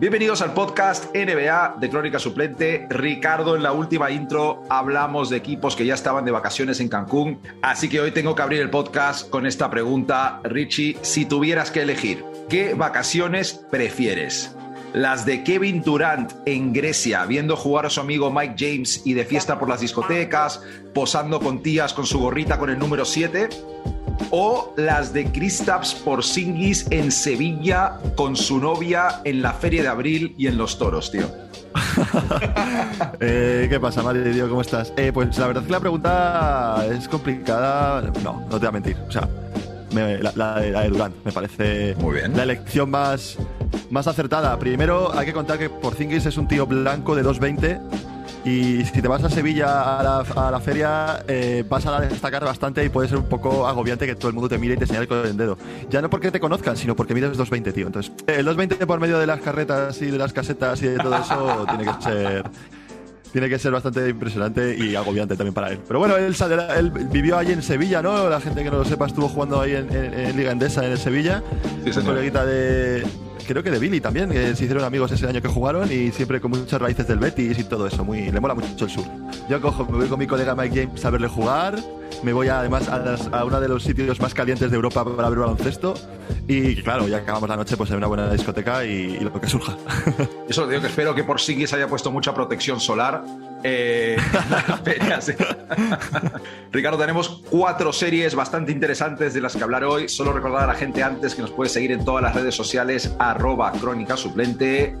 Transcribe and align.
Bienvenidos 0.00 0.42
al 0.42 0.54
podcast 0.54 1.12
NBA 1.12 1.78
de 1.80 1.90
Crónica 1.90 2.20
Suplente. 2.20 2.86
Ricardo, 2.88 3.56
en 3.56 3.64
la 3.64 3.72
última 3.72 4.12
intro 4.12 4.62
hablamos 4.70 5.28
de 5.28 5.38
equipos 5.38 5.74
que 5.74 5.84
ya 5.84 5.94
estaban 5.94 6.24
de 6.24 6.30
vacaciones 6.30 6.78
en 6.78 6.88
Cancún, 6.88 7.40
así 7.62 7.88
que 7.88 8.00
hoy 8.00 8.12
tengo 8.12 8.36
que 8.36 8.42
abrir 8.42 8.60
el 8.60 8.70
podcast 8.70 9.28
con 9.28 9.44
esta 9.44 9.68
pregunta. 9.70 10.40
Richie, 10.44 10.96
si 11.02 11.24
tuvieras 11.24 11.72
que 11.72 11.82
elegir, 11.82 12.24
¿qué 12.48 12.74
vacaciones 12.74 13.54
prefieres? 13.72 14.54
Las 14.92 15.26
de 15.26 15.42
Kevin 15.42 15.82
Durant 15.82 16.32
en 16.46 16.72
Grecia, 16.72 17.26
viendo 17.26 17.56
jugar 17.56 17.86
a 17.86 17.90
su 17.90 17.98
amigo 18.00 18.30
Mike 18.30 18.54
James 18.56 19.02
y 19.04 19.14
de 19.14 19.24
fiesta 19.24 19.58
por 19.58 19.68
las 19.68 19.80
discotecas, 19.80 20.62
posando 20.94 21.40
con 21.40 21.60
tías 21.60 21.92
con 21.92 22.06
su 22.06 22.20
gorrita 22.20 22.56
con 22.56 22.70
el 22.70 22.78
número 22.78 23.04
7 23.04 23.48
o 24.30 24.74
las 24.76 25.12
de 25.12 25.30
Kristaps 25.30 25.94
Porzingis 25.94 26.86
en 26.90 27.10
Sevilla 27.10 27.98
con 28.16 28.36
su 28.36 28.58
novia 28.58 29.20
en 29.24 29.42
la 29.42 29.52
Feria 29.52 29.82
de 29.82 29.88
Abril 29.88 30.34
y 30.38 30.46
en 30.46 30.58
los 30.58 30.78
toros, 30.78 31.10
tío. 31.10 31.26
Eh, 33.20 33.66
¿Qué 33.68 33.80
pasa, 33.80 34.02
Mario? 34.02 34.22
Tío, 34.32 34.48
¿Cómo 34.48 34.60
estás? 34.60 34.92
Eh, 34.96 35.10
pues 35.12 35.36
la 35.38 35.46
verdad 35.48 35.62
es 35.62 35.66
que 35.66 35.72
la 35.72 35.80
pregunta 35.80 36.84
es 36.90 37.08
complicada. 37.08 38.00
No, 38.22 38.40
no 38.40 38.48
te 38.48 38.58
voy 38.58 38.66
a 38.66 38.72
mentir. 38.72 38.96
O 39.08 39.10
sea, 39.10 39.28
la, 39.90 40.60
de 40.60 40.88
Durant 40.88 41.14
me 41.24 41.32
parece 41.32 41.94
Muy 41.98 42.16
bien. 42.16 42.36
la 42.36 42.44
elección 42.44 42.90
más, 42.90 43.36
más 43.90 44.06
acertada. 44.06 44.58
Primero, 44.58 45.16
hay 45.16 45.26
que 45.26 45.32
contar 45.32 45.58
que 45.58 45.70
Porzingis 45.70 46.26
es 46.26 46.36
un 46.36 46.48
tío 46.48 46.66
blanco 46.66 47.14
de 47.14 47.22
220 47.22 47.80
y 48.44 48.84
si 48.84 49.02
te 49.02 49.08
vas 49.08 49.22
a 49.24 49.30
Sevilla 49.30 49.98
a 49.98 50.50
la, 50.50 50.60
feria, 50.60 51.24
eh, 51.28 51.64
vas 51.68 51.86
a 51.86 52.00
destacar 52.00 52.44
bastante 52.44 52.84
y 52.84 52.88
puede 52.88 53.08
ser 53.08 53.18
un 53.18 53.28
poco 53.28 53.66
agobiante 53.66 54.06
que 54.06 54.14
todo 54.14 54.28
el 54.28 54.34
mundo 54.34 54.48
te 54.48 54.58
mire 54.58 54.74
y 54.74 54.76
te 54.76 54.86
señale 54.86 55.06
con 55.08 55.26
el 55.26 55.36
dedo. 55.36 55.58
Ya 55.90 56.00
no 56.00 56.08
porque 56.08 56.30
te 56.30 56.40
conozcan, 56.40 56.76
sino 56.76 56.94
porque 56.96 57.14
mides 57.14 57.36
220, 57.36 57.72
tío. 57.72 57.86
Entonces, 57.86 58.12
el 58.26 58.44
220 58.44 58.86
por 58.86 59.00
medio 59.00 59.18
de 59.18 59.26
las 59.26 59.40
carretas 59.40 60.00
y 60.02 60.06
de 60.06 60.18
las 60.18 60.32
casetas 60.32 60.80
y 60.82 60.86
de 60.86 60.96
todo 60.98 61.16
eso 61.16 61.66
tiene 61.76 61.84
que 61.84 62.02
ser 62.02 62.44
tiene 63.32 63.50
que 63.50 63.58
ser 63.58 63.72
bastante 63.72 64.08
impresionante 64.08 64.74
y 64.76 64.96
agobiante 64.96 65.36
también 65.36 65.52
para 65.52 65.70
él. 65.70 65.80
Pero 65.86 65.98
bueno, 65.98 66.16
él, 66.16 66.34
él 66.76 66.90
vivió 66.90 67.36
allí 67.36 67.52
en 67.52 67.62
Sevilla, 67.62 68.00
¿no? 68.00 68.28
La 68.28 68.40
gente 68.40 68.64
que 68.64 68.70
no 68.70 68.78
lo 68.78 68.84
sepa 68.86 69.06
estuvo 69.06 69.28
jugando 69.28 69.60
ahí 69.60 69.74
en, 69.74 70.36
Liga 70.36 70.52
Endesa 70.52 70.84
en 70.84 70.92
el 70.92 70.98
Sevilla. 70.98 71.42
Sí, 71.84 71.92
señor. 71.92 72.14
coleguita 72.14 72.46
de, 72.46 73.04
creo 73.48 73.62
que 73.62 73.70
de 73.70 73.78
Billy 73.78 74.00
también, 74.00 74.30
que 74.30 74.54
se 74.54 74.64
hicieron 74.64 74.84
amigos 74.84 75.10
ese 75.10 75.26
año 75.26 75.40
que 75.40 75.48
jugaron 75.48 75.90
y 75.90 76.12
siempre 76.12 76.40
con 76.40 76.50
muchas 76.50 76.80
raíces 76.80 77.08
del 77.08 77.18
Betis 77.18 77.58
y 77.58 77.64
todo 77.64 77.86
eso. 77.86 78.04
Muy, 78.04 78.30
le 78.30 78.40
mola 78.40 78.54
mucho 78.54 78.84
el 78.84 78.90
sur. 78.90 79.04
Yo 79.48 79.60
cojo, 79.60 79.86
me 79.86 79.98
voy 79.98 80.06
con 80.06 80.18
mi 80.18 80.26
colega 80.26 80.54
Mike 80.54 80.86
James 80.86 81.04
a 81.04 81.10
verle 81.10 81.28
jugar. 81.28 81.76
Me 82.22 82.32
voy 82.32 82.48
además 82.48 82.88
a, 82.88 83.44
uno 83.44 83.60
de 83.60 83.68
los 83.68 83.82
sitios 83.82 84.20
más 84.20 84.34
calientes 84.34 84.70
de 84.70 84.76
Europa 84.76 85.04
para 85.04 85.28
ver 85.30 85.38
baloncesto. 85.38 85.94
Y 86.46 86.76
claro, 86.82 87.08
ya 87.08 87.18
acabamos 87.18 87.48
la 87.48 87.56
noche 87.56 87.76
pues 87.76 87.90
en 87.90 87.96
una 87.96 88.06
buena 88.06 88.30
discoteca 88.30 88.84
y, 88.84 89.18
lo 89.20 89.32
que 89.40 89.48
surja. 89.48 89.76
Eso 90.48 90.66
digo 90.66 90.80
que 90.82 90.88
espero 90.88 91.14
que 91.14 91.24
por 91.24 91.40
se 91.40 91.54
haya 91.54 91.88
puesto 91.88 92.10
mucha 92.10 92.34
protección 92.34 92.80
solar. 92.80 93.24
Eh, 93.64 94.16
Ricardo, 96.72 96.98
tenemos 96.98 97.42
cuatro 97.50 97.92
series 97.92 98.34
bastante 98.34 98.72
interesantes 98.72 99.34
de 99.34 99.40
las 99.40 99.56
que 99.56 99.62
hablar 99.62 99.84
hoy. 99.84 100.08
Solo 100.08 100.32
recordar 100.32 100.64
a 100.64 100.66
la 100.68 100.74
gente 100.74 101.02
antes 101.02 101.34
que 101.34 101.42
nos 101.42 101.50
puede 101.50 101.70
seguir 101.70 101.92
en 101.92 102.04
todas 102.04 102.22
las 102.22 102.34
redes 102.34 102.54
sociales 102.54 103.14
arroba 103.18 103.72
crónica 103.72 104.16
suplente. 104.16 104.96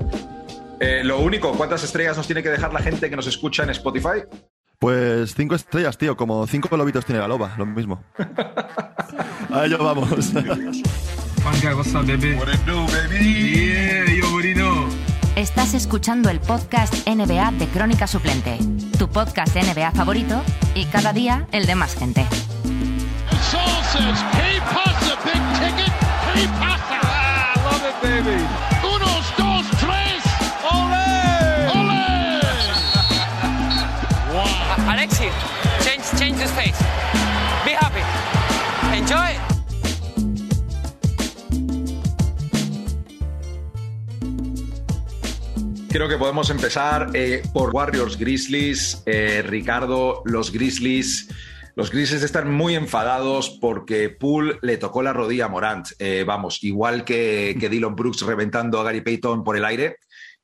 Eh, 0.80 1.02
lo 1.04 1.20
único, 1.20 1.52
¿cuántas 1.52 1.84
estrellas 1.84 2.16
nos 2.16 2.26
tiene 2.26 2.42
que 2.42 2.50
dejar 2.50 2.72
la 2.72 2.80
gente 2.80 3.10
que 3.10 3.16
nos 3.16 3.26
escucha 3.26 3.64
en 3.64 3.70
Spotify? 3.70 4.22
Pues 4.78 5.34
cinco 5.34 5.56
estrellas, 5.56 5.98
tío, 5.98 6.16
como 6.16 6.46
cinco 6.46 6.76
lobitos 6.76 7.04
tiene 7.04 7.20
la 7.20 7.26
loba, 7.26 7.54
lo 7.58 7.66
mismo. 7.66 8.04
a 9.52 9.64
ello 9.64 9.78
vamos. 9.78 10.32
Estás 15.38 15.72
escuchando 15.74 16.30
el 16.30 16.40
podcast 16.40 16.92
NBA 17.06 17.52
de 17.52 17.68
Crónica 17.68 18.08
Suplente, 18.08 18.58
tu 18.98 19.08
podcast 19.08 19.54
NBA 19.54 19.92
favorito 19.92 20.42
y 20.74 20.84
cada 20.86 21.12
día 21.12 21.46
el 21.52 21.64
de 21.64 21.76
más 21.76 21.94
gente. 21.94 22.26
Unos, 28.82 29.36
dos, 29.38 29.64
tres. 29.78 30.24
¡Ole! 30.72 31.68
¡Ole! 31.78 32.40
Wow. 34.32 34.90
Alexi, 34.90 35.28
change, 35.84 36.02
change 36.18 36.38
the 36.38 36.48
face. 36.48 36.97
Creo 45.88 46.08
que 46.08 46.18
podemos 46.18 46.50
empezar 46.50 47.10
eh, 47.14 47.42
por 47.52 47.74
Warriors 47.74 48.18
Grizzlies. 48.18 49.02
Eh, 49.06 49.42
Ricardo, 49.46 50.22
los 50.24 50.52
Grizzlies 50.52 51.28
los 51.78 51.92
Grizzlies 51.92 52.24
están 52.24 52.52
muy 52.52 52.74
enfadados 52.74 53.56
porque 53.60 54.08
Poole 54.08 54.58
le 54.62 54.78
tocó 54.78 55.00
la 55.00 55.12
rodilla 55.12 55.44
a 55.44 55.48
Morant. 55.48 55.86
Eh, 56.00 56.24
vamos, 56.26 56.64
igual 56.64 57.04
que, 57.04 57.56
que 57.60 57.68
Dylan 57.68 57.94
Brooks 57.94 58.22
reventando 58.22 58.80
a 58.80 58.82
Gary 58.82 59.00
Payton 59.00 59.44
por 59.44 59.56
el 59.56 59.64
aire. 59.64 59.98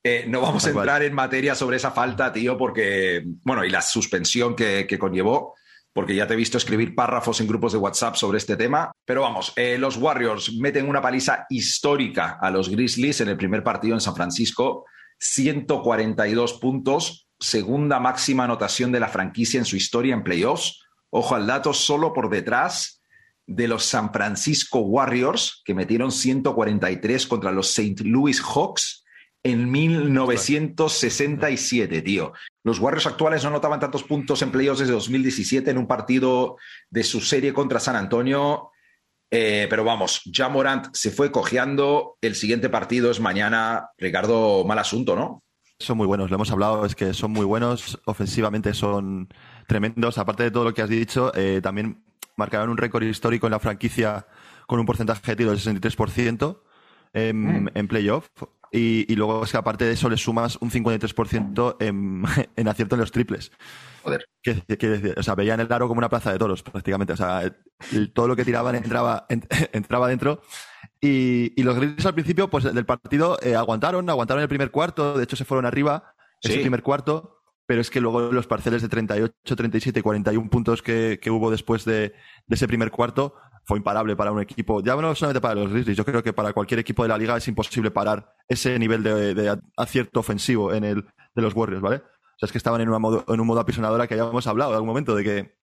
Eh, 0.04 0.26
no 0.28 0.40
vamos 0.40 0.64
a 0.64 0.68
entrar 0.70 1.02
en 1.02 1.12
materia 1.12 1.56
sobre 1.56 1.78
esa 1.78 1.90
falta, 1.90 2.32
tío, 2.32 2.56
porque, 2.56 3.24
bueno, 3.42 3.64
y 3.64 3.70
la 3.70 3.82
suspensión 3.82 4.54
que, 4.54 4.86
conllevó, 4.96 5.56
porque 5.92 6.14
ya 6.14 6.28
te 6.28 6.34
he 6.34 6.36
visto 6.36 6.56
escribir 6.56 6.94
párrafos 6.94 7.40
en 7.40 7.48
grupos 7.48 7.72
de 7.72 7.78
WhatsApp 7.78 8.14
sobre 8.14 8.38
este 8.38 8.56
tema. 8.56 8.92
Pero 9.04 9.22
vamos, 9.22 9.52
eh, 9.56 9.76
los 9.76 9.96
Warriors 9.96 10.52
meten 10.54 10.88
una 10.88 11.02
paliza 11.02 11.46
histórica 11.50 12.38
a 12.40 12.48
los 12.52 12.68
Grizzlies 12.68 13.22
en 13.22 13.30
el 13.30 13.36
primer 13.36 13.64
partido 13.64 13.94
en 13.94 14.00
San 14.00 14.14
Francisco, 14.14 14.84
142 15.18 16.54
puntos, 16.54 17.28
segunda 17.38 18.00
máxima 18.00 18.44
anotación 18.44 18.92
de 18.92 19.00
la 19.00 19.08
franquicia 19.08 19.58
en 19.58 19.64
su 19.64 19.76
historia 19.76 20.14
en 20.14 20.24
playoffs 20.24 20.84
ojo 21.16 21.36
al 21.36 21.46
dato, 21.46 21.72
solo 21.72 22.12
por 22.12 22.28
detrás 22.28 23.00
de 23.46 23.68
los 23.68 23.84
San 23.84 24.12
Francisco 24.12 24.80
Warriors, 24.80 25.62
que 25.64 25.72
metieron 25.72 26.10
143 26.10 27.28
contra 27.28 27.52
los 27.52 27.78
St. 27.78 28.02
Louis 28.02 28.42
Hawks 28.42 29.04
en 29.44 29.70
1967, 29.70 32.02
tío. 32.02 32.32
Los 32.64 32.80
Warriors 32.80 33.06
actuales 33.06 33.44
no 33.44 33.50
anotaban 33.50 33.78
tantos 33.78 34.02
puntos 34.02 34.42
en 34.42 34.50
playoffs 34.50 34.80
desde 34.80 34.94
2017 34.94 35.70
en 35.70 35.78
un 35.78 35.86
partido 35.86 36.56
de 36.90 37.04
su 37.04 37.20
serie 37.20 37.54
contra 37.54 37.78
San 37.78 37.94
Antonio. 37.94 38.72
Eh, 39.36 39.66
pero 39.68 39.82
vamos, 39.82 40.22
ya 40.26 40.48
Morant 40.48 40.94
se 40.94 41.10
fue 41.10 41.32
cojeando. 41.32 42.18
El 42.20 42.36
siguiente 42.36 42.68
partido 42.68 43.10
es 43.10 43.18
mañana. 43.18 43.88
Ricardo, 43.98 44.64
mal 44.64 44.78
asunto, 44.78 45.16
¿no? 45.16 45.42
Son 45.80 45.96
muy 45.96 46.06
buenos, 46.06 46.30
lo 46.30 46.36
hemos 46.36 46.52
hablado, 46.52 46.86
es 46.86 46.94
que 46.94 47.12
son 47.14 47.32
muy 47.32 47.44
buenos. 47.44 48.00
Ofensivamente 48.04 48.72
son 48.74 49.28
tremendos. 49.66 50.18
Aparte 50.18 50.44
de 50.44 50.52
todo 50.52 50.62
lo 50.62 50.72
que 50.72 50.82
has 50.82 50.88
dicho, 50.88 51.32
eh, 51.34 51.58
también 51.60 52.04
marcaron 52.36 52.70
un 52.70 52.76
récord 52.76 53.02
histórico 53.02 53.48
en 53.48 53.50
la 53.50 53.58
franquicia 53.58 54.24
con 54.68 54.78
un 54.78 54.86
porcentaje 54.86 55.32
de 55.32 55.36
tiro 55.36 55.50
del 55.50 55.58
63% 55.58 56.60
en, 57.12 57.64
mm. 57.64 57.70
en 57.74 57.88
playoff. 57.88 58.28
Y, 58.70 59.12
luego 59.16 59.42
es 59.42 59.50
que 59.50 59.56
aparte 59.56 59.84
de 59.84 59.94
eso 59.94 60.08
le 60.08 60.16
sumas 60.16 60.58
un 60.60 60.70
53% 60.70 61.76
en, 61.80 62.22
en 62.56 62.68
acierto 62.68 62.94
en 62.94 63.00
los 63.00 63.10
triples. 63.10 63.50
Joder. 64.04 64.26
Que, 64.42 65.14
o 65.16 65.22
sea, 65.22 65.34
veían 65.34 65.60
el 65.60 65.72
aro 65.72 65.88
como 65.88 65.98
una 65.98 66.10
plaza 66.10 66.30
de 66.30 66.38
toros, 66.38 66.62
prácticamente. 66.62 67.14
O 67.14 67.16
sea, 67.16 67.42
todo 68.12 68.28
lo 68.28 68.36
que 68.36 68.44
tiraban 68.44 68.74
entraba, 68.74 69.26
entraba 69.72 70.08
dentro. 70.08 70.42
Y, 71.00 71.60
los 71.62 71.76
Grizzlies 71.76 72.06
al 72.06 72.14
principio, 72.14 72.48
pues 72.48 72.64
del 72.64 72.86
partido 72.86 73.38
eh, 73.42 73.56
aguantaron, 73.56 74.08
aguantaron 74.08 74.42
el 74.42 74.48
primer 74.48 74.70
cuarto. 74.70 75.16
De 75.16 75.24
hecho, 75.24 75.36
se 75.36 75.44
fueron 75.44 75.66
arriba 75.66 76.14
ese 76.42 76.58
primer 76.58 76.82
cuarto 76.82 77.40
pero 77.66 77.80
es 77.80 77.90
que 77.90 78.00
luego 78.00 78.30
los 78.30 78.46
parceles 78.46 78.82
de 78.82 78.88
38, 78.88 79.56
37 79.56 80.00
y 80.00 80.02
41 80.02 80.50
puntos 80.50 80.82
que, 80.82 81.18
que 81.20 81.30
hubo 81.30 81.50
después 81.50 81.86
de, 81.86 82.12
de, 82.46 82.54
ese 82.54 82.68
primer 82.68 82.90
cuarto 82.90 83.36
fue 83.64 83.78
imparable 83.78 84.14
para 84.16 84.32
un 84.32 84.40
equipo. 84.42 84.82
Ya 84.82 84.94
no 84.96 85.14
solamente 85.14 85.40
para 85.40 85.54
los 85.54 85.72
Grizzlies, 85.72 85.96
yo 85.96 86.04
creo 86.04 86.22
que 86.22 86.34
para 86.34 86.52
cualquier 86.52 86.80
equipo 86.80 87.02
de 87.02 87.08
la 87.08 87.16
liga 87.16 87.36
es 87.36 87.48
imposible 87.48 87.90
parar 87.90 88.34
ese 88.48 88.78
nivel 88.78 89.02
de, 89.02 89.34
de 89.34 89.58
acierto 89.76 90.20
ofensivo 90.20 90.74
en 90.74 90.84
el, 90.84 91.06
de 91.34 91.42
los 91.42 91.54
Warriors, 91.54 91.80
¿vale? 91.80 92.02
O 92.34 92.38
sea, 92.38 92.46
es 92.46 92.52
que 92.52 92.58
estaban 92.58 92.80
en, 92.80 92.88
una 92.88 92.98
modo, 92.98 93.24
en 93.28 93.40
un 93.40 93.46
modo 93.46 93.60
apisonadora 93.60 94.06
que 94.06 94.16
ya 94.16 94.24
hemos 94.24 94.46
hablado 94.46 94.70
en 94.70 94.74
algún 94.76 94.88
momento 94.88 95.14
de 95.14 95.24
que 95.24 95.58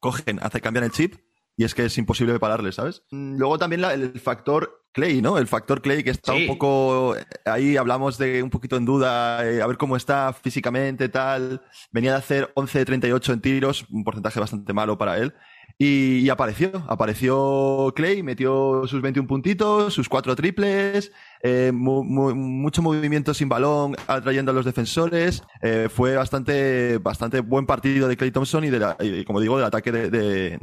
cogen, 0.00 0.38
hace 0.42 0.60
cambiar 0.60 0.84
el 0.84 0.92
chip 0.92 1.16
y 1.56 1.64
es 1.64 1.74
que 1.74 1.86
es 1.86 1.98
imposible 1.98 2.38
pararles, 2.38 2.76
¿sabes? 2.76 3.02
Mm, 3.10 3.36
luego 3.36 3.58
también 3.58 3.84
el 3.84 4.20
factor 4.20 4.86
Clay, 4.92 5.20
¿no? 5.20 5.38
El 5.38 5.48
factor 5.48 5.82
Clay 5.82 6.04
que 6.04 6.10
está 6.10 6.32
un 6.32 6.46
poco 6.46 7.16
ahí 7.44 7.76
hablamos 7.76 8.16
de 8.16 8.42
un 8.42 8.50
poquito 8.50 8.76
en 8.76 8.84
duda, 8.84 9.44
eh, 9.44 9.60
a 9.60 9.66
ver 9.66 9.76
cómo 9.76 9.96
está 9.96 10.32
físicamente, 10.32 11.08
tal. 11.08 11.62
Venía 11.90 12.12
de 12.12 12.18
hacer 12.18 12.52
11 12.54 12.78
de 12.78 12.84
38 12.84 13.32
en 13.32 13.40
tiros, 13.40 13.86
un 13.90 14.04
porcentaje 14.04 14.38
bastante 14.38 14.72
malo 14.72 14.98
para 14.98 15.18
él. 15.18 15.34
Y, 15.80 16.28
apareció, 16.28 16.84
apareció 16.88 17.92
Clay, 17.94 18.24
metió 18.24 18.86
sus 18.86 19.00
21 19.00 19.28
puntitos, 19.28 19.94
sus 19.94 20.08
cuatro 20.08 20.34
triples, 20.34 21.12
eh, 21.42 21.70
mucho 21.72 22.82
movimiento 22.82 23.34
sin 23.34 23.48
balón, 23.48 23.96
atrayendo 24.06 24.50
a 24.50 24.54
los 24.54 24.64
defensores. 24.64 25.42
Eh, 25.62 25.88
fue 25.90 26.16
bastante, 26.16 26.98
bastante 26.98 27.40
buen 27.40 27.66
partido 27.66 28.08
de 28.08 28.16
Clay 28.16 28.30
Thompson 28.30 28.64
y, 28.64 28.70
de 28.70 29.24
como 29.24 29.40
digo, 29.40 29.56
del 29.56 29.66
ataque 29.66 29.92
de, 29.92 30.58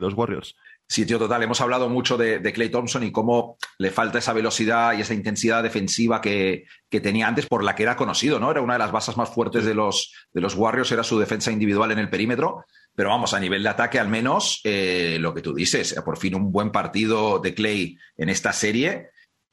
los 0.00 0.14
Warriors. 0.14 0.56
Sí, 0.86 1.06
tío, 1.06 1.18
total. 1.18 1.42
Hemos 1.42 1.60
hablado 1.60 1.88
mucho 1.88 2.16
de, 2.16 2.40
Clay 2.52 2.68
Thompson 2.68 3.02
y 3.04 3.12
cómo 3.12 3.56
le 3.78 3.90
falta 3.90 4.18
esa 4.18 4.32
velocidad 4.32 4.96
y 4.96 5.02
esa 5.02 5.14
intensidad 5.14 5.62
defensiva 5.62 6.20
que, 6.20 6.64
tenía 6.90 7.28
antes, 7.28 7.46
por 7.46 7.62
la 7.62 7.74
que 7.74 7.84
era 7.84 7.96
conocido, 7.96 8.40
¿no? 8.40 8.50
Era 8.50 8.60
una 8.60 8.74
de 8.74 8.80
las 8.80 8.92
bases 8.92 9.16
más 9.16 9.30
fuertes 9.30 9.64
de 9.64 9.74
los, 9.74 10.12
de 10.32 10.40
los 10.40 10.54
Warriors, 10.54 10.90
era 10.90 11.04
su 11.04 11.18
defensa 11.18 11.52
individual 11.52 11.92
en 11.92 11.98
el 11.98 12.10
perímetro. 12.10 12.64
Pero 12.94 13.10
vamos, 13.10 13.34
a 13.34 13.40
nivel 13.40 13.62
de 13.62 13.68
ataque, 13.68 14.00
al 14.00 14.08
menos, 14.08 14.60
eh, 14.64 15.16
lo 15.20 15.32
que 15.32 15.42
tú 15.42 15.54
dices, 15.54 15.94
por 16.04 16.18
fin 16.18 16.34
un 16.34 16.50
buen 16.50 16.72
partido 16.72 17.38
de 17.38 17.54
Clay 17.54 17.96
en 18.16 18.28
esta 18.28 18.52
serie. 18.52 19.10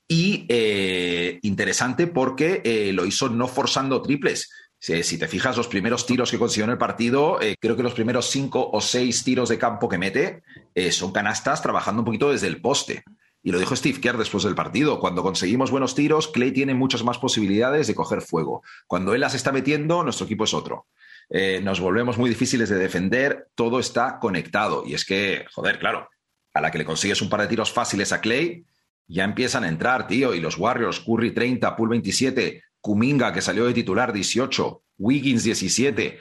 Y 0.08 0.46
eh, 0.48 1.40
interesante 1.42 2.08
porque 2.08 2.62
eh, 2.64 2.94
lo 2.94 3.06
hizo 3.06 3.30
no 3.30 3.48
forzando 3.48 4.02
triples. 4.02 4.50
Si, 4.80 5.18
te 5.18 5.28
fijas, 5.28 5.58
los 5.58 5.68
primeros 5.68 6.06
tiros 6.06 6.30
que 6.30 6.38
consiguió 6.38 6.66
en 6.66 6.72
el 6.72 6.78
partido, 6.78 7.40
creo 7.60 7.76
que 7.76 7.82
los 7.82 7.96
primeros 7.96 8.30
cinco 8.30 8.70
o 8.72 8.80
seis 8.80 9.24
tiros 9.24 9.50
de 9.50 9.58
campo 9.58 9.90
que 9.90 9.98
mete 9.98 10.44
son 10.92 11.12
canastas 11.12 11.64
trabajando 11.64 12.02
un 12.02 12.06
poquito 12.06 12.32
desde 12.32 12.46
el 12.46 12.62
poste. 12.62 13.04
Y 13.48 13.52
lo 13.52 13.60
dijo 13.60 13.76
Steve 13.76 14.02
Kerr 14.02 14.18
después 14.18 14.44
del 14.44 14.56
partido. 14.56 15.00
Cuando 15.00 15.24
conseguimos 15.24 15.72
buenos 15.72 15.96
tiros, 15.96 16.28
Clay 16.28 16.52
tiene 16.52 16.74
muchas 16.74 17.04
más 17.04 17.18
posibilidades 17.18 17.88
de 17.88 17.96
coger 17.96 18.22
fuego. 18.22 18.62
Cuando 18.88 19.14
él 19.14 19.22
las 19.22 19.36
está 19.36 19.52
metiendo, 19.52 20.04
nuestro 20.04 20.26
equipo 20.26 20.44
es 20.44 20.54
otro. 20.54 20.88
Eh, 21.30 21.62
nos 21.64 21.80
volvemos 21.80 22.18
muy 22.18 22.30
difíciles 22.30 22.70
de 22.70 22.76
defender, 22.76 23.48
todo 23.56 23.80
está 23.80 24.20
conectado. 24.20 24.84
Y 24.86 24.96
es 24.96 25.06
que, 25.06 25.46
joder, 25.54 25.80
claro, 25.80 26.10
a 26.54 26.62
la 26.62 26.72
que 26.72 26.78
le 26.78 26.86
consigues 26.86 27.22
un 27.22 27.30
par 27.30 27.42
de 27.42 27.48
tiros 27.48 27.72
fáciles 27.72 28.12
a 28.12 28.22
Clay, 28.22 28.66
ya 29.08 29.24
empiezan 29.24 29.64
a 29.64 29.70
entrar, 29.70 30.08
tío. 30.08 30.34
Y 30.34 30.40
los 30.40 30.58
Warriors, 30.58 31.00
Curry 31.00 31.32
30, 31.32 31.76
Pool 31.76 31.90
27, 31.90 32.64
Kuminga, 32.82 33.34
que 33.34 33.42
salió 33.42 33.66
de 33.66 33.74
titular 33.74 34.14
18, 34.14 34.82
Wiggins 34.98 35.44
17, 35.44 36.20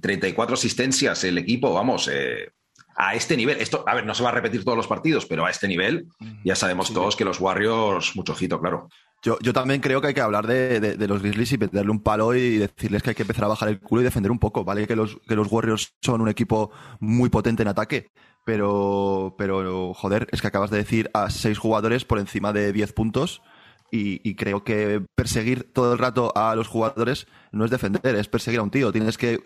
34 0.00 0.54
eh, 0.54 0.58
asistencias 0.58 1.24
el 1.24 1.38
equipo, 1.38 1.72
vamos, 1.72 2.08
eh, 2.12 2.52
a 2.96 3.14
este 3.14 3.36
nivel. 3.36 3.60
Esto, 3.60 3.84
a 3.86 3.94
ver, 3.94 4.04
no 4.04 4.14
se 4.14 4.22
va 4.22 4.30
a 4.30 4.32
repetir 4.32 4.64
todos 4.64 4.76
los 4.76 4.88
partidos, 4.88 5.24
pero 5.24 5.46
a 5.46 5.50
este 5.50 5.68
nivel 5.68 6.08
ya 6.44 6.56
sabemos 6.56 6.92
todos 6.92 7.14
que 7.14 7.24
los 7.24 7.40
Warriors, 7.40 8.16
mucho 8.16 8.32
ojito, 8.32 8.60
claro. 8.60 8.88
Yo, 9.22 9.38
yo, 9.40 9.52
también 9.52 9.80
creo 9.80 10.00
que 10.00 10.08
hay 10.08 10.14
que 10.14 10.20
hablar 10.20 10.46
de, 10.46 10.96
los 11.08 11.22
Grizzlies 11.22 11.52
y 11.52 11.56
darle 11.56 11.90
un 11.90 12.02
palo 12.02 12.34
y 12.34 12.58
decirles 12.58 13.02
que 13.02 13.10
hay 13.10 13.14
que 13.16 13.22
empezar 13.22 13.44
a 13.44 13.48
bajar 13.48 13.68
el 13.68 13.80
culo 13.80 14.02
y 14.02 14.04
defender 14.04 14.30
un 14.30 14.38
poco, 14.38 14.64
¿vale? 14.64 14.86
Que 14.86 14.94
los, 14.94 15.18
que 15.28 15.34
los 15.34 15.50
Warriors 15.50 15.94
son 16.00 16.20
un 16.20 16.28
equipo 16.28 16.70
muy 17.00 17.28
potente 17.28 17.62
en 17.62 17.68
ataque, 17.68 18.10
pero, 18.48 19.34
pero 19.36 19.92
joder, 19.92 20.26
es 20.32 20.40
que 20.40 20.46
acabas 20.46 20.70
de 20.70 20.78
decir 20.78 21.10
a 21.12 21.28
seis 21.28 21.58
jugadores 21.58 22.06
por 22.06 22.18
encima 22.18 22.54
de 22.54 22.72
10 22.72 22.94
puntos 22.94 23.42
y, 23.90 24.36
creo 24.36 24.64
que 24.64 25.02
perseguir 25.14 25.70
todo 25.70 25.92
el 25.92 25.98
rato 25.98 26.32
a 26.34 26.54
los 26.54 26.66
jugadores 26.66 27.26
no 27.52 27.66
es 27.66 27.70
defender, 27.70 28.14
es 28.14 28.26
perseguir 28.26 28.60
a 28.60 28.62
un 28.62 28.70
tío. 28.70 28.90
Tienes 28.90 29.18
que, 29.18 29.38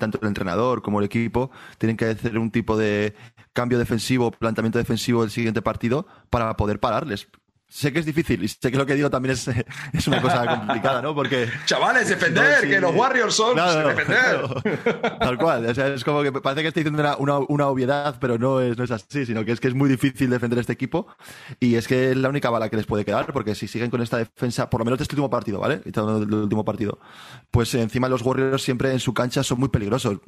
tanto 0.00 0.18
el 0.20 0.26
entrenador 0.26 0.82
como 0.82 0.98
el 0.98 1.06
equipo, 1.06 1.52
tienen 1.78 1.96
que 1.96 2.06
hacer 2.06 2.36
un 2.36 2.50
tipo 2.50 2.76
de 2.76 3.14
cambio 3.52 3.78
defensivo, 3.78 4.32
planteamiento 4.32 4.80
defensivo 4.80 5.20
del 5.20 5.30
siguiente 5.30 5.62
partido 5.62 6.08
para 6.28 6.56
poder 6.56 6.80
pararles 6.80 7.28
sé 7.68 7.92
que 7.92 7.98
es 7.98 8.06
difícil 8.06 8.42
y 8.42 8.48
sé 8.48 8.70
que 8.70 8.76
lo 8.76 8.86
que 8.86 8.94
digo 8.94 9.10
también 9.10 9.34
es, 9.34 9.48
es 9.92 10.08
una 10.08 10.22
cosa 10.22 10.46
complicada, 10.46 11.02
¿no? 11.02 11.14
Porque. 11.14 11.48
Chavales, 11.66 12.08
defender, 12.08 12.68
que 12.68 12.80
los 12.80 12.94
Warriors 12.94 13.34
son 13.34 13.56
defender. 13.56 15.18
tal 15.20 15.38
cual. 15.38 15.66
O 15.66 15.74
sea, 15.74 15.88
es 15.88 16.04
como 16.04 16.22
que 16.22 16.32
parece 16.32 16.62
que 16.62 16.68
estoy 16.68 16.84
diciendo 16.84 17.16
una, 17.18 17.38
una, 17.38 17.66
obviedad, 17.66 18.16
pero 18.20 18.38
no 18.38 18.60
es, 18.60 18.76
no 18.76 18.84
es 18.84 18.90
así, 18.90 19.26
sino 19.26 19.44
que 19.44 19.52
es 19.52 19.60
que 19.60 19.68
es 19.68 19.74
muy 19.74 19.88
difícil 19.88 20.30
defender 20.30 20.58
este 20.58 20.72
equipo 20.72 21.06
y 21.60 21.74
es 21.74 21.86
que 21.86 22.10
es 22.10 22.16
la 22.16 22.28
única 22.28 22.50
bala 22.50 22.68
que 22.68 22.76
les 22.76 22.86
puede 22.86 23.04
quedar, 23.04 23.32
porque 23.32 23.54
si 23.54 23.68
siguen 23.68 23.90
con 23.90 24.00
esta 24.00 24.16
defensa, 24.16 24.70
por 24.70 24.80
lo 24.80 24.84
menos 24.84 25.00
este 25.00 25.14
último 25.14 25.30
partido, 25.30 25.60
¿vale? 25.60 25.82
Este 25.84 26.00
último 26.00 26.64
partido, 26.64 26.98
pues 27.50 27.74
encima 27.74 28.08
los 28.08 28.22
Warriors 28.22 28.62
siempre 28.62 28.92
en 28.92 29.00
su 29.00 29.12
cancha 29.12 29.42
son 29.42 29.60
muy 29.60 29.68
peligrosos. 29.68 30.18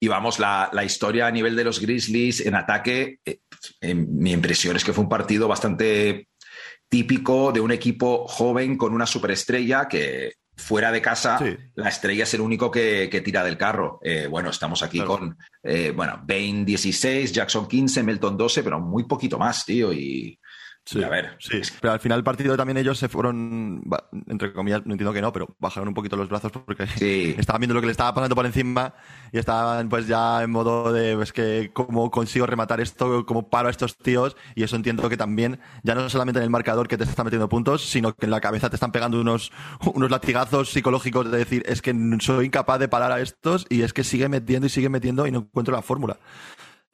Y 0.00 0.08
vamos, 0.08 0.38
la, 0.38 0.68
la 0.72 0.84
historia 0.84 1.26
a 1.26 1.30
nivel 1.30 1.56
de 1.56 1.64
los 1.64 1.80
Grizzlies 1.80 2.44
en 2.44 2.54
ataque, 2.54 3.20
eh, 3.24 3.94
mi 3.94 4.32
impresión 4.32 4.76
es 4.76 4.84
que 4.84 4.92
fue 4.92 5.04
un 5.04 5.08
partido 5.08 5.48
bastante 5.48 6.28
típico 6.88 7.52
de 7.52 7.60
un 7.60 7.72
equipo 7.72 8.26
joven 8.28 8.76
con 8.76 8.94
una 8.94 9.06
superestrella 9.06 9.88
que 9.88 10.34
fuera 10.56 10.92
de 10.92 11.02
casa 11.02 11.38
la 11.74 11.88
estrella 11.88 12.22
es 12.22 12.34
el 12.34 12.40
único 12.40 12.70
que, 12.70 13.22
tira 13.24 13.44
del 13.44 13.58
carro. 13.58 13.98
Eh, 14.02 14.26
bueno, 14.30 14.50
estamos 14.50 14.82
aquí 14.82 15.00
con, 15.00 15.36
eh, 15.62 15.92
bueno, 15.94 16.22
Bain 16.26 16.64
16, 16.64 17.32
Jackson 17.32 17.66
15, 17.66 18.02
Melton 18.02 18.36
12, 18.36 18.62
pero 18.62 18.80
muy 18.80 19.04
poquito 19.04 19.38
más, 19.38 19.64
tío. 19.64 19.92
Y 19.92 20.38
Sí, 20.86 21.02
a 21.02 21.08
ver. 21.08 21.36
Sí, 21.38 21.62
pero 21.80 21.94
al 21.94 22.00
final 22.00 22.18
del 22.18 22.24
partido 22.24 22.56
también 22.58 22.76
ellos 22.76 22.98
se 22.98 23.08
fueron, 23.08 23.82
entre 24.26 24.52
comillas, 24.52 24.84
no 24.84 24.92
entiendo 24.92 25.14
que 25.14 25.22
no, 25.22 25.32
pero 25.32 25.56
bajaron 25.58 25.88
un 25.88 25.94
poquito 25.94 26.14
los 26.16 26.28
brazos 26.28 26.52
porque 26.52 26.84
estaban 27.38 27.60
viendo 27.60 27.74
lo 27.74 27.80
que 27.80 27.86
le 27.86 27.92
estaba 27.92 28.12
pasando 28.12 28.34
por 28.34 28.44
encima 28.44 28.94
y 29.32 29.38
estaban 29.38 29.88
pues 29.88 30.06
ya 30.06 30.42
en 30.42 30.50
modo 30.50 30.92
de, 30.92 31.16
pues 31.16 31.32
que 31.32 31.70
cómo 31.72 32.10
consigo 32.10 32.44
rematar 32.44 32.82
esto, 32.82 33.24
cómo 33.24 33.48
paro 33.48 33.68
a 33.68 33.70
estos 33.70 33.96
tíos 33.96 34.36
y 34.54 34.62
eso 34.62 34.76
entiendo 34.76 35.08
que 35.08 35.16
también, 35.16 35.58
ya 35.82 35.94
no 35.94 36.08
solamente 36.10 36.40
en 36.40 36.44
el 36.44 36.50
marcador 36.50 36.86
que 36.86 36.98
te 36.98 37.04
está 37.04 37.24
metiendo 37.24 37.48
puntos, 37.48 37.88
sino 37.88 38.14
que 38.14 38.26
en 38.26 38.30
la 38.30 38.42
cabeza 38.42 38.68
te 38.68 38.76
están 38.76 38.92
pegando 38.92 39.18
unos, 39.18 39.52
unos 39.94 40.10
latigazos 40.10 40.70
psicológicos 40.70 41.30
de 41.30 41.38
decir, 41.38 41.62
es 41.66 41.80
que 41.80 41.94
soy 42.20 42.46
incapaz 42.46 42.78
de 42.78 42.88
parar 42.88 43.10
a 43.10 43.20
estos 43.20 43.66
y 43.70 43.82
es 43.82 43.94
que 43.94 44.04
sigue 44.04 44.28
metiendo 44.28 44.66
y 44.66 44.70
sigue 44.70 44.90
metiendo 44.90 45.26
y 45.26 45.30
no 45.30 45.38
encuentro 45.38 45.74
la 45.74 45.82
fórmula. 45.82 46.18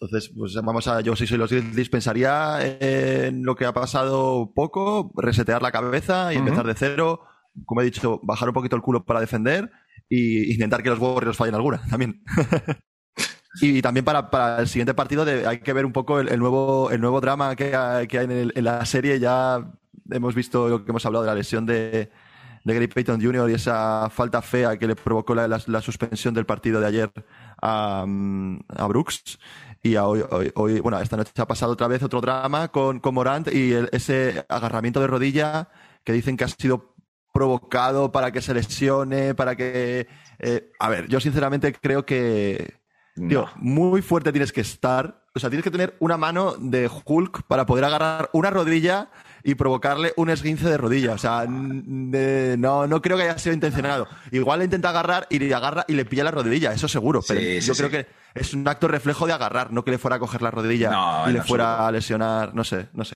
Entonces, 0.01 0.33
pues 0.35 0.55
vamos 0.55 0.89
a, 0.89 1.03
yo 1.03 1.15
si 1.15 1.27
soy 1.27 1.37
los 1.37 1.51
Grizzlies, 1.51 1.91
pensaría 1.91 2.59
en 2.81 3.45
lo 3.45 3.55
que 3.55 3.67
ha 3.67 3.75
pasado 3.75 4.51
poco, 4.55 5.13
resetear 5.15 5.61
la 5.61 5.73
cabeza 5.73 6.33
y 6.33 6.39
empezar 6.39 6.67
de 6.67 6.75
cero. 6.75 7.21
Como 7.67 7.83
he 7.83 7.85
dicho, 7.85 8.19
bajar 8.23 8.49
un 8.49 8.55
poquito 8.55 8.77
el 8.77 8.83
culo 8.83 9.05
para 9.05 9.21
defender 9.21 9.71
e 10.09 10.51
intentar 10.51 10.83
que 10.83 10.89
los 10.89 10.99
Warriors 10.99 11.37
fallen 11.37 11.55
alguna 11.55 11.83
también. 11.91 12.23
y 13.61 13.83
también 13.83 14.07
para, 14.07 14.61
el 14.61 14.69
siguiente 14.69 14.95
partido 14.95 15.27
hay 15.47 15.61
que 15.61 15.73
ver 15.75 15.85
un 15.85 15.93
poco 15.93 16.19
el, 16.19 16.39
nuevo, 16.39 16.91
el 16.91 17.01
nuevo 17.03 17.21
drama 17.21 17.55
que 17.55 17.77
hay, 17.77 18.09
en, 18.11 18.65
la 18.65 18.87
serie. 18.87 19.21
Ya 19.21 19.71
hemos 20.11 20.35
visto 20.35 20.67
lo 20.67 20.83
que 20.83 20.93
hemos 20.93 21.05
hablado 21.05 21.25
de 21.25 21.31
la 21.31 21.35
lesión 21.35 21.67
de, 21.67 22.11
de 22.65 22.75
Gary 22.75 22.89
Payton 22.89 23.21
Jr. 23.21 23.51
y 23.51 23.53
esa 23.53 24.09
falta 24.09 24.41
fea 24.41 24.79
que 24.79 24.87
le 24.87 24.97
provocó 24.97 25.35
la, 25.35 25.83
suspensión 25.83 26.33
del 26.33 26.47
partido 26.47 26.81
de 26.81 26.87
ayer 26.87 27.13
a, 27.61 28.07
a 28.07 28.87
Brooks. 28.87 29.39
Y 29.83 29.97
hoy, 29.97 30.23
hoy, 30.55 30.81
bueno, 30.81 31.01
esta 31.01 31.17
noche 31.17 31.33
ha 31.37 31.47
pasado 31.47 31.73
otra 31.73 31.89
vez 31.89 32.03
otro 32.03 32.21
drama 32.21 32.69
con, 32.69 33.01
con 33.01 33.15
Morant 33.15 33.49
y 33.53 33.73
ese 33.93 34.45
agarramiento 34.49 35.01
de 35.01 35.07
rodilla 35.07 35.69
que 36.05 36.13
dicen 36.13 36.37
que 36.37 36.45
ha 36.45 36.49
sido 36.49 36.95
provocado 37.33 38.13
para 38.13 38.31
que 38.33 38.43
se 38.43 38.55
lesione, 38.55 39.35
para 39.35 39.57
que... 39.57 40.07
Eh, 40.39 40.73
a 40.79 40.89
ver, 40.89 41.09
yo 41.09 41.21
sinceramente 41.21 41.73
creo 41.73 42.05
que... 42.05 42.79
Tío, 43.15 43.49
muy 43.57 44.03
fuerte 44.03 44.33
tienes 44.33 44.53
que 44.53 44.63
estar. 44.63 45.25
O 45.35 45.39
sea, 45.39 45.51
tienes 45.51 45.65
que 45.65 45.71
tener 45.71 45.97
una 46.01 46.17
mano 46.17 46.55
de 46.59 46.91
Hulk 47.05 47.43
para 47.47 47.67
poder 47.67 47.85
agarrar 47.85 48.31
una 48.33 48.51
rodilla 48.51 49.11
y 49.43 49.55
provocarle 49.55 50.13
un 50.17 50.31
esguince 50.31 50.69
de 50.69 50.77
rodilla. 50.77 51.13
O 51.13 51.19
sea, 51.19 51.47
no, 51.49 52.87
no 52.87 53.03
creo 53.03 53.17
que 53.17 53.25
haya 53.25 53.39
sido 53.39 53.55
intencionado. 53.55 54.09
Igual 54.31 54.61
le 54.61 54.65
intenta 54.67 54.91
agarrar 54.91 55.27
y 55.31 55.39
le 55.39 55.55
agarra 55.55 55.85
y 55.89 55.95
le 55.95 56.05
pilla 56.05 56.25
la 56.25 56.31
rodilla, 56.31 56.73
eso 56.73 56.89
seguro. 56.89 57.23
Pero 57.27 57.41
yo 57.41 57.75
creo 57.75 57.91
que 57.91 58.07
es 58.35 58.55
un 58.55 58.67
acto 58.67 58.89
reflejo 58.89 59.27
de 59.27 59.33
agarrar, 59.33 59.73
no 59.73 59.85
que 59.85 59.91
le 59.91 59.99
fuera 59.99 60.17
a 60.17 60.19
coger 60.19 60.43
la 60.43 60.51
rodilla 60.51 61.25
y 61.29 61.33
le 61.33 61.43
fuera 61.43 61.87
a 61.87 61.93
lesionar, 61.93 62.55
no 62.55 62.65
sé, 62.65 62.89
no 62.93 63.05
sé. 63.05 63.15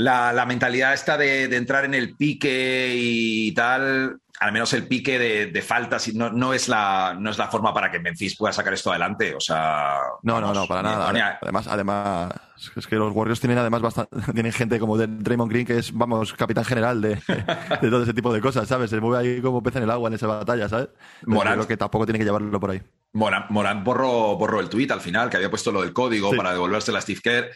La, 0.00 0.46
mentalidad 0.46 0.94
esta 0.94 1.16
de, 1.16 1.44
entrar 1.56 1.84
en 1.84 1.92
el 1.92 2.14
pique 2.14 2.94
y 2.96 3.50
tal, 3.50 4.20
al 4.38 4.52
menos 4.52 4.72
el 4.72 4.86
pique 4.86 5.18
de, 5.18 5.62
faltas, 5.62 6.14
no, 6.14 6.30
no, 6.30 6.54
es 6.54 6.68
la, 6.68 7.16
no 7.18 7.30
es 7.30 7.38
la 7.38 7.48
forma 7.48 7.74
para 7.74 7.90
que 7.90 7.98
Memphis 7.98 8.36
pueda 8.36 8.52
sacar 8.52 8.72
esto 8.72 8.90
adelante. 8.90 9.34
O 9.34 9.40
sea. 9.40 9.98
No, 10.22 10.40
no, 10.40 10.54
no, 10.54 10.68
para 10.68 10.82
nada. 10.82 11.38
Además, 11.42 11.66
además, 11.66 12.32
es 12.76 12.86
que 12.86 12.94
los 12.94 13.12
Warriors 13.12 13.40
tienen 13.40 13.58
además 13.58 13.82
bastante, 13.82 14.16
tienen 14.34 14.52
gente 14.52 14.78
como 14.78 14.96
de 14.96 15.08
Draymond 15.08 15.50
Green, 15.50 15.66
que 15.66 15.78
es, 15.78 15.92
vamos, 15.92 16.32
capitán 16.32 16.64
general 16.64 17.00
de, 17.02 17.16
de 17.82 17.90
todo 17.90 18.04
ese 18.04 18.14
tipo 18.14 18.32
de 18.32 18.40
cosas, 18.40 18.68
¿sabes? 18.68 18.90
Se 18.90 19.00
mueve 19.00 19.26
ahí 19.26 19.42
como 19.42 19.64
pez 19.64 19.74
en 19.74 19.82
el 19.82 19.90
agua 19.90 20.10
en 20.10 20.14
esa 20.14 20.28
batalla, 20.28 20.68
¿sabes? 20.68 20.90
Morán. 21.26 21.54
Creo 21.54 21.66
que 21.66 21.76
tampoco 21.76 22.06
tiene 22.06 22.20
que 22.20 22.24
llevarlo 22.24 22.60
por 22.60 22.70
ahí. 22.70 22.80
Morán, 23.14 23.82
borró, 23.82 24.36
borró 24.36 24.60
el 24.60 24.68
tweet 24.68 24.92
al 24.92 25.00
final, 25.00 25.28
que 25.28 25.38
había 25.38 25.50
puesto 25.50 25.72
lo 25.72 25.82
del 25.82 25.92
código 25.92 26.30
para 26.36 26.52
devolverse 26.52 26.96
a 26.96 27.00
Steve 27.00 27.20
Kerr. 27.20 27.50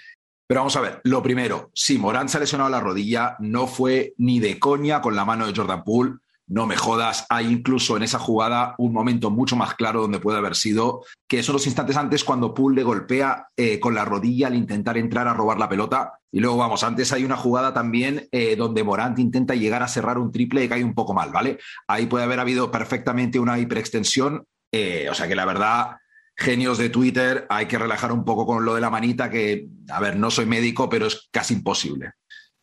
Pero 0.53 0.61
vamos 0.61 0.77
a 0.77 0.83
ver, 0.83 1.01
lo 1.05 1.23
primero, 1.23 1.71
si 1.73 1.97
Morán 1.97 2.29
se 2.29 2.37
ha 2.37 2.41
lesionado 2.41 2.69
la 2.69 2.79
rodilla, 2.79 3.37
no 3.39 3.67
fue 3.67 4.13
ni 4.19 4.39
de 4.39 4.59
coña 4.59 5.01
con 5.01 5.17
la 5.17 5.25
mano 5.25 5.47
de 5.47 5.55
Jordan 5.57 5.83
Poole 5.83 6.17
no 6.47 6.67
me 6.67 6.77
jodas, 6.77 7.25
hay 7.31 7.47
incluso 7.47 7.97
en 7.97 8.03
esa 8.03 8.19
jugada 8.19 8.75
un 8.77 8.93
momento 8.93 9.31
mucho 9.31 9.57
más 9.57 9.73
claro 9.73 10.03
donde 10.03 10.19
puede 10.19 10.37
haber 10.37 10.55
sido, 10.55 11.07
que 11.27 11.43
son 11.43 11.55
los 11.55 11.67
instantes 11.67 11.97
antes 11.97 12.23
cuando 12.23 12.53
Poole 12.53 12.77
le 12.77 12.83
golpea 12.83 13.47
eh, 13.57 13.81
con 13.81 13.95
la 13.95 14.05
rodilla 14.05 14.49
al 14.49 14.55
intentar 14.55 14.99
entrar 14.99 15.27
a 15.27 15.33
robar 15.33 15.59
la 15.59 15.71
pelota. 15.71 16.19
Y 16.31 16.41
luego, 16.41 16.59
vamos, 16.59 16.85
antes 16.85 17.11
hay 17.15 17.25
una 17.25 17.39
jugada 17.39 17.73
también 17.73 18.29
eh, 18.31 18.55
donde 18.55 18.85
Morant 18.85 19.19
intenta 19.21 19.55
llegar 19.55 19.83
a 19.83 19.89
cerrar 19.89 20.19
un 20.19 20.31
triple 20.31 20.63
y 20.63 20.69
cae 20.69 20.85
un 20.85 20.93
poco 20.93 21.15
mal, 21.15 21.31
¿vale? 21.33 21.59
Ahí 21.89 22.05
puede 22.05 22.25
haber 22.25 22.41
habido 22.41 22.71
perfectamente 22.71 23.39
una 23.39 23.59
hiperextensión. 23.59 24.45
Eh, 24.71 25.09
o 25.11 25.15
sea 25.15 25.27
que 25.27 25.35
la 25.35 25.47
verdad, 25.47 25.97
genios 26.37 26.79
de 26.79 26.89
Twitter, 26.89 27.47
hay 27.51 27.67
que 27.67 27.79
relajar 27.79 28.11
un 28.13 28.25
poco 28.25 28.47
con 28.47 28.65
lo 28.65 28.75
de 28.75 28.81
la 28.81 28.91
manita, 28.91 29.31
que, 29.31 29.67
a 29.91 30.01
ver, 30.01 30.17
no 30.17 30.31
soy 30.31 30.47
médico, 30.47 30.89
pero 30.89 31.07
es 31.07 31.29
casi 31.31 31.55
imposible. 31.55 32.13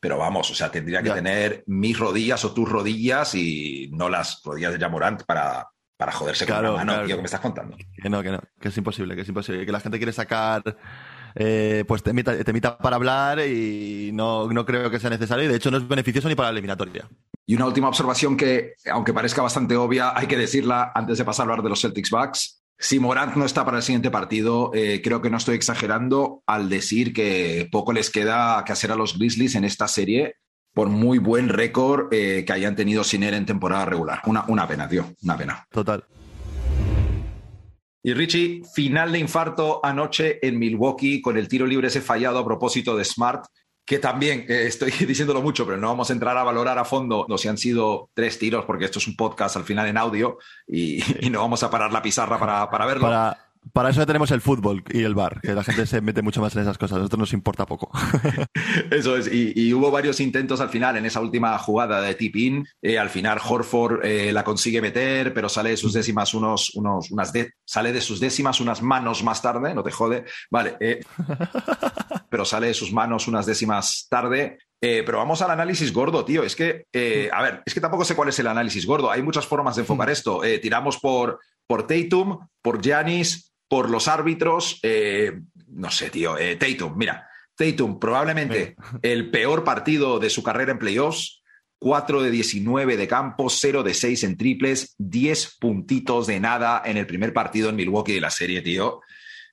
pero 0.02 0.18
vamos, 0.18 0.50
o 0.50 0.56
sea, 0.56 0.72
tendría 0.72 1.02
que 1.02 1.10
Ya. 1.10 1.16
tener 1.16 1.64
mis 1.68 2.00
rodillas 2.00 2.46
o 2.46 2.54
tus 2.54 2.70
rodillas 2.70 3.36
y 3.36 3.90
no 3.92 4.08
las 4.08 4.42
rodillas 4.46 4.72
de 4.72 4.80
Jamorant 4.80 5.24
para, 5.24 5.68
para 5.98 6.14
joderse 6.14 6.46
con 6.48 6.58
una 6.60 6.72
mano, 6.72 6.92
claro. 6.94 7.06
tío, 7.08 7.16
que 7.18 7.22
me 7.22 7.26
estás 7.26 7.42
contando. 7.42 7.76
Que 8.02 8.10
no, 8.10 8.24
que 8.24 8.32
no, 8.32 8.40
que 8.62 8.70
es 8.70 8.78
imposible, 8.78 9.14
que 9.14 9.24
es 9.24 9.28
imposible. 9.28 9.66
Que 9.66 9.72
la 9.74 9.82
gente 9.82 9.98
quiere 9.98 10.14
sacar 10.14 10.64
eh, 11.36 11.84
pues 11.86 12.02
temita, 12.02 12.42
temita 12.46 12.78
para 12.78 12.96
hablar 12.96 13.40
y 13.46 14.12
no, 14.14 14.48
no 14.48 14.66
creo 14.66 14.90
que 14.90 15.00
sea 15.02 15.10
necesario 15.10 15.44
y 15.44 15.48
de 15.50 15.56
hecho 15.58 15.70
no 15.70 15.76
es 15.78 15.86
beneficioso 15.86 16.30
ni 16.30 16.36
para 16.36 16.48
la 16.48 16.54
eliminatoria. 16.54 17.06
Y 17.46 17.56
una 17.56 17.66
última 17.66 17.90
observación 17.90 18.38
que, 18.38 18.76
aunque 18.90 19.14
parezca 19.14 19.42
bastante 19.42 19.76
obvia, 19.76 20.18
hay 20.18 20.28
que 20.28 20.38
decirla 20.38 20.94
antes 20.96 21.18
de 21.18 21.26
pasar 21.26 21.44
a 21.44 21.46
hablar 21.52 21.62
de 21.64 21.70
los 21.72 21.82
Celtics 21.82 22.10
Bucks. 22.10 22.59
Si 22.82 22.98
Morant 22.98 23.36
no 23.36 23.44
está 23.44 23.66
para 23.66 23.78
el 23.78 23.84
siguiente 23.84 24.10
partido, 24.10 24.72
eh, 24.74 25.02
creo 25.04 25.22
que 25.22 25.30
no 25.30 25.36
estoy 25.36 25.56
exagerando 25.56 26.44
al 26.48 26.70
decir 26.70 27.12
que 27.12 27.68
poco 27.70 27.92
les 27.92 28.10
queda 28.10 28.64
que 28.66 28.72
hacer 28.72 28.90
a 28.94 28.96
los 28.96 29.18
Grizzlies 29.20 29.56
en 29.56 29.66
esta 29.66 29.90
serie 29.90 30.36
por 30.74 30.88
muy 30.88 31.18
buen 31.18 31.50
récord 31.50 32.08
eh, 32.14 32.46
que 32.48 32.54
hayan 32.54 32.78
tenido 32.78 33.04
sin 33.04 33.24
él 33.24 33.34
en 33.34 33.46
temporada 33.46 33.84
regular. 33.84 34.22
Una, 34.28 34.46
una 34.48 34.66
pena, 34.66 34.88
tío, 34.88 35.12
una 35.24 35.38
pena. 35.38 35.68
Total. 35.70 36.06
Y 38.02 38.14
Richie, 38.14 38.62
final 38.74 39.12
de 39.12 39.20
infarto 39.20 39.82
anoche 39.84 40.40
en 40.42 40.58
Milwaukee 40.58 41.22
con 41.22 41.36
el 41.36 41.50
tiro 41.50 41.66
libre 41.66 41.88
ese 41.88 42.00
fallado 42.00 42.40
a 42.40 42.46
propósito 42.46 42.96
de 42.96 43.04
Smart, 43.04 43.44
que 43.90 43.98
también 43.98 44.46
eh, 44.48 44.68
estoy 44.68 44.92
diciéndolo 45.08 45.42
mucho, 45.42 45.66
pero 45.66 45.76
no 45.76 45.88
vamos 45.88 46.12
a 46.12 46.14
entrar 46.14 46.38
a 46.38 46.44
valorar 46.44 46.78
a 46.78 46.86
fondo 46.86 47.26
no 47.28 47.40
si 47.40 47.48
han 47.48 47.58
sido 47.58 48.12
tres 48.14 48.38
tiros, 48.38 48.64
porque 48.66 48.86
esto 48.86 49.00
es 49.00 49.08
un 49.08 49.16
podcast 49.16 49.56
al 49.56 49.64
final 49.64 49.88
en 49.88 49.98
audio 49.98 50.38
y, 50.68 51.02
y 51.26 51.32
no 51.32 51.40
vamos 51.42 51.64
a 51.64 51.72
parar 51.72 51.92
la 51.92 52.04
pizarra 52.04 52.38
para, 52.38 52.70
para 52.70 52.86
verlo. 52.86 53.08
Para, 53.08 53.49
para 53.74 53.90
eso 53.90 54.06
tenemos 54.06 54.32
el 54.32 54.42
fútbol 54.42 54.84
y 54.90 55.04
el 55.04 55.16
bar, 55.16 55.40
que 55.42 55.54
la 55.54 55.64
gente 55.64 55.86
se 55.86 56.02
mete 56.02 56.22
mucho 56.22 56.42
más 56.42 56.56
en 56.56 56.62
esas 56.62 56.78
cosas. 56.78 56.96
A 56.96 57.00
nosotros 57.00 57.20
nos 57.20 57.34
importa 57.34 57.66
poco. 57.66 57.92
Eso 58.92 59.18
es, 59.18 59.28
y, 59.32 59.54
y 59.56 59.74
hubo 59.74 59.92
varios 59.92 60.20
intentos 60.20 60.62
al 60.62 60.70
final 60.70 60.98
en 60.98 61.06
esa 61.06 61.22
última 61.22 61.58
jugada 61.60 62.02
de 62.02 62.16
tip-in. 62.16 62.66
Eh, 62.82 62.98
al 63.00 63.10
final 63.10 63.40
Horford 63.44 64.06
eh, 64.06 64.32
la 64.32 64.44
consigue 64.44 64.82
meter, 64.82 65.34
pero 65.34 65.50
sale 65.50 65.72
de 65.72 65.78
sus 65.78 65.94
décimas 65.94 66.34
unos, 66.34 66.72
unos, 66.76 67.12
unas 67.12 67.32
de- 67.34 67.52
sale 67.66 67.92
de 67.94 68.02
sus 68.02 68.20
décimas 68.20 68.60
unas 68.60 68.82
manos 68.82 69.24
más 69.24 69.42
tarde, 69.42 69.74
no 69.74 69.84
te 69.84 69.92
jode. 69.92 70.26
Vale, 70.52 70.76
eh, 70.80 71.00
pero 72.30 72.46
sale 72.46 72.68
de 72.68 72.74
sus 72.74 72.92
manos 72.92 73.28
unas 73.28 73.46
décimas 73.46 74.08
tarde. 74.10 74.58
Eh, 74.82 75.04
pero 75.06 75.18
vamos 75.18 75.42
al 75.42 75.52
análisis 75.52 75.92
gordo, 75.92 76.24
tío. 76.24 76.44
Es 76.44 76.56
que, 76.56 76.86
eh, 76.94 77.30
a 77.34 77.42
ver, 77.42 77.62
es 77.66 77.74
que 77.74 77.82
tampoco 77.82 78.06
sé 78.06 78.16
cuál 78.16 78.30
es 78.30 78.40
el 78.40 78.48
análisis 78.48 78.86
gordo. 78.86 79.12
Hay 79.12 79.22
muchas 79.22 79.46
formas 79.46 79.76
de 79.76 79.82
enfocar 79.82 80.10
esto. 80.10 80.42
Eh, 80.44 80.60
tiramos 80.60 80.98
por, 80.98 81.40
por 81.68 81.86
Tatum, 81.86 82.40
por 82.62 82.82
Giannis, 82.82 83.49
por 83.70 83.90
los 83.90 84.10
árbitros. 84.10 84.80
eh, 84.84 85.40
no 85.68 85.90
sé, 85.92 86.10
tío. 86.10 86.38
Eh, 86.38 86.58
Tatum, 86.58 86.98
mira. 86.98 87.30
Tatum, 87.56 88.00
probablemente 88.00 88.76
el 89.02 89.32
peor 89.32 89.64
partido 89.64 90.20
de 90.20 90.30
su 90.30 90.44
carrera 90.44 90.72
en 90.72 90.80
playoffs. 90.80 91.38
4 91.82 92.22
de 92.24 92.30
19 92.30 92.98
de 92.98 93.08
campo, 93.08 93.50
0 93.50 93.84
de 93.84 93.94
6 93.94 94.26
en 94.26 94.36
triples, 94.36 94.96
10 94.98 95.58
puntitos 95.62 96.28
de 96.28 96.42
nada 96.42 96.82
en 96.84 96.98
el 96.98 97.08
primer 97.08 97.32
partido 97.32 97.70
en 97.70 97.78
Milwaukee 97.78 98.12
de 98.12 98.20
la 98.20 98.32
serie, 98.32 98.62
tío. 98.62 99.00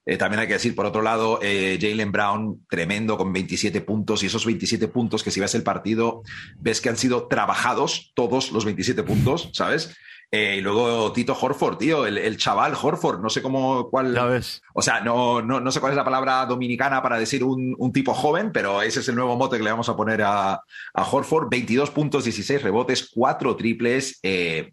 Eh, 0.04 0.16
también 0.16 0.40
hay 0.40 0.46
que 0.46 0.54
decir, 0.54 0.74
por 0.74 0.86
otro 0.86 1.02
lado, 1.02 1.40
eh, 1.42 1.78
Jalen 1.80 2.12
Brown, 2.12 2.66
tremendo 2.68 3.16
con 3.16 3.32
27 3.32 3.80
puntos, 3.80 4.22
y 4.22 4.26
esos 4.26 4.44
27 4.44 4.88
puntos 4.88 5.22
que 5.22 5.30
si 5.30 5.38
ves 5.38 5.54
el 5.54 5.62
partido, 5.62 6.22
ves 6.58 6.80
que 6.80 6.88
han 6.88 6.96
sido 6.96 7.28
trabajados 7.28 8.12
todos 8.14 8.50
los 8.50 8.64
27 8.64 9.04
puntos, 9.04 9.50
¿sabes? 9.52 9.96
Eh, 10.30 10.56
y 10.58 10.60
luego 10.60 11.12
Tito 11.12 11.36
Horford, 11.40 11.78
tío, 11.78 12.04
el, 12.04 12.18
el 12.18 12.36
chaval 12.36 12.74
Horford, 12.80 13.20
no 13.20 13.30
sé 13.30 13.40
cómo, 13.40 13.88
cuál, 13.88 14.12
Ya 14.14 14.24
ves. 14.24 14.60
o 14.74 14.82
sea, 14.82 15.00
no, 15.00 15.40
no, 15.40 15.60
no 15.60 15.70
sé 15.70 15.78
cuál 15.80 15.92
es 15.92 15.96
la 15.96 16.04
palabra 16.04 16.44
dominicana 16.46 17.00
para 17.00 17.18
decir 17.18 17.44
un, 17.44 17.74
un 17.78 17.92
tipo 17.92 18.12
joven, 18.12 18.50
pero 18.52 18.82
ese 18.82 19.00
es 19.00 19.08
el 19.08 19.14
nuevo 19.14 19.36
mote 19.36 19.56
que 19.56 19.62
le 19.62 19.70
vamos 19.70 19.88
a 19.88 19.96
poner 19.96 20.22
a, 20.22 20.54
a 20.54 21.10
Horford. 21.10 21.48
22 21.48 21.90
puntos, 21.90 22.24
16 22.24 22.62
rebotes, 22.62 23.08
4 23.14 23.56
triples. 23.56 24.18
eh, 24.22 24.72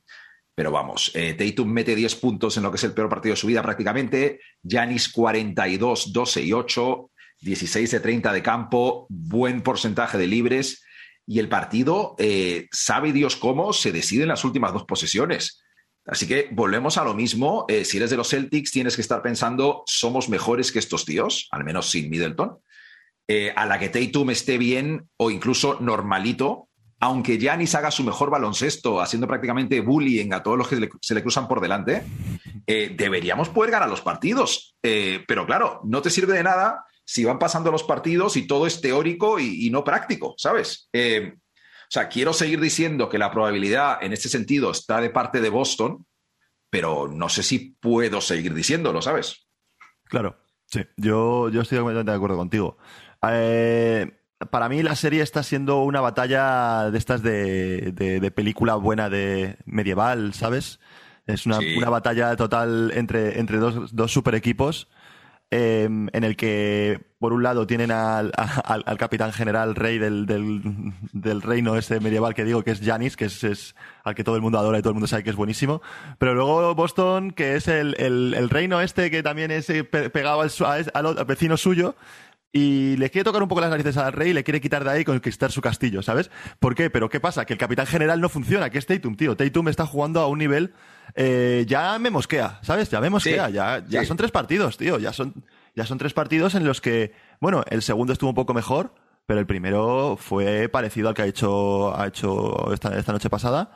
pero 0.56 0.72
vamos, 0.72 1.12
eh, 1.16 1.34
Tatum 1.34 1.68
mete 1.68 1.96
10 1.96 2.16
puntos 2.18 2.58
en 2.58 2.64
lo 2.64 2.70
que 2.70 2.78
es 2.78 2.84
el 2.84 2.94
peor 2.94 3.10
partido 3.10 3.34
de 3.34 3.38
su 3.42 3.48
vida 3.48 3.64
prácticamente. 3.64 4.40
Giannis 4.62 5.10
42, 5.10 6.14
12 6.14 6.42
y 6.44 6.54
8, 6.54 7.10
16 7.42 7.90
de 7.92 8.00
30 8.00 8.32
de 8.32 8.44
campo, 8.44 9.08
buen 9.10 9.62
porcentaje 9.62 10.18
de 10.20 10.28
libres. 10.28 10.84
Y 11.26 11.40
el 11.40 11.50
partido, 11.50 12.16
eh, 12.18 12.68
sabe 12.72 13.14
Dios 13.14 13.36
cómo, 13.36 13.74
se 13.74 13.92
decide 13.92 14.24
en 14.24 14.30
las 14.30 14.44
últimas 14.44 14.74
dos 14.74 14.86
posesiones. 14.86 15.64
Así 16.06 16.28
que 16.28 16.50
volvemos 16.52 16.98
a 16.98 17.06
lo 17.06 17.14
mismo. 17.14 17.66
Eh, 17.70 17.86
si 17.86 17.98
eres 17.98 18.10
de 18.10 18.18
los 18.18 18.30
Celtics, 18.30 18.72
tienes 18.72 18.96
que 18.96 19.02
estar 19.02 19.22
pensando, 19.22 19.84
somos 19.86 20.28
mejores 20.28 20.72
que 20.72 20.80
estos 20.80 21.06
tíos, 21.06 21.48
al 21.52 21.64
menos 21.64 21.90
sin 21.90 22.10
Middleton. 22.10 22.60
Eh, 23.30 23.54
a 23.56 23.66
la 23.66 23.80
que 23.80 23.88
Tatum 23.88 24.32
esté 24.32 24.58
bien 24.58 25.08
o 25.16 25.32
incluso 25.32 25.78
normalito, 25.80 26.68
aunque 27.00 27.38
Giannis 27.38 27.74
haga 27.76 27.90
su 27.90 28.04
mejor 28.04 28.30
baloncesto, 28.30 29.00
haciendo 29.00 29.28
prácticamente 29.28 29.80
bullying 29.80 30.34
a 30.34 30.44
todos 30.44 30.58
los 30.58 30.68
que 30.68 30.90
se 31.02 31.16
le, 31.16 31.22
cruzan 31.22 31.48
por 31.48 31.62
delante, 31.62 32.04
deberíamos 32.66 33.50
poder 33.50 33.72
ganar 33.72 33.90
los 33.90 34.02
partidos. 34.02 34.78
Pero 34.82 35.46
claro, 35.46 35.82
no 35.84 36.02
te 36.02 36.10
sirve 36.10 36.34
de 36.34 36.44
nada 36.44 36.86
si 37.06 37.26
van 37.26 37.40
pasando 37.40 37.72
los 37.72 37.84
partidos 37.84 38.38
y 38.38 38.48
todo 38.48 38.66
es 38.68 38.80
teórico 38.82 39.40
y, 39.40 39.68
y 39.68 39.70
no 39.70 39.84
práctico, 39.84 40.36
¿sabes? 40.38 40.90
Eh, 40.94 41.34
o 41.36 41.90
sea, 41.94 42.08
quiero 42.10 42.34
seguir 42.34 42.60
diciendo 42.60 43.08
que 43.10 43.18
la 43.20 43.32
probabilidad 43.32 44.02
en 44.02 44.14
este 44.14 44.30
sentido 44.30 44.72
está 44.72 45.00
de 45.02 45.10
parte 45.10 45.42
de 45.42 45.50
Boston, 45.50 46.06
pero 46.70 47.08
no 47.08 47.30
sé 47.30 47.44
si 47.44 47.76
puedo 47.80 48.20
seguir 48.22 48.54
diciéndolo, 48.54 49.02
¿sabes? 49.02 49.46
Claro, 50.06 50.38
sí. 50.66 50.82
Yo, 50.98 51.50
yo 51.50 51.62
estoy 51.62 51.78
completamente 51.78 52.12
de 52.12 52.18
acuerdo 52.18 52.38
contigo. 52.38 52.78
Eh, 53.30 54.12
para 54.50 54.70
mí 54.70 54.82
la 54.84 54.96
serie 54.96 55.22
está 55.22 55.44
siendo 55.44 55.84
una 55.84 56.02
batalla 56.02 56.90
de 56.92 56.98
estas 56.98 57.22
de, 57.22 57.92
de- 57.94 58.20
de 58.20 58.32
película 58.32 58.76
buena 58.76 59.10
de 59.10 59.58
medieval, 59.66 60.34
¿sabes? 60.34 60.80
Es 61.26 61.46
una, 61.46 61.60
Sí. 61.60 61.76
una 61.78 61.90
batalla 61.90 62.36
total 62.36 62.92
entre, 62.96 63.40
entre 63.40 63.58
dos, 63.58 63.96
dos 63.96 64.12
super 64.12 64.36
equipos 64.36 64.90
eh, 65.52 65.84
en 65.84 66.24
el 66.24 66.36
que, 66.36 67.00
por 67.20 67.32
un 67.34 67.44
lado, 67.44 67.68
tienen 67.68 67.92
al, 67.92 68.32
al, 68.36 68.98
capitán 68.98 69.32
general 69.34 69.76
rey 69.76 70.00
del, 70.00 70.26
del, 70.26 71.42
reino 71.42 71.78
ese 71.78 72.00
medieval 72.00 72.34
que 72.34 72.44
digo 72.44 72.64
que 72.64 72.72
es 72.72 72.82
Janis, 72.84 73.16
que 73.16 73.26
es, 73.26 73.76
al 74.04 74.16
que 74.16 74.24
todo 74.24 74.36
el 74.36 74.42
mundo 74.42 74.58
adora 74.58 74.80
y 74.80 74.82
todo 74.82 74.90
el 74.92 74.96
mundo 74.96 75.08
sabe 75.08 75.24
que 75.24 75.30
es 75.30 75.36
buenísimo. 75.36 75.82
Pero 76.18 76.34
luego 76.34 76.74
Boston, 76.76 77.32
que 77.32 77.56
es 77.56 77.68
el, 77.68 77.96
el, 78.00 78.50
reino 78.50 78.82
este 78.82 79.12
que 79.12 79.22
también 79.22 79.52
es 79.52 79.70
eh, 79.70 79.84
pe- 79.84 80.10
pegado 80.10 80.42
al, 80.42 80.52
al, 80.94 81.18
al 81.18 81.26
vecino 81.26 81.56
suyo. 81.58 81.96
Y 82.56 82.98
le 82.98 83.10
quiere 83.10 83.24
tocar 83.24 83.42
un 83.42 83.50
poco 83.50 83.62
las 83.62 83.72
narices 83.72 83.98
al 83.98 84.14
rey 84.14 84.30
y 84.30 84.34
le 84.34 84.44
quiere 84.44 84.62
quitar 84.62 84.84
de 84.84 84.92
ahí 84.92 85.02
y 85.02 85.06
conquistar 85.06 85.52
su 85.52 85.60
castillo, 85.60 86.04
¿sabes? 86.04 86.30
¿Por 86.60 86.76
qué? 86.76 86.92
Pero 86.92 87.10
¿qué 87.10 87.20
pasa? 87.20 87.46
Que 87.46 87.54
el 87.54 87.60
capitán 87.60 87.88
general 87.88 88.22
no 88.22 88.30
funciona, 88.30 88.70
que 88.70 88.78
es 88.78 88.86
Tatum, 88.86 89.16
tío. 89.16 89.36
Tatum 89.36 89.70
está 89.70 89.88
jugando 89.88 90.20
a 90.20 90.28
un 90.28 90.38
nivel. 90.38 90.72
eh, 91.16 91.66
ya 91.68 91.98
me 91.98 92.12
mosquea, 92.12 92.60
¿sabes? 92.62 92.92
Ya 92.92 93.02
me 93.02 93.10
mosquea. 93.10 93.48
Sí, 93.48 93.54
ya 93.54 93.84
ya 93.88 94.02
sí. 94.02 94.06
son 94.06 94.18
tres 94.18 94.30
partidos, 94.30 94.78
tío. 94.78 95.00
Ya 95.00 95.12
son, 95.14 95.34
ya 95.76 95.88
son 95.88 95.98
tres 95.98 96.14
partidos 96.14 96.54
en 96.54 96.64
los 96.64 96.80
que, 96.80 97.14
bueno, 97.40 97.64
el 97.72 97.82
segundo 97.82 98.14
estuvo 98.14 98.30
un 98.30 98.36
poco 98.36 98.54
mejor, 98.54 98.94
pero 99.26 99.40
el 99.40 99.48
primero 99.48 100.16
fue 100.16 100.70
parecido 100.70 101.10
al 101.10 101.16
que 101.16 101.24
ha 101.24 101.26
hecho, 101.26 102.00
ha 102.00 102.06
hecho 102.06 102.72
esta, 102.72 102.96
esta 103.00 103.14
noche 103.14 103.32
pasada. 103.32 103.72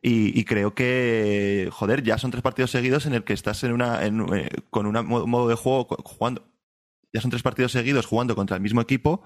Y, 0.00 0.38
y 0.40 0.44
creo 0.44 0.74
que, 0.74 1.68
joder, 1.70 2.02
ya 2.02 2.16
son 2.16 2.30
tres 2.30 2.42
partidos 2.42 2.70
seguidos 2.70 3.04
en 3.04 3.12
el 3.12 3.24
que 3.24 3.34
estás 3.34 3.62
en 3.62 3.72
una, 3.72 4.04
en, 4.06 4.24
eh, 4.34 4.48
con 4.70 4.86
un 4.86 5.06
modo 5.06 5.48
de 5.48 5.54
juego 5.54 5.84
jugando. 6.02 6.48
Ya 7.12 7.20
son 7.20 7.30
tres 7.30 7.42
partidos 7.42 7.72
seguidos 7.72 8.06
jugando 8.06 8.34
contra 8.34 8.56
el 8.56 8.62
mismo 8.62 8.80
equipo, 8.80 9.22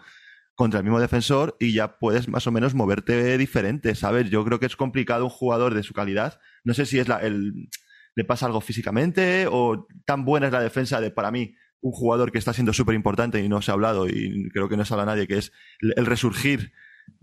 contra 0.54 0.80
el 0.80 0.84
mismo 0.84 1.00
defensor, 1.00 1.56
y 1.60 1.72
ya 1.72 1.98
puedes 1.98 2.28
más 2.28 2.46
o 2.46 2.52
menos 2.52 2.74
moverte 2.74 3.36
diferente, 3.38 3.94
¿sabes? 3.94 4.30
Yo 4.30 4.44
creo 4.44 4.58
que 4.58 4.66
es 4.66 4.76
complicado 4.76 5.24
un 5.24 5.30
jugador 5.30 5.74
de 5.74 5.82
su 5.82 5.92
calidad. 5.94 6.40
No 6.64 6.74
sé 6.74 6.86
si 6.86 6.98
es 6.98 7.08
la, 7.08 7.18
el, 7.18 7.68
le 8.14 8.24
pasa 8.24 8.46
algo 8.46 8.60
físicamente 8.60 9.46
o 9.50 9.86
tan 10.04 10.24
buena 10.24 10.46
es 10.46 10.52
la 10.52 10.60
defensa 10.62 11.00
de, 11.00 11.10
para 11.10 11.30
mí, 11.30 11.54
un 11.82 11.92
jugador 11.92 12.32
que 12.32 12.38
está 12.38 12.52
siendo 12.52 12.72
súper 12.72 12.94
importante 12.94 13.38
y 13.44 13.48
no 13.48 13.60
se 13.62 13.70
ha 13.70 13.74
hablado 13.74 14.08
y 14.08 14.48
creo 14.50 14.68
que 14.68 14.76
no 14.76 14.84
se 14.84 14.94
habla 14.94 15.04
nadie, 15.06 15.26
que 15.28 15.38
es 15.38 15.52
el, 15.80 16.06
resurgir 16.06 16.72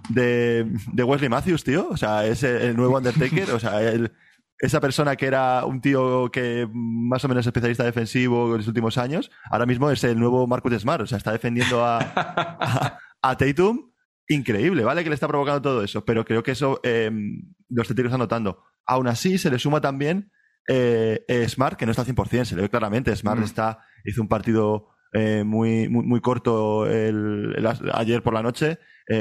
de, 0.09 0.65
de 0.93 1.03
Wesley 1.03 1.29
Matthews, 1.29 1.63
tío. 1.63 1.89
O 1.89 1.97
sea, 1.97 2.25
es 2.25 2.43
el, 2.43 2.61
el 2.61 2.77
nuevo 2.77 2.97
Undertaker. 2.97 3.51
O 3.51 3.59
sea, 3.59 3.81
el- 3.81 4.11
esa 4.59 4.79
persona 4.79 5.15
que 5.15 5.25
era 5.25 5.65
un 5.65 5.81
tío 5.81 6.29
que 6.31 6.67
más 6.71 7.23
o 7.25 7.27
menos 7.27 7.45
especialista 7.45 7.83
defensivo 7.83 8.51
en 8.51 8.57
los 8.57 8.67
últimos 8.67 8.97
años, 8.97 9.29
ahora 9.51 9.65
mismo 9.65 9.89
es 9.91 10.03
el 10.03 10.19
nuevo 10.19 10.47
Marcus 10.47 10.73
Smart. 10.79 11.01
O 11.01 11.07
sea, 11.07 11.17
está 11.17 11.31
defendiendo 11.31 11.83
a, 11.83 11.99
a, 11.99 12.97
a 13.21 13.37
Tatum. 13.37 13.91
Increíble, 14.29 14.83
¿vale? 14.85 15.03
Que 15.03 15.09
le 15.09 15.15
está 15.15 15.27
provocando 15.27 15.61
todo 15.61 15.83
eso. 15.83 16.05
Pero 16.05 16.23
creo 16.23 16.43
que 16.43 16.51
eso 16.51 16.79
eh, 16.83 17.11
los 17.69 17.87
Celtics 17.87 18.05
están 18.05 18.19
notando. 18.19 18.63
Aún 18.85 19.07
así, 19.07 19.37
se 19.37 19.49
le 19.51 19.59
suma 19.59 19.81
también 19.81 20.31
eh, 20.69 21.25
eh, 21.27 21.49
Smart, 21.49 21.77
que 21.77 21.85
no 21.85 21.91
está 21.91 22.03
al 22.03 22.07
100%, 22.07 22.45
se 22.45 22.55
le 22.55 22.61
ve 22.63 22.69
claramente. 22.69 23.13
Smart 23.15 23.39
Mm. 23.41 23.43
está, 23.43 23.79
hizo 24.05 24.21
un 24.21 24.29
partido 24.29 24.87
eh, 25.11 25.43
muy, 25.45 25.89
muy, 25.89 26.05
muy 26.05 26.21
corto 26.21 26.87
el- 26.87 27.53
el- 27.57 27.67
ayer 27.93 28.23
por 28.23 28.33
la 28.33 28.41
noche. 28.41 28.79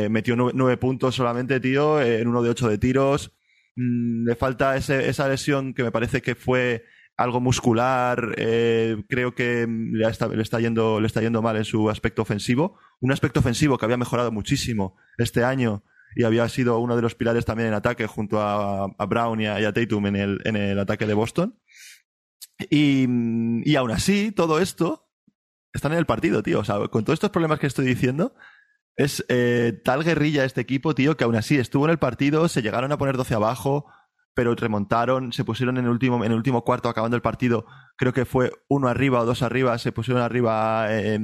Metió 0.08 0.36
nueve, 0.36 0.52
nueve 0.54 0.76
puntos 0.76 1.16
solamente, 1.16 1.58
tío, 1.58 2.00
en 2.00 2.28
uno 2.28 2.40
de 2.42 2.50
ocho 2.50 2.68
de 2.68 2.78
tiros. 2.78 3.32
Mm, 3.76 4.26
le 4.26 4.36
falta 4.36 4.76
esa 4.76 5.28
lesión 5.28 5.74
que 5.74 5.82
me 5.82 5.92
parece 5.92 6.22
que 6.22 6.34
fue 6.34 6.84
algo 7.16 7.40
muscular, 7.40 8.34
eh, 8.36 8.96
creo 9.08 9.34
que 9.34 9.66
le 9.68 10.08
está, 10.08 10.28
le, 10.28 10.42
está 10.42 10.60
yendo, 10.60 11.00
le 11.00 11.06
está 11.06 11.20
yendo 11.20 11.42
mal 11.42 11.56
en 11.56 11.64
su 11.64 11.90
aspecto 11.90 12.22
ofensivo. 12.22 12.78
Un 13.00 13.12
aspecto 13.12 13.40
ofensivo 13.40 13.78
que 13.78 13.84
había 13.84 13.96
mejorado 13.96 14.32
muchísimo 14.32 14.96
este 15.18 15.44
año 15.44 15.84
y 16.16 16.24
había 16.24 16.48
sido 16.48 16.78
uno 16.78 16.96
de 16.96 17.02
los 17.02 17.14
pilares 17.14 17.44
también 17.44 17.68
en 17.68 17.74
ataque 17.74 18.06
junto 18.06 18.40
a, 18.40 18.88
Brown 19.06 19.40
y 19.40 19.46
a, 19.46 19.72
Tatum 19.72 20.06
en 20.06 20.16
el, 20.16 20.40
en 20.44 20.56
el 20.56 20.78
ataque 20.78 21.06
de 21.06 21.14
Boston. 21.14 21.58
Y, 22.70 23.06
y 23.64 23.76
aún 23.76 23.90
así, 23.90 24.32
todo 24.32 24.60
esto 24.60 25.08
están 25.72 25.92
en 25.92 25.98
el 25.98 26.06
partido, 26.06 26.42
tío. 26.42 26.60
O 26.60 26.64
sea, 26.64 26.76
con 26.88 27.04
todos 27.04 27.16
estos 27.16 27.30
problemas 27.30 27.58
que 27.58 27.66
estoy 27.66 27.86
diciendo, 27.86 28.34
es 28.96 29.24
eh, 29.28 29.80
tal 29.84 30.04
guerrilla 30.04 30.44
este 30.44 30.60
equipo, 30.60 30.94
tío, 30.94 31.16
que 31.16 31.24
aún 31.24 31.36
así 31.36 31.56
estuvo 31.56 31.84
en 31.86 31.92
el 31.92 31.98
partido, 31.98 32.48
se 32.48 32.62
llegaron 32.62 32.92
a 32.92 32.98
poner 32.98 33.16
12 33.16 33.34
abajo, 33.34 33.86
pero 34.34 34.54
remontaron, 34.54 35.32
se 35.32 35.44
pusieron 35.44 35.76
en 35.78 35.84
el 35.84 35.90
último, 35.90 36.24
en 36.24 36.30
el 36.30 36.36
último 36.36 36.64
cuarto 36.64 36.88
acabando 36.88 37.16
el 37.16 37.22
partido, 37.22 37.66
creo 37.96 38.12
que 38.12 38.24
fue 38.24 38.52
uno 38.68 38.88
arriba 38.88 39.20
o 39.20 39.26
dos 39.26 39.42
arriba, 39.42 39.78
se 39.78 39.92
pusieron 39.92 40.22
arriba 40.22 40.86
eh, 40.90 41.18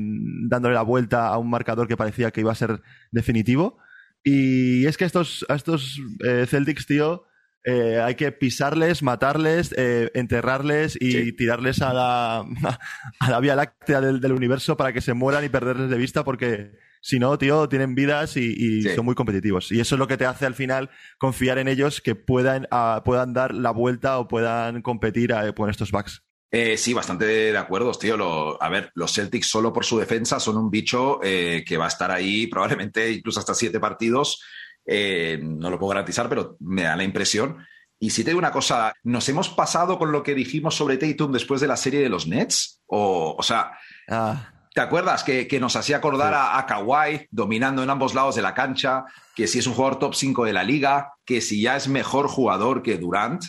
dándole 0.48 0.74
la 0.74 0.82
vuelta 0.82 1.28
a 1.28 1.38
un 1.38 1.50
marcador 1.50 1.88
que 1.88 1.96
parecía 1.96 2.30
que 2.30 2.40
iba 2.40 2.52
a 2.52 2.56
ser 2.56 2.82
definitivo. 3.10 3.78
Y 4.24 4.84
es 4.86 4.96
que 4.96 5.04
estos, 5.04 5.46
a 5.48 5.54
estos 5.54 6.00
eh, 6.24 6.44
Celtics, 6.46 6.86
tío, 6.86 7.24
eh, 7.64 8.00
hay 8.00 8.14
que 8.14 8.32
pisarles, 8.32 9.02
matarles, 9.02 9.74
eh, 9.76 10.10
enterrarles 10.14 10.96
y 11.00 11.12
sí. 11.12 11.32
tirarles 11.32 11.82
a 11.82 11.92
la, 11.92 12.38
a 13.20 13.30
la 13.30 13.40
vía 13.40 13.56
láctea 13.56 14.00
del, 14.00 14.20
del, 14.20 14.32
universo 14.32 14.76
para 14.76 14.92
que 14.92 15.00
se 15.00 15.12
mueran 15.12 15.44
y 15.44 15.48
perderles 15.48 15.90
de 15.90 15.98
vista 15.98 16.24
porque 16.24 16.72
si 17.00 17.18
no, 17.18 17.36
tío, 17.38 17.68
tienen 17.68 17.94
vidas 17.94 18.36
y, 18.36 18.54
y 18.56 18.82
sí. 18.82 18.94
son 18.94 19.04
muy 19.04 19.14
competitivos. 19.14 19.72
Y 19.72 19.80
eso 19.80 19.94
es 19.94 19.98
lo 19.98 20.06
que 20.06 20.16
te 20.16 20.26
hace 20.26 20.46
al 20.46 20.54
final 20.54 20.90
confiar 21.18 21.58
en 21.58 21.68
ellos 21.68 22.00
que 22.00 22.14
puedan, 22.14 22.66
uh, 22.72 23.02
puedan 23.04 23.32
dar 23.32 23.54
la 23.54 23.70
vuelta 23.70 24.18
o 24.18 24.28
puedan 24.28 24.82
competir 24.82 25.32
uh, 25.32 25.54
con 25.54 25.70
estos 25.70 25.90
backs. 25.90 26.22
Eh, 26.50 26.78
sí, 26.78 26.94
bastante 26.94 27.26
de 27.26 27.58
acuerdo, 27.58 27.92
tío. 27.92 28.16
Lo, 28.16 28.62
a 28.62 28.68
ver, 28.68 28.90
los 28.94 29.12
Celtics 29.12 29.48
solo 29.48 29.72
por 29.72 29.84
su 29.84 29.98
defensa 29.98 30.40
son 30.40 30.56
un 30.56 30.70
bicho 30.70 31.20
eh, 31.22 31.62
que 31.66 31.76
va 31.76 31.84
a 31.84 31.88
estar 31.88 32.10
ahí 32.10 32.46
probablemente 32.46 33.10
incluso 33.10 33.40
hasta 33.40 33.54
siete 33.54 33.78
partidos. 33.78 34.42
Eh, 34.86 35.38
no 35.42 35.68
lo 35.68 35.78
puedo 35.78 35.90
garantizar, 35.90 36.28
pero 36.28 36.56
me 36.60 36.84
da 36.84 36.96
la 36.96 37.04
impresión. 37.04 37.58
Y 38.00 38.10
si 38.10 38.24
te 38.24 38.30
digo 38.30 38.38
una 38.38 38.52
cosa, 38.52 38.94
¿nos 39.02 39.28
hemos 39.28 39.50
pasado 39.50 39.98
con 39.98 40.12
lo 40.12 40.22
que 40.22 40.34
dijimos 40.34 40.74
sobre 40.74 40.96
Tatum 40.96 41.32
después 41.32 41.60
de 41.60 41.66
la 41.66 41.76
serie 41.76 42.00
de 42.00 42.08
los 42.08 42.26
Nets? 42.26 42.80
O, 42.86 43.34
o 43.36 43.42
sea, 43.42 43.72
ah. 44.08 44.57
¿Te 44.78 44.82
acuerdas 44.82 45.24
que, 45.24 45.48
que, 45.48 45.58
nos 45.58 45.74
hacía 45.74 45.96
acordar 45.96 46.32
sí. 46.32 46.38
a, 46.38 46.56
a 46.56 46.64
Kawhi 46.64 47.26
dominando 47.32 47.82
en 47.82 47.90
ambos 47.90 48.14
lados 48.14 48.36
de 48.36 48.42
la 48.42 48.54
cancha? 48.54 49.06
Que 49.34 49.48
si 49.48 49.58
es 49.58 49.66
un 49.66 49.74
jugador 49.74 49.98
top 49.98 50.14
5 50.14 50.44
de 50.44 50.52
la 50.52 50.62
liga, 50.62 51.14
que 51.24 51.40
si 51.40 51.60
ya 51.60 51.74
es 51.74 51.88
mejor 51.88 52.28
jugador 52.28 52.80
que 52.80 52.96
Durant. 52.96 53.42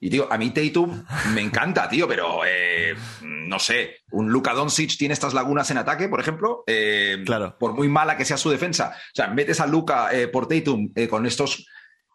Y 0.00 0.08
tío, 0.08 0.26
a 0.32 0.38
mí 0.38 0.48
Tatum 0.48 1.04
me 1.34 1.42
encanta, 1.42 1.86
tío, 1.86 2.08
pero 2.08 2.46
eh, 2.46 2.94
no 3.20 3.58
sé, 3.58 3.96
un 4.12 4.30
Luka 4.30 4.54
Doncic 4.54 4.96
tiene 4.96 5.12
estas 5.12 5.34
lagunas 5.34 5.70
en 5.70 5.76
ataque, 5.76 6.08
por 6.08 6.18
ejemplo, 6.18 6.64
eh, 6.66 7.22
claro. 7.26 7.58
por 7.58 7.74
muy 7.74 7.90
mala 7.90 8.16
que 8.16 8.24
sea 8.24 8.38
su 8.38 8.48
defensa. 8.48 8.94
O 8.96 9.14
sea, 9.14 9.28
metes 9.28 9.60
a 9.60 9.66
Luka 9.66 10.08
eh, 10.14 10.28
por 10.28 10.48
Tatum 10.48 10.94
con 11.10 11.26
estos 11.26 11.66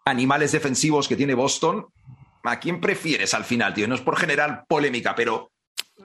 animales 0.06 0.54
defensivos 0.54 1.08
que 1.08 1.16
tiene 1.16 1.36
Boston. 1.36 1.86
¿A 2.44 2.60
quién 2.60 2.82
prefieres 2.82 3.36
al 3.36 3.44
final, 3.44 3.76
tío? 3.76 3.88
No 3.88 3.94
es 3.94 4.02
por 4.02 4.18
generar 4.18 4.66
polémica, 4.68 5.14
pero 5.14 5.52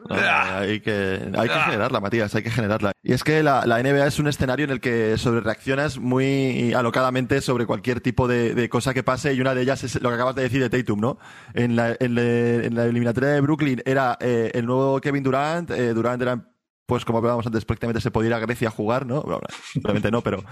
hay 0.09 0.81
que, 0.81 1.31
hay 1.37 1.49
que 1.49 1.55
generarla, 1.55 2.01
Matías, 2.01 2.35
hay 2.35 2.43
que 2.43 2.51
generarla. 2.51 2.93
Y 3.03 3.13
es 3.13 3.25
que 3.25 3.43
la, 3.43 3.67
la, 3.67 3.83
NBA 3.83 4.07
es 4.07 4.19
un 4.19 4.29
escenario 4.29 4.65
en 4.65 4.71
el 4.71 4.81
que 4.81 5.19
sobre 5.19 5.41
reaccionas 5.41 5.99
muy 5.99 6.73
alocadamente 6.75 7.41
sobre 7.41 7.67
cualquier 7.67 8.01
tipo 8.01 8.29
de, 8.29 8.55
de, 8.55 8.69
cosa 8.69 8.95
que 8.95 9.03
pase 9.03 9.35
y 9.35 9.41
una 9.41 9.55
de 9.55 9.63
ellas 9.63 9.85
es 9.85 10.01
lo 10.01 10.09
que 10.09 10.15
acabas 10.15 10.35
de 10.35 10.43
decir 10.43 10.61
de 10.61 10.71
Tatum, 10.71 11.01
¿no? 11.01 11.19
En 11.55 11.77
la, 11.77 11.97
en, 11.99 12.15
le, 12.15 12.67
en 12.67 12.75
la 12.75 12.85
eliminatoria 12.85 13.31
de 13.31 13.41
Brooklyn 13.41 13.83
era 13.85 14.17
eh, 14.21 14.51
el 14.55 14.67
nuevo 14.67 15.01
Kevin 15.01 15.23
Durant, 15.23 15.71
eh, 15.71 15.93
Durant 15.93 16.23
era 16.23 16.47
pues 16.91 17.05
como 17.05 17.19
hablábamos 17.19 17.47
antes, 17.47 17.65
prácticamente 17.65 18.01
se 18.01 18.11
podía 18.11 18.31
ir 18.31 18.35
a 18.35 18.41
Grecia 18.41 18.67
a 18.67 18.73
jugar, 18.73 19.07
¿no? 19.07 19.23
Bueno, 19.23 19.43
realmente 19.77 20.11
no, 20.11 20.23
pero, 20.23 20.43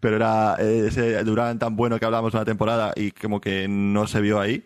pero 0.00 0.16
era 0.16 0.56
eh, 0.58 0.86
ese 0.88 1.22
Durant 1.22 1.60
tan 1.60 1.76
bueno 1.76 1.98
que 1.98 2.06
hablábamos 2.06 2.32
de 2.32 2.38
una 2.38 2.46
temporada 2.46 2.94
y 2.96 3.10
como 3.10 3.42
que 3.42 3.68
no 3.68 4.06
se 4.06 4.22
vio 4.22 4.40
ahí. 4.40 4.64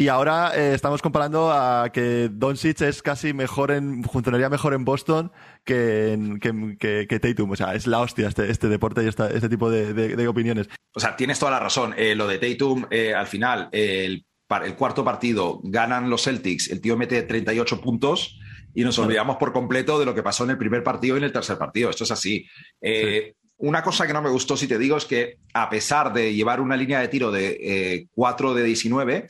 Y 0.00 0.08
ahora 0.08 0.52
eh, 0.56 0.72
estamos 0.72 1.02
comparando 1.02 1.52
a 1.52 1.90
que 1.92 2.30
Doncic 2.32 2.80
es 2.80 3.02
casi 3.02 3.34
mejor 3.34 3.70
en, 3.70 4.02
funcionaría 4.02 4.48
mejor 4.48 4.72
en 4.72 4.82
Boston 4.82 5.30
que, 5.62 6.14
en, 6.14 6.40
que, 6.40 6.78
que, 6.78 7.06
que, 7.06 7.20
Tatum. 7.20 7.50
O 7.50 7.54
sea, 7.54 7.74
es 7.74 7.86
la 7.86 7.98
hostia 7.98 8.28
este, 8.28 8.50
este 8.50 8.68
deporte 8.68 9.04
y 9.04 9.08
esta, 9.08 9.28
este 9.28 9.50
tipo 9.50 9.70
de, 9.70 9.92
de, 9.92 10.16
de, 10.16 10.26
opiniones. 10.26 10.70
O 10.94 11.00
sea, 11.00 11.16
tienes 11.16 11.38
toda 11.38 11.52
la 11.52 11.60
razón. 11.60 11.94
Eh, 11.98 12.14
lo 12.14 12.26
de 12.26 12.38
Tatum, 12.38 12.86
eh, 12.90 13.12
al 13.12 13.26
final, 13.26 13.68
el, 13.72 14.24
el, 14.64 14.74
cuarto 14.74 15.04
partido 15.04 15.60
ganan 15.64 16.08
los 16.08 16.22
Celtics, 16.22 16.70
el 16.70 16.80
tío 16.80 16.96
mete 16.96 17.20
38 17.20 17.82
puntos 17.82 18.40
y 18.74 18.84
nos 18.84 18.98
olvidamos 18.98 19.36
por 19.36 19.52
completo 19.52 19.98
de 19.98 20.06
lo 20.06 20.14
que 20.14 20.22
pasó 20.22 20.44
en 20.44 20.50
el 20.50 20.56
primer 20.56 20.82
partido 20.82 21.16
y 21.16 21.18
en 21.18 21.24
el 21.24 21.32
tercer 21.32 21.58
partido. 21.58 21.90
Esto 21.90 22.04
es 22.04 22.10
así. 22.10 22.46
Sí. 22.80 23.34
Una 23.58 23.82
cosa 23.82 24.06
que 24.06 24.14
no 24.14 24.22
me 24.22 24.30
gustó, 24.30 24.56
si 24.56 24.66
te 24.66 24.78
digo, 24.78 24.96
es 24.96 25.04
que 25.04 25.36
a 25.52 25.68
pesar 25.68 26.14
de 26.14 26.32
llevar 26.32 26.62
una 26.62 26.78
línea 26.78 27.00
de 27.00 27.08
tiro 27.08 27.30
de 27.30 28.08
4 28.14 28.54
de 28.54 28.64
19, 28.64 29.28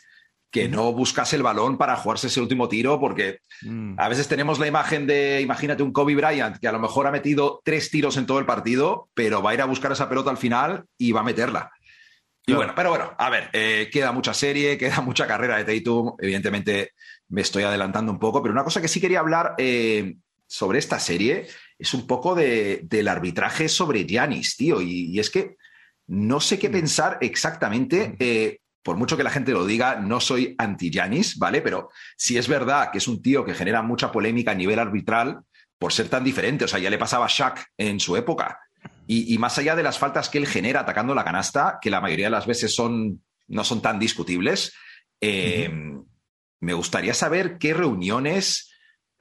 que 0.50 0.68
no 0.68 0.92
buscase 0.92 1.36
el 1.36 1.42
balón 1.42 1.78
para 1.78 1.96
jugarse 1.96 2.26
ese 2.26 2.40
último 2.40 2.68
tiro, 2.68 2.98
porque 2.98 3.40
mm. 3.62 3.94
a 3.98 4.08
veces 4.08 4.26
tenemos 4.26 4.58
la 4.58 4.66
imagen 4.66 5.06
de, 5.06 5.40
imagínate, 5.40 5.82
un 5.82 5.92
Kobe 5.92 6.16
Bryant 6.16 6.58
que 6.58 6.66
a 6.68 6.72
lo 6.72 6.80
mejor 6.80 7.06
ha 7.06 7.12
metido 7.12 7.60
tres 7.64 7.90
tiros 7.90 8.16
en 8.16 8.26
todo 8.26 8.38
el 8.38 8.46
partido, 8.46 9.08
pero 9.14 9.42
va 9.42 9.50
a 9.50 9.54
ir 9.54 9.62
a 9.62 9.66
buscar 9.66 9.92
esa 9.92 10.08
pelota 10.08 10.30
al 10.30 10.36
final 10.36 10.84
y 10.98 11.12
va 11.12 11.20
a 11.20 11.24
meterla. 11.24 11.70
Y 12.46 12.52
bueno, 12.52 12.72
pero 12.74 12.90
bueno, 12.90 13.14
a 13.16 13.30
ver, 13.30 13.48
eh, 13.52 13.88
queda 13.92 14.10
mucha 14.10 14.34
serie, 14.34 14.76
queda 14.78 15.00
mucha 15.00 15.26
carrera 15.26 15.62
de 15.62 15.78
Tatum, 15.78 16.16
evidentemente 16.18 16.92
me 17.28 17.42
estoy 17.42 17.62
adelantando 17.62 18.10
un 18.10 18.18
poco, 18.18 18.42
pero 18.42 18.52
una 18.52 18.64
cosa 18.64 18.80
que 18.80 18.88
sí 18.88 19.00
quería 19.00 19.20
hablar 19.20 19.54
eh, 19.58 20.16
sobre 20.48 20.80
esta 20.80 20.98
serie 20.98 21.46
es 21.78 21.94
un 21.94 22.08
poco 22.08 22.34
de, 22.34 22.80
del 22.82 23.06
arbitraje 23.06 23.68
sobre 23.68 24.04
Giannis, 24.04 24.56
tío, 24.56 24.82
y, 24.82 25.12
y, 25.12 25.20
es 25.20 25.30
que 25.30 25.56
no 26.08 26.40
sé 26.40 26.58
qué 26.58 26.68
pensar 26.68 27.18
exactamente. 27.20 28.16
Eh, 28.18 28.59
por 28.82 28.96
mucho 28.96 29.16
que 29.16 29.22
la 29.22 29.30
gente 29.30 29.52
lo 29.52 29.66
diga, 29.66 29.96
no 29.96 30.20
soy 30.20 30.54
anti-Yanis, 30.58 31.38
¿vale? 31.38 31.60
Pero 31.60 31.90
si 32.16 32.38
es 32.38 32.48
verdad 32.48 32.90
que 32.90 32.98
es 32.98 33.08
un 33.08 33.20
tío 33.20 33.44
que 33.44 33.54
genera 33.54 33.82
mucha 33.82 34.10
polémica 34.10 34.52
a 34.52 34.54
nivel 34.54 34.78
arbitral 34.78 35.40
por 35.78 35.92
ser 35.92 36.08
tan 36.08 36.22
diferente. 36.22 36.64
O 36.64 36.68
sea, 36.68 36.78
ya 36.78 36.90
le 36.90 36.98
pasaba 36.98 37.24
a 37.24 37.28
Shaq 37.28 37.64
en 37.78 38.00
su 38.00 38.16
época. 38.16 38.60
Y, 39.06 39.34
y, 39.34 39.38
más 39.38 39.58
allá 39.58 39.74
de 39.74 39.82
las 39.82 39.98
faltas 39.98 40.28
que 40.28 40.38
él 40.38 40.46
genera 40.46 40.80
atacando 40.80 41.14
la 41.14 41.24
canasta, 41.24 41.78
que 41.80 41.90
la 41.90 42.00
mayoría 42.00 42.26
de 42.26 42.30
las 42.30 42.46
veces 42.46 42.74
son, 42.74 43.22
no 43.48 43.64
son 43.64 43.82
tan 43.82 43.98
discutibles, 43.98 44.72
eh, 45.20 45.68
uh 45.68 45.74
-huh. 45.74 46.06
me 46.60 46.74
gustaría 46.74 47.14
saber 47.14 47.58
qué 47.58 47.74
reuniones 47.74 48.70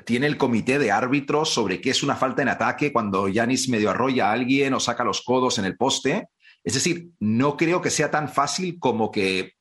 tiene 0.05 0.27
el 0.27 0.37
comité 0.37 0.79
de 0.79 0.91
árbitros 0.91 1.49
sobre 1.49 1.81
qué 1.81 1.89
es 1.89 2.03
una 2.03 2.15
falta 2.15 2.41
en 2.41 2.49
ataque 2.49 2.93
cuando 2.93 3.27
Yanis 3.27 3.67
medio 3.69 3.89
arrolla 3.89 4.29
a 4.29 4.33
alguien 4.33 4.73
o 4.73 4.79
saca 4.79 5.03
los 5.03 5.21
codos 5.21 5.57
en 5.57 5.65
el 5.65 5.75
poste 5.75 6.27
es 6.63 6.73
decir, 6.73 7.11
no 7.19 7.57
creo 7.57 7.81
que 7.81 7.89
sea 7.89 8.11
tan 8.11 8.29
fácil 8.29 8.79
como 8.79 9.11
que 9.11 9.53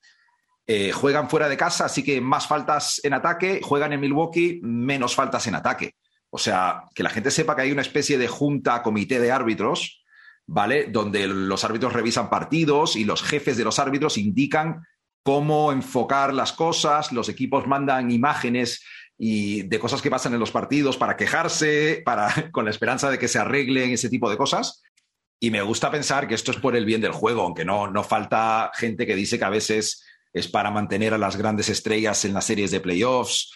eh, 0.67 0.93
juegan 0.93 1.31
fuera 1.31 1.49
de 1.49 1.57
casa, 1.57 1.87
así 1.87 2.03
que 2.03 2.21
más 2.21 2.47
faltas 2.47 3.01
en 3.03 3.15
ataque, 3.15 3.61
juegan 3.63 3.93
en 3.93 4.01
Milwaukee, 4.01 4.61
menos 4.63 5.15
faltas 5.15 5.47
en 5.47 5.55
ataque. 5.55 5.95
O 6.31 6.39
sea, 6.39 6.85
que 6.95 7.03
la 7.03 7.11
gente 7.11 7.31
sepa 7.31 7.57
que 7.57 7.63
hay 7.63 7.73
una 7.73 7.83
especie 7.83 8.19
de 8.19 8.29
junta, 8.29 8.83
comité 8.83 9.19
de 9.19 9.33
árbitros, 9.33 10.05
¿vale? 10.47 10.87
Donde 10.91 11.27
los 11.27 11.65
árbitros 11.65 11.95
revisan 11.95 12.29
partidos 12.29 12.97
y 12.97 13.05
los 13.05 13.23
jefes 13.23 13.57
de 13.57 13.65
los 13.65 13.79
árbitros 13.79 14.19
indican 14.19 14.83
cómo 15.23 15.73
enfocar 15.73 16.35
las 16.35 16.53
cosas, 16.53 17.13
los 17.13 17.29
equipos 17.29 17.67
mandan 17.67 18.11
imágenes 18.11 18.85
y 19.17 19.63
de 19.63 19.79
cosas 19.79 20.01
que 20.01 20.11
pasan 20.11 20.35
en 20.35 20.41
los 20.41 20.53
partidos 20.53 20.97
para 20.97 21.17
quejarse, 21.17 22.03
para, 22.05 22.33
con 22.53 22.65
la 22.65 22.71
esperanza 22.71 23.11
de 23.11 23.19
que 23.19 23.29
se 23.29 23.39
arreglen 23.39 23.91
ese 23.91 24.09
tipo 24.09 24.31
de 24.31 24.37
cosas. 24.37 24.83
Y 25.41 25.51
me 25.51 25.63
gusta 25.63 25.91
pensar 25.91 26.27
que 26.27 26.35
esto 26.35 26.51
es 26.51 26.57
por 26.57 26.75
el 26.75 26.85
bien 26.85 27.01
del 27.01 27.13
juego, 27.13 27.43
aunque 27.43 27.65
no, 27.65 27.89
no 27.89 28.03
falta 28.03 28.71
gente 28.75 29.07
que 29.07 29.15
dice 29.15 29.39
que 29.39 29.45
a 29.45 29.51
veces 29.51 30.05
es 30.33 30.49
para 30.49 30.71
mantener 30.71 31.15
a 31.15 31.19
las 31.19 31.37
grandes 31.37 31.69
estrellas 31.69 32.25
en 32.25 32.35
las 32.35 32.45
series 32.45 32.71
de 32.71 32.81
playoffs. 32.81 33.53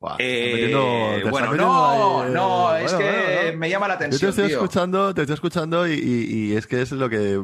Wow, 0.00 0.16
eh, 0.18 0.50
metiendo, 0.52 1.30
bueno, 1.30 1.54
no, 1.54 1.90
ahí, 2.22 2.32
no, 2.32 2.62
bueno, 2.62 2.76
es 2.76 2.92
que 2.92 3.04
bueno, 3.44 3.58
me 3.58 3.70
llama 3.70 3.86
la 3.86 3.94
atención. 3.94 4.20
Yo 4.20 4.26
te 4.26 4.30
estoy 4.30 4.48
tío. 4.48 4.56
escuchando, 4.56 5.14
te 5.14 5.20
estoy 5.22 5.34
escuchando 5.34 5.86
y, 5.86 5.92
y, 5.92 6.34
y, 6.34 6.56
es 6.56 6.66
que 6.66 6.82
es 6.82 6.90
lo 6.90 7.08
que 7.08 7.40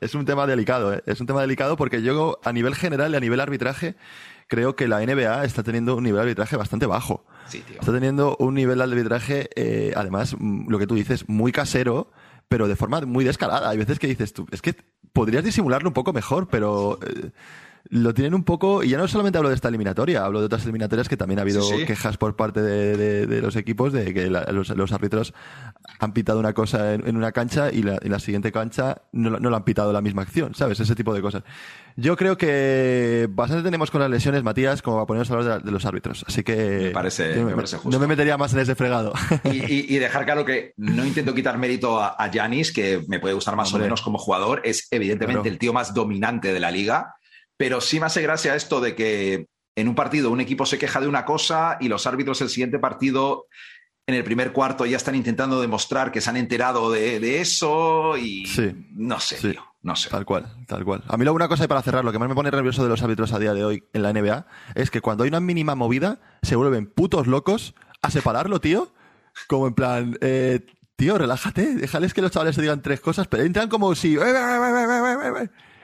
es 0.00 0.14
un 0.16 0.24
tema 0.24 0.44
delicado, 0.46 0.92
¿eh? 0.92 1.02
es 1.06 1.20
un 1.20 1.28
tema 1.28 1.40
delicado 1.40 1.76
porque 1.76 2.02
yo 2.02 2.40
a 2.42 2.52
nivel 2.52 2.74
general 2.74 3.12
y 3.12 3.16
a 3.16 3.20
nivel 3.20 3.38
arbitraje 3.38 3.94
creo 4.48 4.74
que 4.74 4.88
la 4.88 5.00
NBA 5.06 5.44
está 5.44 5.62
teniendo 5.62 5.94
un 5.96 6.02
nivel 6.02 6.16
de 6.16 6.22
arbitraje 6.22 6.56
bastante 6.56 6.86
bajo. 6.86 7.24
Sí, 7.46 7.60
tío. 7.60 7.78
Está 7.78 7.92
teniendo 7.92 8.36
un 8.40 8.54
nivel 8.54 8.78
de 8.78 8.84
arbitraje, 8.84 9.50
eh, 9.54 9.92
además, 9.96 10.36
lo 10.40 10.78
que 10.80 10.88
tú 10.88 10.96
dices, 10.96 11.28
muy 11.28 11.52
casero 11.52 12.10
pero 12.54 12.68
de 12.68 12.76
forma 12.76 13.00
muy 13.00 13.24
descarada. 13.24 13.68
Hay 13.68 13.78
veces 13.78 13.98
que 13.98 14.06
dices 14.06 14.32
tú, 14.32 14.46
es 14.52 14.62
que 14.62 14.76
podrías 15.12 15.42
disimularlo 15.42 15.88
un 15.88 15.92
poco 15.92 16.12
mejor, 16.12 16.46
pero 16.46 17.00
eh, 17.04 17.32
lo 17.90 18.14
tienen 18.14 18.34
un 18.34 18.44
poco, 18.44 18.82
y 18.82 18.88
ya 18.88 18.98
no 18.98 19.06
solamente 19.06 19.36
hablo 19.38 19.50
de 19.50 19.54
esta 19.56 19.68
eliminatoria, 19.68 20.24
hablo 20.24 20.40
de 20.40 20.46
otras 20.46 20.62
eliminatorias 20.64 21.08
que 21.08 21.16
también 21.18 21.38
ha 21.38 21.42
habido 21.42 21.62
sí, 21.62 21.80
sí. 21.80 21.84
quejas 21.84 22.16
por 22.16 22.34
parte 22.34 22.62
de, 22.62 22.96
de, 22.96 23.26
de, 23.26 23.40
los 23.42 23.56
equipos 23.56 23.92
de 23.92 24.14
que 24.14 24.30
la, 24.30 24.44
los, 24.52 24.70
los, 24.70 24.90
árbitros 24.92 25.34
han 26.00 26.12
pitado 26.14 26.38
una 26.40 26.54
cosa 26.54 26.94
en, 26.94 27.14
una 27.16 27.32
cancha 27.32 27.70
y 27.70 27.82
la, 27.82 27.98
en 28.00 28.10
la 28.10 28.18
siguiente 28.18 28.52
cancha 28.52 29.02
no, 29.12 29.38
no 29.38 29.50
le 29.50 29.56
han 29.56 29.64
pitado 29.64 29.92
la 29.92 30.00
misma 30.00 30.22
acción, 30.22 30.54
¿sabes? 30.54 30.80
Ese 30.80 30.94
tipo 30.94 31.12
de 31.12 31.20
cosas. 31.20 31.42
Yo 31.96 32.16
creo 32.16 32.38
que 32.38 33.28
bastante 33.30 33.62
tenemos 33.64 33.90
con 33.90 34.00
las 34.00 34.10
lesiones, 34.10 34.42
Matías, 34.42 34.80
como 34.82 34.96
para 34.96 35.06
ponernos 35.06 35.30
a 35.30 35.34
hablar 35.34 35.58
de, 35.60 35.66
de 35.66 35.70
los 35.70 35.84
árbitros. 35.84 36.24
Así 36.26 36.42
que 36.42 36.56
Me 36.84 36.90
parece- 36.90 37.34
yo 37.36 37.44
me 37.44 37.54
parece 37.54 37.76
justo. 37.76 37.90
no 37.90 37.98
me 38.00 38.06
metería 38.06 38.36
más 38.38 38.52
en 38.54 38.60
ese 38.60 38.74
fregado. 38.74 39.12
Y, 39.44 39.58
y- 39.72 39.86
y 39.90 39.98
dejar 39.98 40.24
claro 40.24 40.44
que 40.44 40.72
no 40.78 41.04
intento 41.04 41.34
quitar 41.34 41.58
mérito 41.58 42.00
a 42.02 42.28
Giannis, 42.32 42.72
que 42.72 43.04
me 43.08 43.20
puede 43.20 43.34
gustar 43.34 43.56
más 43.56 43.68
Hombre. 43.68 43.82
o 43.82 43.86
menos 43.86 44.00
como 44.02 44.16
jugador, 44.18 44.62
es 44.64 44.88
evidentemente 44.90 45.42
Claro. 45.42 45.52
el 45.52 45.58
tío 45.58 45.72
más 45.72 45.92
dominante 45.94 46.52
de 46.52 46.60
la 46.60 46.70
liga, 46.70 47.14
pero 47.56 47.80
sí 47.80 48.00
me 48.00 48.06
hace 48.06 48.22
gracia 48.22 48.54
esto 48.54 48.80
de 48.80 48.94
que 48.94 49.46
en 49.76 49.88
un 49.88 49.94
partido 49.94 50.30
un 50.30 50.40
equipo 50.40 50.66
se 50.66 50.78
queja 50.78 51.00
de 51.00 51.08
una 51.08 51.24
cosa 51.24 51.78
y 51.80 51.88
los 51.88 52.06
árbitros 52.06 52.40
el 52.42 52.48
siguiente 52.48 52.78
partido 52.78 53.46
en 54.06 54.14
el 54.14 54.22
primer 54.24 54.52
cuarto 54.52 54.84
ya 54.86 54.96
están 54.98 55.14
intentando 55.14 55.60
demostrar 55.60 56.12
que 56.12 56.20
se 56.20 56.28
han 56.30 56.36
enterado 56.36 56.90
de, 56.92 57.20
de 57.20 57.40
eso 57.40 58.16
y 58.18 58.46
Sí. 58.46 58.70
no 58.92 59.18
sé, 59.18 59.36
Sí. 59.38 59.50
tío, 59.52 59.64
no 59.82 59.96
sé. 59.96 60.10
Tal 60.10 60.24
cual, 60.26 60.46
tal 60.66 60.84
cual. 60.84 61.02
A 61.08 61.16
mí 61.16 61.24
luego 61.24 61.36
una 61.36 61.48
cosa 61.48 61.64
y 61.64 61.68
para 61.68 61.80
cerrar, 61.82 62.04
lo 62.04 62.12
que 62.12 62.18
más 62.18 62.28
me 62.28 62.34
pone 62.34 62.50
nervioso 62.50 62.82
de 62.82 62.90
los 62.90 63.02
árbitros 63.02 63.32
a 63.32 63.38
día 63.38 63.54
de 63.54 63.64
hoy 63.64 63.84
en 63.94 64.02
la 64.02 64.12
NBA 64.12 64.46
es 64.74 64.90
que 64.90 65.00
cuando 65.00 65.24
hay 65.24 65.28
una 65.28 65.40
mínima 65.40 65.74
movida 65.74 66.20
se 66.42 66.54
vuelven 66.56 66.86
putos 66.86 67.26
locos 67.26 67.74
a 68.02 68.10
separarlo, 68.10 68.60
tío. 68.60 68.92
Como 69.48 69.66
en 69.66 69.74
plan, 69.74 70.18
eh, 70.20 70.60
tío, 70.96 71.16
relájate, 71.18 71.74
déjales 71.74 72.12
que 72.14 72.20
los 72.22 72.30
chavales 72.30 72.54
se 72.56 72.60
digan 72.60 72.82
tres 72.82 73.00
cosas, 73.00 73.26
pero 73.26 73.42
entran 73.42 73.68
como 73.70 73.94
si... 73.94 74.16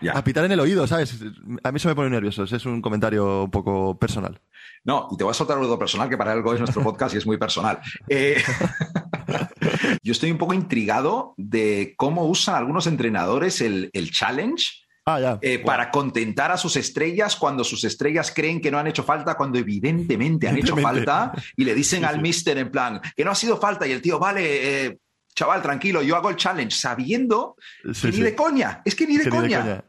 Ya. 0.00 0.12
A 0.12 0.24
pitar 0.24 0.44
en 0.44 0.52
el 0.52 0.60
oído, 0.60 0.86
¿sabes? 0.86 1.18
A 1.62 1.72
mí 1.72 1.76
eso 1.76 1.88
me 1.88 1.94
pone 1.94 2.10
nervioso. 2.10 2.44
Es 2.44 2.64
un 2.66 2.80
comentario 2.80 3.44
un 3.44 3.50
poco 3.50 3.98
personal. 3.98 4.40
No, 4.84 5.08
y 5.10 5.16
te 5.16 5.24
voy 5.24 5.30
a 5.32 5.34
soltar 5.34 5.58
algo 5.58 5.78
personal, 5.78 6.08
que 6.08 6.16
para 6.16 6.32
algo 6.32 6.54
es 6.54 6.58
nuestro 6.60 6.82
podcast 6.82 7.14
y 7.14 7.18
es 7.18 7.26
muy 7.26 7.36
personal. 7.36 7.78
Eh, 8.08 8.42
yo 10.02 10.12
estoy 10.12 10.30
un 10.30 10.38
poco 10.38 10.54
intrigado 10.54 11.34
de 11.36 11.94
cómo 11.96 12.24
usan 12.26 12.54
algunos 12.56 12.86
entrenadores 12.86 13.60
el, 13.60 13.90
el 13.92 14.10
challenge 14.10 14.64
Ah, 15.06 15.18
ya. 15.18 15.38
eh, 15.40 15.58
para 15.58 15.90
contentar 15.90 16.52
a 16.52 16.56
sus 16.58 16.76
estrellas 16.76 17.34
cuando 17.34 17.64
sus 17.64 17.84
estrellas 17.84 18.32
creen 18.34 18.60
que 18.60 18.70
no 18.70 18.78
han 18.78 18.86
hecho 18.86 19.02
falta, 19.02 19.34
cuando 19.34 19.58
evidentemente 19.58 20.46
han 20.46 20.58
hecho 20.58 20.76
falta 20.76 21.32
y 21.56 21.64
le 21.64 21.74
dicen 21.74 22.04
al 22.04 22.20
mister 22.20 22.58
en 22.58 22.70
plan 22.70 23.00
que 23.16 23.24
no 23.24 23.30
ha 23.30 23.34
sido 23.34 23.56
falta 23.58 23.86
y 23.86 23.92
el 23.92 24.02
tío, 24.02 24.18
vale, 24.18 24.86
eh, 24.86 24.98
chaval, 25.34 25.62
tranquilo, 25.62 26.02
yo 26.02 26.16
hago 26.16 26.30
el 26.30 26.36
challenge 26.36 26.76
sabiendo 26.76 27.56
Sí, 27.92 28.08
que 28.08 28.12
sí. 28.12 28.18
ni 28.18 28.24
de 28.24 28.34
coña, 28.36 28.82
es 28.84 28.94
que 28.94 29.06
ni 29.06 29.16
de, 29.16 29.24
Que 29.24 29.30
ni 29.30 29.36
de 29.36 29.42
coña. 29.42 29.84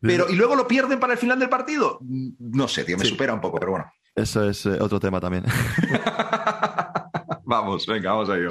Pero, 0.00 0.28
y 0.28 0.34
luego 0.36 0.54
lo 0.54 0.68
pierden 0.68 1.00
para 1.00 1.14
el 1.14 1.18
final 1.18 1.38
del 1.38 1.48
partido. 1.48 1.98
No 2.38 2.68
sé, 2.68 2.84
tío, 2.84 2.98
me 2.98 3.04
Sí. 3.04 3.10
supera 3.10 3.32
un 3.32 3.40
poco, 3.40 3.58
pero 3.58 3.70
bueno. 3.72 3.90
Eso 4.14 4.48
es 4.48 4.66
eh, 4.66 4.76
otro 4.80 5.00
tema 5.00 5.20
también. 5.20 5.44
vamos, 7.44 7.86
venga, 7.86 8.12
vamos 8.12 8.28
a 8.30 8.36
ello. 8.36 8.50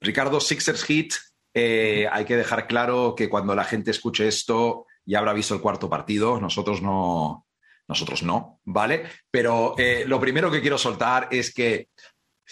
Ricardo, 0.00 0.40
Sixers 0.40 0.84
Hit. 0.84 1.14
eh, 1.54 2.06
hay 2.12 2.24
que 2.24 2.36
dejar 2.36 2.68
claro 2.68 3.14
que 3.16 3.28
cuando 3.28 3.54
la 3.56 3.64
gente 3.64 3.90
escuche 3.90 4.28
esto 4.28 4.86
ya 5.04 5.18
habrá 5.18 5.32
visto 5.32 5.52
el 5.54 5.60
cuarto 5.60 5.90
partido. 5.90 6.40
Nosotros 6.40 6.80
no, 6.80 7.46
nosotros 7.88 8.22
no, 8.22 8.60
¿vale? 8.64 9.04
Pero 9.30 9.74
eh, 9.76 10.04
lo 10.06 10.20
primero 10.20 10.50
que 10.50 10.60
quiero 10.60 10.78
soltar 10.78 11.26
es 11.32 11.52
que 11.52 11.88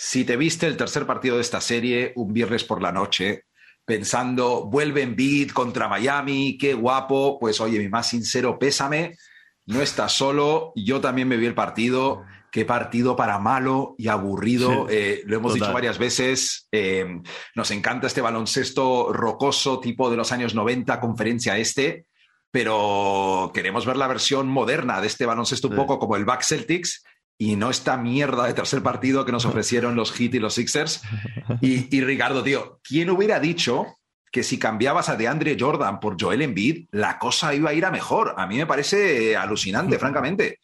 si 0.01 0.25
te 0.25 0.37
viste 0.37 0.69
el 0.69 0.77
tercer 0.77 1.07
partido 1.07 1.35
de 1.37 1.43
esta 1.43 1.61
serie 1.61 2.13
un 2.15 2.33
viernes 2.33 2.63
por 2.63 2.81
la 2.81 2.93
noche, 2.93 3.47
pensando, 3.85 4.67
vuelve 4.67 5.03
en 5.03 5.17
beat 5.17 5.53
contra 5.53 5.89
Miami, 5.89 6.57
qué 6.57 6.73
guapo, 6.75 7.37
pues 7.41 7.61
oye, 7.61 7.81
mi 7.81 7.89
más 7.89 8.07
sincero 8.09 8.61
pésame, 8.61 9.17
no 9.67 9.83
estás 9.83 10.13
solo, 10.13 10.73
yo 10.77 11.01
también 11.01 11.27
me 11.27 11.37
vi 11.37 11.47
el 11.47 11.55
partido, 11.55 12.23
qué 12.53 12.65
partido 12.65 13.17
para 13.17 13.41
malo 13.41 13.97
y 13.99 14.07
aburrido, 14.07 14.87
Sí, 14.89 14.95
eh, 14.95 15.23
lo 15.27 15.37
hemos 15.37 15.53
total. 15.55 15.67
dicho 15.67 15.75
varias 15.75 15.99
veces, 15.99 16.69
eh, 16.71 17.21
nos 17.57 17.71
encanta 17.73 18.07
este 18.07 18.21
baloncesto 18.21 19.13
rocoso 19.13 19.81
tipo 19.81 20.11
de 20.11 20.17
los 20.17 20.31
años 20.31 20.55
90, 20.55 21.01
conferencia 21.01 21.59
este, 21.59 22.07
pero 22.53 23.51
queremos 23.53 23.85
ver 23.85 23.97
la 23.97 24.07
versión 24.07 24.47
moderna 24.47 25.01
de 25.01 25.09
este 25.09 25.27
baloncesto 25.27 25.67
un 25.69 25.75
Sí. 25.75 25.77
poco 25.81 25.99
como 25.99 26.15
el 26.15 26.25
Back 26.25 26.45
Celtics 26.45 27.03
y 27.39 27.55
no 27.55 27.71
esta 27.71 27.97
mierda 27.97 28.47
de 28.47 28.55
tercer 28.55 28.83
partido 28.83 29.25
que 29.25 29.33
nos 29.33 29.45
ofrecieron 29.47 29.95
los 29.95 30.13
Heat 30.13 30.35
y 30.35 30.39
los 30.41 30.55
Sixers. 30.55 31.03
Y, 31.61 31.97
y 31.97 32.01
Ricardo, 32.03 32.43
tío, 32.43 32.81
¿quién 32.83 33.09
hubiera 33.11 33.39
dicho 33.39 33.87
que 34.31 34.43
si 34.43 34.59
cambiabas 34.59 35.09
a 35.09 35.17
DeAndre 35.17 35.57
Jordan 35.59 36.01
por 36.01 36.21
Joel 36.21 36.43
Embiid, 36.43 36.89
la 36.91 37.19
cosa 37.19 37.55
iba 37.55 37.71
a 37.71 37.75
ir 37.75 37.85
a 37.85 37.91
mejor? 37.91 38.35
A 38.37 38.47
mí 38.47 38.57
me 38.57 38.67
parece 38.67 39.37
alucinante, 39.37 39.99
francamente. 39.99 40.59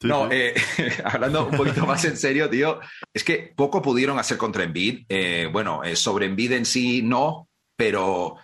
Sí, 0.00 0.06
no, 0.06 0.28
sí. 0.28 0.36
eh, 0.36 0.54
hablando 1.04 1.46
un 1.46 1.56
poquito 1.56 1.84
más 1.84 2.04
en 2.04 2.16
serio, 2.16 2.48
tío, 2.48 2.78
es 3.12 3.24
que 3.24 3.52
poco 3.56 3.82
pudieron 3.82 4.18
hacer 4.18 4.36
contra 4.36 4.62
Embiid. 4.62 5.06
Eh, 5.08 5.48
bueno, 5.50 5.82
eh, 5.82 5.96
sobre 5.96 6.26
Embiid 6.26 6.52
en 6.52 6.66
sí 6.66 7.02
no, 7.02 7.48
pero 7.74 8.36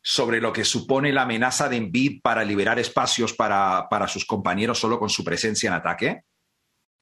sobre 0.00 0.40
lo 0.40 0.52
que 0.52 0.64
supone 0.64 1.12
la 1.12 1.22
amenaza 1.22 1.68
de 1.68 1.76
Embiid 1.76 2.20
para 2.22 2.44
liberar 2.44 2.78
espacios 2.78 3.32
para, 3.32 3.88
para 3.88 4.06
sus 4.08 4.24
compañeros 4.24 4.78
solo 4.78 4.98
con 4.98 5.08
su 5.08 5.24
presencia 5.24 5.68
en 5.68 5.74
ataque. 5.74 6.22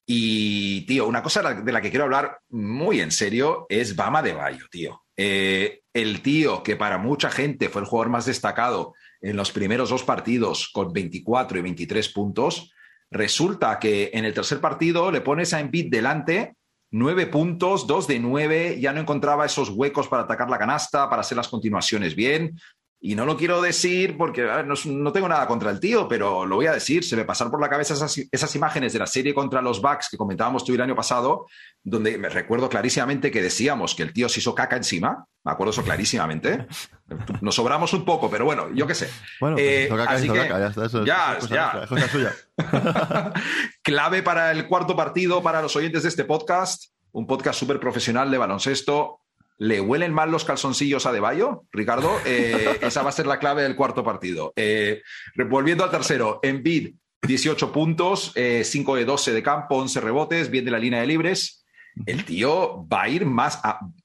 Y, 0.05 0.85
tío, 0.85 1.07
una 1.07 1.23
cosa 1.23 1.53
de 1.53 1.71
la 1.71 1.81
que 1.81 1.89
quiero 1.89 2.05
hablar 2.05 2.39
muy 2.49 2.99
en 2.99 3.11
serio 3.11 3.65
es 3.69 3.95
Bama 3.95 4.21
de 4.21 4.33
Bayo, 4.33 4.65
tío. 4.69 5.03
Eh, 5.15 5.81
el 5.93 6.21
tío 6.21 6.63
que 6.63 6.75
para 6.75 6.97
mucha 6.97 7.29
gente 7.29 7.69
fue 7.69 7.81
el 7.81 7.87
jugador 7.87 8.09
más 8.09 8.25
destacado 8.25 8.93
en 9.21 9.35
los 9.35 9.51
primeros 9.51 9.89
dos 9.89 10.03
partidos 10.03 10.69
con 10.73 10.91
24 10.91 11.59
y 11.59 11.61
23 11.61 12.09
puntos, 12.09 12.73
resulta 13.11 13.77
que 13.77 14.09
en 14.13 14.25
el 14.25 14.33
tercer 14.33 14.59
partido 14.59 15.11
le 15.11 15.21
pones 15.21 15.53
a 15.53 15.59
Embiid 15.59 15.91
delante, 15.91 16.55
nueve 16.91 17.27
puntos, 17.27 17.87
dos 17.87 18.07
de 18.07 18.19
nueve, 18.19 18.79
ya 18.79 18.93
no 18.93 19.01
encontraba 19.01 19.45
esos 19.45 19.69
huecos 19.69 20.07
para 20.07 20.23
atacar 20.23 20.49
la 20.49 20.57
canasta, 20.57 21.09
para 21.09 21.21
hacer 21.21 21.37
las 21.37 21.47
continuaciones 21.47 22.15
bien. 22.15 22.57
Y 23.03 23.15
no 23.15 23.25
lo 23.25 23.35
quiero 23.35 23.61
decir 23.63 24.15
porque 24.15 24.47
a 24.47 24.57
ver, 24.57 24.67
no, 24.67 24.75
no 24.85 25.11
tengo 25.11 25.27
nada 25.27 25.47
contra 25.47 25.71
el 25.71 25.79
tío, 25.79 26.07
pero 26.07 26.45
lo 26.45 26.57
voy 26.57 26.67
a 26.67 26.73
decir. 26.73 27.03
Se 27.03 27.15
me 27.15 27.25
pasaron 27.25 27.49
por 27.49 27.59
la 27.59 27.67
cabeza 27.67 27.95
esas, 27.95 28.15
esas 28.31 28.55
imágenes 28.55 28.93
de 28.93 28.99
la 28.99 29.07
serie 29.07 29.33
contra 29.33 29.59
los 29.59 29.81
Bucks 29.81 30.07
que 30.11 30.17
comentábamos 30.17 30.63
tú 30.63 30.75
el 30.75 30.81
año 30.81 30.95
pasado, 30.95 31.47
donde 31.81 32.19
me 32.19 32.29
recuerdo 32.29 32.69
clarísimamente 32.69 33.31
que 33.31 33.41
decíamos 33.41 33.95
que 33.95 34.03
el 34.03 34.13
tío 34.13 34.29
se 34.29 34.39
hizo 34.39 34.53
caca 34.53 34.75
encima. 34.75 35.25
Me 35.43 35.51
acuerdo 35.51 35.71
eso 35.71 35.81
clarísimamente. 35.83 36.67
Nos 37.41 37.55
sobramos 37.55 37.91
un 37.93 38.05
poco, 38.05 38.29
pero 38.29 38.45
bueno, 38.45 38.67
yo 38.75 38.85
qué 38.85 38.93
sé. 38.93 39.09
Bueno, 39.39 39.55
Eh, 39.59 39.87
caca, 39.89 40.03
así 40.11 40.29
que- 40.29 40.37
caca, 40.37 40.59
ya 40.59 40.67
está. 40.67 40.85
Eso, 40.85 41.03
ya, 41.03 41.37
eso 41.37 41.37
es 41.37 41.39
cosa 41.47 41.55
ya. 41.55 41.73
nuestra, 41.73 41.83
es 41.83 41.89
cosa 41.89 42.07
suya. 42.11 43.33
Clave 43.83 44.21
para 44.21 44.51
el 44.51 44.67
cuarto 44.67 44.95
partido, 44.95 45.41
para 45.41 45.61
los 45.63 45.75
oyentes 45.75 46.03
de 46.03 46.09
este 46.09 46.23
podcast, 46.25 46.91
un 47.13 47.25
podcast 47.25 47.59
súper 47.59 47.79
profesional 47.79 48.29
de 48.29 48.37
baloncesto. 48.37 49.20
¿Le 49.61 49.79
huelen 49.79 50.11
mal 50.11 50.31
los 50.31 50.43
calzoncillos 50.43 51.05
a 51.05 51.11
De 51.11 51.19
Bayo, 51.19 51.65
Ricardo? 51.71 52.17
Eh, 52.25 52.79
esa 52.81 53.03
va 53.03 53.09
a 53.09 53.11
ser 53.11 53.27
la 53.27 53.37
clave 53.37 53.61
del 53.61 53.75
cuarto 53.75 54.03
partido. 54.03 54.53
Eh, 54.55 55.03
volviendo 55.47 55.83
al 55.83 55.91
tercero, 55.91 56.39
Embiid, 56.41 56.95
18 57.21 57.71
puntos, 57.71 58.31
eh, 58.33 58.63
5 58.65 58.95
de 58.95 59.05
12 59.05 59.33
de 59.33 59.43
campo, 59.43 59.75
11 59.75 60.01
rebotes, 60.01 60.49
bien 60.49 60.65
de 60.65 60.71
la 60.71 60.79
línea 60.79 61.01
de 61.01 61.05
libres. 61.05 61.63
El 62.07 62.25
tío 62.25 62.87
va 62.91 63.03
a 63.03 63.09
ir 63.09 63.27
más, 63.27 63.61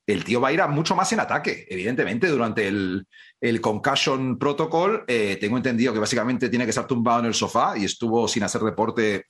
el 0.07 0.25
tío 0.25 0.43
va 0.43 0.49
a 0.49 0.53
ir 0.53 0.63
mucho 0.69 0.95
más 0.95 1.11
en 1.13 1.21
ataque, 1.21 1.67
evidentemente, 1.71 2.27
durante 2.27 2.69
el, 2.69 3.07
el 3.41 3.63
Concussion 3.63 4.39
Protocol. 4.39 5.05
eh, 5.09 5.39
tengo 5.41 5.57
entendido 5.57 5.95
que 5.95 6.01
básicamente 6.01 6.51
tiene 6.51 6.67
que 6.67 6.71
estar 6.71 6.87
tumbado 6.87 7.21
en 7.21 7.27
el 7.27 7.35
sofá 7.35 7.79
y 7.79 7.87
estuvo 7.87 8.29
sin 8.29 8.43
hacer 8.43 8.61
deporte 8.61 9.29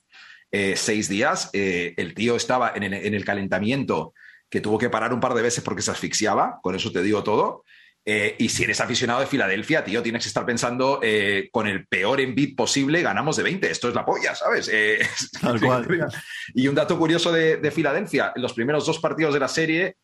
eh, 0.51 0.73
seis 0.75 1.07
días. 1.07 1.49
Eh, 1.53 1.93
el 1.95 2.13
tío 2.13 2.35
estaba 2.35 2.73
en 2.75 2.83
el 2.83 3.23
calentamiento 3.23 4.13
que 4.49 4.61
tuvo 4.61 4.77
que 4.77 4.89
parar 4.89 5.13
un 5.13 5.19
par 5.19 5.33
de 5.33 5.41
veces 5.41 5.63
porque 5.63 5.81
se 5.81 5.91
asfixiaba, 5.91 6.59
con 6.61 6.75
eso 6.75 6.91
te 6.91 7.01
digo 7.03 7.23
todo. 7.23 7.63
Eh, 8.09 8.35
y 8.39 8.47
si 8.47 8.63
eres 8.63 8.79
aficionado 8.79 9.19
de 9.19 9.25
Filadelfia, 9.27 9.83
tío, 9.83 10.01
tienes 10.01 10.23
que 10.23 10.29
estar 10.29 10.45
pensando 10.45 11.01
eh, 11.03 11.49
con 11.51 11.67
el 11.67 11.85
peor 11.87 12.21
envid 12.21 12.55
posible, 12.55 13.01
ganamos 13.01 13.35
de 13.35 13.43
20. 13.43 13.69
Esto 13.69 13.89
es 13.89 13.95
la 13.95 14.05
polla, 14.05 14.33
¿sabes? 14.33 14.69
Eh, 14.71 14.99
Tal 15.41 15.59
cual. 15.59 16.07
y 16.53 16.69
un 16.69 16.75
dato 16.75 16.97
curioso 16.97 17.33
de, 17.33 17.57
de 17.57 17.69
Filadelfia, 17.71 18.31
los 18.37 18.53
primeros 18.53 18.85
dos 18.85 18.99
partidos 18.99 19.33
de 19.33 19.39
la 19.41 19.49
serie, 19.49 19.97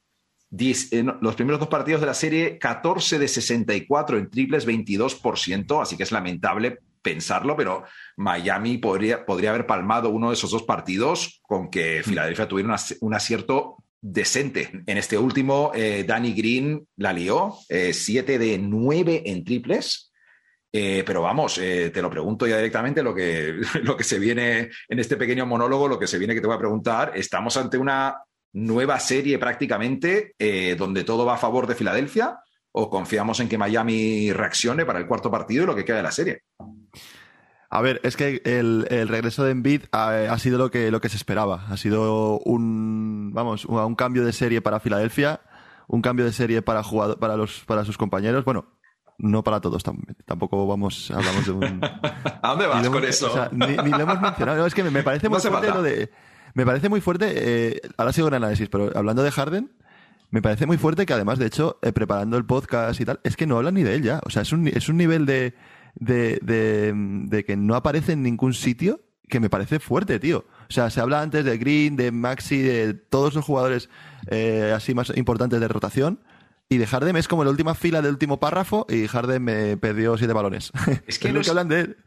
eh, 0.60 1.02
no, 1.02 1.18
los 1.22 1.36
primeros 1.36 1.62
dos 1.62 1.70
partidos 1.70 2.02
de 2.02 2.08
la 2.08 2.14
serie, 2.14 2.58
14 2.60 3.20
de 3.20 3.28
64 3.30 4.18
en 4.18 4.30
triples, 4.30 4.68
22%, 4.68 5.82
así 5.82 5.96
que 5.98 6.04
es 6.04 6.12
lamentable 6.12 6.80
pensarlo, 7.02 7.56
pero 7.56 7.84
Miami 8.18 8.78
podría, 8.78 9.26
podría 9.26 9.50
haber 9.52 9.66
palmado 9.66 10.10
uno 10.10 10.28
de 10.30 10.34
esos 10.36 10.52
dos 10.52 10.64
partidos 10.64 11.42
con 11.42 11.70
que 11.70 12.02
Filadelfia 12.04 12.48
tuviera 12.48 12.70
un 12.70 12.76
ac- 12.76 12.98
un 13.02 13.14
acierto 13.14 13.78
decente. 14.04 14.84
En 14.86 14.98
este 14.98 15.18
último, 15.18 15.72
eh, 15.74 16.04
Danny 16.06 16.34
Green 16.34 16.86
la 16.98 17.14
lió, 17.14 17.56
7 17.70 18.38
de 18.38 18.58
9 18.60 19.24
en 19.26 19.44
triples. 19.44 20.14
Eh, 20.76 21.04
pero 21.06 21.22
vamos, 21.22 21.60
eh, 21.60 21.92
te 21.92 22.02
lo 22.02 22.10
pregunto 22.10 22.48
ya 22.48 22.58
directamente 22.58 23.04
lo 23.04 23.14
que, 23.14 23.62
lo 23.84 23.96
que 23.96 24.04
se 24.04 24.18
viene 24.18 24.72
en 24.90 25.00
este 25.00 25.18
pequeño 25.18 25.46
monólogo, 25.46 25.88
lo 25.88 26.00
que 26.00 26.08
se 26.08 26.18
viene 26.18 26.34
que 26.34 26.42
te 26.42 26.48
voy 26.48 26.56
a 26.56 26.60
preguntar. 26.60 27.12
Estamos 27.14 27.56
ante 27.58 27.78
una 27.78 28.18
nueva 28.54 29.00
serie 29.00 29.38
prácticamente 29.38 30.34
eh, 30.40 30.76
donde 30.76 31.04
todo 31.04 31.26
va 31.26 31.36
a 31.36 31.38
favor 31.38 31.68
de 31.68 31.76
Filadelfia 31.76 32.40
o 32.72 32.90
confiamos 32.90 33.40
en 33.40 33.50
que 33.50 33.58
Miami 33.58 34.34
reaccione 34.34 34.84
para 34.84 34.98
el 34.98 35.06
cuarto 35.06 35.30
partido 35.30 35.64
y 35.64 35.68
lo 35.68 35.76
que 35.76 35.86
queda 35.86 35.98
de 35.98 36.04
la 36.04 36.12
serie. 36.12 36.42
A 37.74 37.82
ver, 37.82 38.00
es 38.04 38.16
que 38.16 38.40
el, 38.46 38.86
el 38.92 39.08
regreso 39.08 39.44
de 39.44 39.50
Embiid 39.50 39.86
ha, 39.92 40.32
ha 40.32 40.38
sido 40.38 40.60
lo 40.60 40.70
que, 40.70 40.92
lo 40.92 41.02
que 41.02 41.10
se 41.10 41.18
esperaba. 41.18 41.66
Ha 41.70 41.76
sido 41.76 42.38
un, 42.42 43.32
vamos, 43.34 43.66
un, 43.66 43.80
un 43.80 43.96
cambio 43.96 44.24
de 44.24 44.32
serie 44.32 44.62
para 44.62 44.80
Filadelfia, 44.80 45.42
un 45.88 46.04
cambio 46.04 46.24
de 46.24 46.34
serie 46.34 46.62
para 46.62 46.84
jugador, 46.84 47.18
para 47.18 47.36
los 47.36 47.62
para 47.66 47.84
sus 47.84 47.98
compañeros. 47.98 48.46
Bueno, 48.46 48.68
no 49.18 49.44
para 49.44 49.60
todos 49.60 49.82
tampoco 50.26 50.68
vamos 50.68 51.10
hablamos 51.10 51.48
de 51.48 51.52
un 51.52 51.82
¿A 52.44 52.50
dónde 52.50 52.68
vas 52.68 52.90
con 52.90 53.04
eso? 53.06 53.50
ni, 53.54 53.76
lo 53.76 54.02
hemos 54.02 54.22
mencionado. 54.22 54.68
es 54.68 54.76
que 54.76 54.84
me, 54.84 55.02
parece 55.02 55.28
muy 55.28 55.40
fuerte 55.40 55.70
lo 55.70 55.82
de 55.82 56.12
me 56.54 56.68
parece 56.68 56.90
muy 56.90 57.02
fuerte. 57.02 57.32
Eh, 57.34 57.82
ahora 57.98 58.14
sigo 58.14 58.28
en 58.28 58.36
análisis, 58.36 58.70
pero 58.70 58.92
hablando 58.96 59.24
de 59.24 59.32
Harden, 59.32 59.72
me 60.30 60.44
parece 60.44 60.68
muy 60.68 60.78
fuerte 60.78 61.08
que 61.08 61.14
además, 61.14 61.40
de 61.40 61.48
hecho, 61.48 61.80
eh, 61.82 61.92
preparando 61.92 62.38
el 62.38 62.46
podcast 62.46 63.02
y 63.02 63.06
tal, 63.06 63.20
es 63.24 63.36
que 63.36 63.48
no 63.48 63.58
hablan 63.58 63.74
ni 63.74 63.82
de 63.82 63.96
él 63.96 64.04
ya. 64.04 64.22
O 64.28 64.30
sea, 64.30 64.44
es 64.44 64.52
un, 64.52 64.68
es 64.68 64.90
un 64.90 64.98
nivel 64.98 65.26
de, 65.26 65.56
de, 65.96 66.40
de, 67.30 67.46
que 67.46 67.56
no 67.56 67.76
aparece 67.76 68.14
en 68.14 68.24
ningún 68.24 68.54
sitio 68.54 69.02
que 69.30 69.40
me 69.40 69.50
parece 69.50 69.80
fuerte, 69.80 70.20
tío. 70.20 70.46
O 70.70 70.74
sea, 70.74 70.90
se 70.90 71.02
habla 71.02 71.22
antes 71.22 71.44
de 71.46 71.58
Green, 71.58 71.96
de 71.96 72.12
Maxi, 72.12 72.62
de 72.62 72.94
todos 72.94 73.34
los 73.34 73.46
jugadores 73.46 73.90
eh, 74.28 74.74
así 74.76 74.94
más 74.94 75.12
importantes 75.16 75.60
de 75.60 75.68
rotación. 75.68 76.20
Y 76.70 76.78
de 76.78 76.88
Harden 76.88 77.16
es 77.18 77.28
como 77.28 77.44
la 77.44 77.52
última 77.52 77.76
fila 77.76 78.02
del 78.02 78.14
último 78.14 78.40
párrafo 78.40 78.88
y 78.90 79.08
Harden 79.08 79.44
me 79.44 79.78
perdió 79.78 80.18
siete 80.18 80.34
balones. 80.34 80.72
Es 81.08 81.20
que, 81.20 81.32
no 81.32 81.42
que 81.42 81.50
hablan 81.50 81.68
de 81.68 81.80
él. 81.82 81.98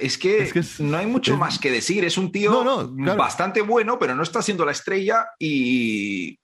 Es 0.00 0.18
que, 0.18 0.50
no 0.80 0.96
hay 0.96 1.06
mucho 1.06 1.36
más 1.36 1.58
que 1.58 1.70
decir. 1.70 2.04
Es 2.04 2.18
un 2.18 2.32
tío 2.32 2.90
bastante 3.16 3.60
bueno, 3.60 3.98
pero 3.98 4.14
no 4.14 4.22
está 4.22 4.42
siendo 4.42 4.64
la 4.64 4.72
estrella 4.72 5.26
y 5.38 6.38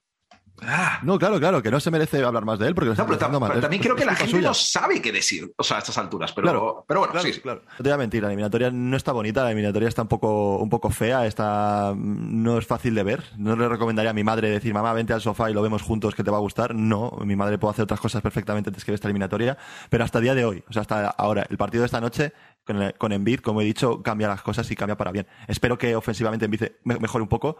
Ah. 0.61 0.99
No, 1.03 1.19
claro, 1.19 1.39
claro, 1.39 1.61
que 1.61 1.69
no 1.69 1.79
se 1.79 1.91
merece 1.91 2.23
hablar 2.23 2.45
más 2.45 2.59
de 2.59 2.67
él 2.67 2.75
porque 2.75 2.91
no, 2.91 3.05
pero, 3.05 3.59
también 3.59 3.81
creo 3.81 3.95
que 3.95 4.05
la 4.05 4.15
gente 4.15 4.41
no 4.41 4.53
sabe 4.53 5.01
qué 5.01 5.11
decir, 5.11 5.51
o 5.57 5.63
sea, 5.63 5.77
a 5.77 5.79
estas 5.79 5.97
alturas, 5.97 6.31
pero, 6.31 6.85
pero 6.87 7.01
bueno, 7.01 7.19
sí, 7.19 7.33
Claro. 7.41 7.61
No 7.65 7.77
te 7.77 7.83
voy 7.83 7.91
a 7.91 7.97
mentir, 7.97 8.21
la 8.23 8.29
eliminatoria 8.29 8.71
no 8.71 8.95
está 8.95 9.11
bonita, 9.11 9.43
la 9.43 9.49
eliminatoria 9.49 9.89
está 9.89 10.03
un 10.03 10.07
poco, 10.07 10.57
un 10.57 10.69
poco 10.69 10.89
fea, 10.89 11.25
está, 11.25 11.93
no 11.95 12.57
es 12.57 12.65
fácil 12.65 12.95
de 12.95 13.03
ver. 13.03 13.23
No 13.37 13.55
le 13.55 13.67
recomendaría 13.67 14.11
a 14.11 14.13
mi 14.13 14.23
madre 14.23 14.49
decir, 14.49 14.73
mamá, 14.73 14.93
vente 14.93 15.13
al 15.13 15.21
sofá 15.21 15.49
y 15.49 15.53
lo 15.53 15.61
vemos 15.61 15.81
juntos 15.81 16.15
que 16.15 16.23
te 16.23 16.31
va 16.31 16.37
a 16.37 16.41
gustar. 16.41 16.73
No, 16.73 17.17
mi 17.23 17.35
madre 17.35 17.57
puede 17.57 17.71
hacer 17.71 17.83
otras 17.83 17.99
cosas 17.99 18.21
perfectamente 18.21 18.69
antes 18.69 18.83
que 18.83 18.93
esta 18.93 19.07
eliminatoria, 19.07 19.57
pero 19.89 20.03
hasta 20.03 20.19
el 20.19 20.23
día 20.23 20.35
de 20.35 20.45
hoy, 20.45 20.63
o 20.69 20.73
sea, 20.73 20.81
hasta 20.81 21.09
ahora, 21.09 21.45
el 21.49 21.57
partido 21.57 21.81
de 21.81 21.87
esta 21.87 22.01
noche 22.01 22.33
con, 22.65 22.93
con 22.97 23.11
Embiid, 23.11 23.39
como 23.39 23.61
he 23.61 23.65
dicho, 23.65 24.01
cambia 24.01 24.27
las 24.27 24.41
cosas 24.41 24.69
y 24.71 24.75
cambia 24.75 24.97
para 24.97 25.11
bien. 25.11 25.27
Espero 25.47 25.77
que 25.77 25.95
ofensivamente 25.95 26.45
Embiid 26.45 26.63
mejore 26.83 27.21
un 27.21 27.29
poco. 27.29 27.57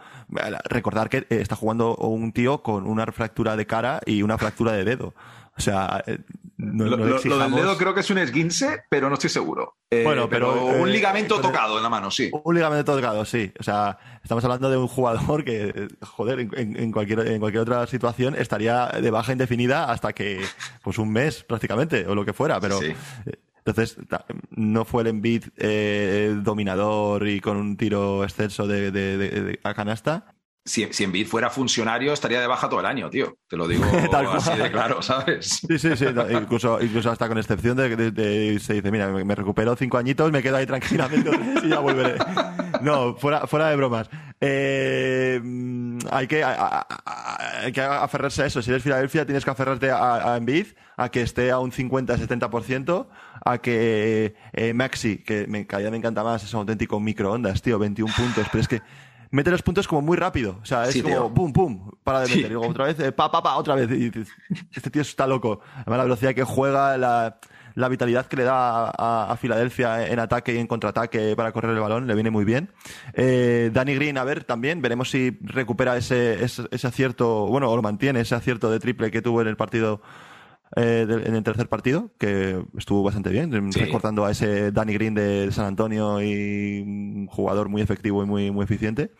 Recordar 0.65 1.09
que 1.09 1.17
eh, 1.17 1.27
está 1.29 1.55
jugando 1.55 1.95
un 1.95 2.31
tío 2.31 2.61
con 2.63 2.87
una 2.87 3.05
fractura 3.07 3.55
de 3.55 3.65
cara 3.65 4.01
y 4.05 4.21
una 4.21 4.37
fractura 4.37 4.71
de 4.73 4.83
dedo. 4.83 5.13
O 5.57 5.61
sea, 5.61 6.03
eh, 6.05 6.19
no, 6.57 6.85
lo, 6.85 6.97
del 6.97 7.51
dedo 7.53 7.77
creo 7.77 7.93
que 7.93 8.01
es 8.01 8.09
un 8.09 8.17
esguince, 8.17 8.83
pero 8.89 9.07
no 9.07 9.13
estoy 9.13 9.29
seguro. 9.29 9.77
Eh, 9.89 10.03
bueno, 10.03 10.27
pero, 10.29 10.65
un 10.65 10.91
ligamento 10.91 11.39
tocado 11.39 11.77
en 11.77 11.83
la 11.83 11.89
mano, 11.89 12.11
sí. 12.11 12.29
Un 12.43 12.55
ligamento 12.55 12.93
tocado, 12.93 13.23
sí. 13.23 13.53
O 13.57 13.63
sea, 13.63 13.97
estamos 14.21 14.43
hablando 14.43 14.69
de 14.69 14.75
un 14.75 14.89
jugador 14.89 15.45
que, 15.45 15.87
joder, 16.01 16.39
en, 16.41 16.91
cualquier, 16.91 17.27
en 17.27 17.39
cualquier 17.39 17.61
otra 17.61 17.87
situación 17.87 18.35
estaría 18.35 18.87
de 18.87 19.11
baja 19.11 19.31
indefinida 19.31 19.89
hasta 19.89 20.11
que, 20.11 20.43
pues 20.83 20.97
un 20.97 21.11
mes 21.11 21.43
prácticamente, 21.43 22.05
o 22.05 22.15
lo 22.15 22.25
que 22.25 22.33
fuera, 22.33 22.59
pero 22.59 22.79
entonces, 23.65 23.97
no 24.51 24.85
fue 24.85 25.01
el 25.01 25.07
Embiid 25.07 25.45
eh, 25.57 26.35
dominador 26.43 27.27
y 27.27 27.41
con 27.41 27.57
un 27.57 27.77
tiro 27.77 28.23
exceso 28.23 28.67
de, 28.67 28.91
de, 28.91 29.59
a 29.63 29.73
canasta. 29.73 30.35
Si, 30.63 30.87
si 30.93 31.03
Embiid 31.03 31.27
fuera 31.27 31.49
funcionario, 31.49 32.13
estaría 32.13 32.39
de 32.41 32.45
baja 32.45 32.69
todo 32.69 32.79
el 32.79 32.85
año, 32.85 33.09
tío. 33.09 33.37
Te 33.47 33.57
lo 33.57 33.67
digo 33.67 33.83
así 34.33 34.55
de 34.55 34.71
claro, 34.71 35.01
¿sabes? 35.01 35.61
Sí, 35.67 35.79
sí, 35.79 35.97
sí. 35.97 36.05
incluso, 36.31 36.79
incluso 36.79 37.09
hasta 37.09 37.27
con 37.27 37.39
excepción 37.39 37.75
de, 37.75 38.59
se 38.59 38.73
dice, 38.75 38.91
mira, 38.91 39.07
me, 39.07 39.35
recupero 39.35 39.75
cinco 39.75 39.97
añitos, 39.97 40.31
me 40.31 40.43
quedo 40.43 40.57
ahí 40.57 40.67
tranquilamente 40.67 41.31
y 41.63 41.69
ya 41.69 41.79
volveré. 41.79 42.17
No, 42.81 43.15
fuera, 43.15 43.47
fuera 43.47 43.69
de 43.69 43.75
bromas. 43.77 44.09
Eh, 44.41 45.41
hay, 46.11 46.27
que, 46.27 46.43
hay 46.43 47.71
que 47.71 47.81
aferrarse 47.81 48.43
a 48.43 48.45
eso. 48.45 48.61
Si 48.61 48.69
eres 48.69 48.83
Filadelfia, 48.83 49.25
tienes 49.25 49.43
que 49.43 49.49
aferrarte 49.49 49.89
a, 49.89 50.33
a 50.33 50.37
Embiid, 50.37 50.67
a 50.97 51.09
que 51.09 51.21
esté 51.21 51.49
a 51.49 51.57
un 51.57 51.71
50-70%, 51.71 53.07
a 53.45 53.59
que 53.59 54.35
eh, 54.53 54.73
Maxi, 54.73 55.19
que 55.19 55.45
me, 55.47 55.67
cada 55.67 55.81
día 55.81 55.91
me 55.91 55.97
encanta 55.97 56.23
más, 56.23 56.43
es 56.43 56.53
un 56.53 56.61
auténtico 56.61 56.99
microondas, 56.99 57.61
tío, 57.61 57.77
21 57.77 58.11
puntos, 58.13 58.47
pero 58.51 58.61
es 58.61 58.67
que 58.67 58.81
mete 59.29 59.51
los 59.51 59.61
puntos 59.61 59.87
como 59.87 60.01
muy 60.01 60.17
rápido. 60.17 60.57
O 60.61 60.65
sea, 60.65 60.85
es 60.85 61.01
como 61.01 61.31
pum, 61.31 61.53
pum, 61.53 61.91
para 62.03 62.21
de 62.21 62.29
meter. 62.29 62.45
Y 62.45 62.49
luego 62.53 62.67
otra 62.67 62.85
vez, 62.85 62.99
eh, 62.99 63.11
pa, 63.11 63.31
pa, 63.31 63.43
pa, 63.43 63.55
otra 63.55 63.75
vez. 63.75 63.89
Y 63.91 64.11
este 64.73 64.89
tío 64.89 65.03
está 65.03 65.27
loco. 65.27 65.61
Además, 65.75 65.97
la 65.97 66.03
velocidad 66.05 66.33
que 66.33 66.43
juega, 66.43 66.97
la, 66.97 67.37
la 67.75 67.87
vitalidad 67.87 68.25
que 68.25 68.37
le 68.37 68.43
da 68.45 68.89
a, 68.89 69.37
Filadelfia 69.37 70.07
en 70.07 70.17
ataque 70.17 70.55
y 70.55 70.57
en 70.57 70.65
contraataque 70.65 71.35
para 71.35 71.51
correr 71.51 71.71
el 71.71 71.79
balón, 71.79 72.07
le 72.07 72.15
viene 72.15 72.31
muy 72.31 72.45
bien. 72.45 72.71
Eh, 73.13 73.69
Danny 73.71 73.93
Green, 73.93 74.17
a 74.17 74.23
ver, 74.23 74.43
también, 74.43 74.81
veremos 74.81 75.11
si 75.11 75.37
recupera 75.41 75.95
ese, 75.97 76.43
ese, 76.43 76.63
ese 76.71 76.87
acierto, 76.87 77.45
bueno, 77.45 77.69
o 77.69 77.75
lo 77.75 77.83
mantiene, 77.83 78.21
ese 78.21 78.33
acierto 78.33 78.71
de 78.71 78.79
triple 78.79 79.11
que 79.11 79.21
tuvo 79.21 79.41
en 79.41 79.49
el 79.49 79.57
partido 79.57 80.01
eh, 80.75 81.05
en 81.25 81.35
el 81.35 81.43
tercer 81.43 81.69
partido, 81.69 82.11
que 82.17 82.63
estuvo 82.77 83.03
bastante 83.03 83.29
bien, 83.29 83.71
recordando 83.71 84.25
a 84.25 84.31
ese 84.31 84.71
Danny 84.71 84.93
Green 84.93 85.13
de 85.13 85.51
San 85.51 85.65
Antonio 85.65 86.21
y 86.21 86.81
un 86.81 87.27
jugador 87.27 87.69
muy 87.69 87.81
efectivo 87.81 88.23
y 88.23 88.25
muy, 88.25 88.51
muy 88.51 88.63
eficiente. 88.65 89.11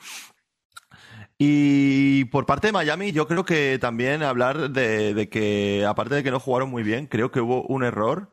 Y 1.37 2.25
por 2.25 2.45
parte 2.45 2.67
de 2.67 2.73
Miami, 2.73 3.11
yo 3.11 3.27
creo 3.27 3.43
que 3.43 3.77
también 3.79 4.23
hablar 4.23 4.69
de, 4.69 5.29
que, 5.29 5.85
aparte 5.85 6.15
de 6.15 6.23
que 6.23 6.31
no 6.31 6.39
jugaron 6.39 6.69
muy 6.69 6.83
bien, 6.83 7.07
creo 7.07 7.31
que 7.31 7.41
hubo 7.41 7.63
un 7.63 7.83
error 7.83 8.31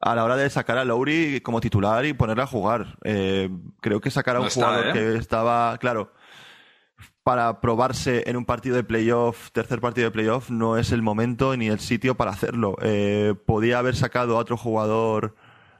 a 0.00 0.14
la 0.14 0.24
hora 0.24 0.36
de 0.36 0.48
sacar 0.50 0.78
a 0.78 0.84
Lowry 0.84 1.40
como 1.40 1.60
titular 1.60 2.04
y 2.06 2.14
ponerle 2.14 2.42
a 2.42 2.46
jugar. 2.46 2.98
Eh, 3.04 3.50
creo 3.80 4.00
que 4.00 4.10
sacar 4.10 4.36
a 4.36 4.40
un 4.40 4.48
jugador 4.48 4.88
¿eh? 4.88 4.92
que 4.92 5.16
estaba, 5.16 5.76
claro, 5.78 6.12
para 7.24 7.62
probarse 7.62 8.22
en 8.26 8.36
un 8.36 8.44
partido 8.44 8.76
de 8.76 8.84
playoff, 8.84 9.50
tercer 9.50 9.80
partido 9.80 10.06
de 10.06 10.10
playoff, 10.10 10.50
no 10.50 10.76
es 10.76 10.92
el 10.92 11.00
momento 11.00 11.56
ni 11.56 11.68
el 11.68 11.80
sitio 11.80 12.16
para 12.16 12.30
hacerlo. 12.30 12.76
Eh, 12.82 13.34
podía 13.46 13.78
haber 13.78 13.96
sacado 13.96 14.36
a 14.36 14.40
otro 14.40 14.58
jugador 14.58 15.34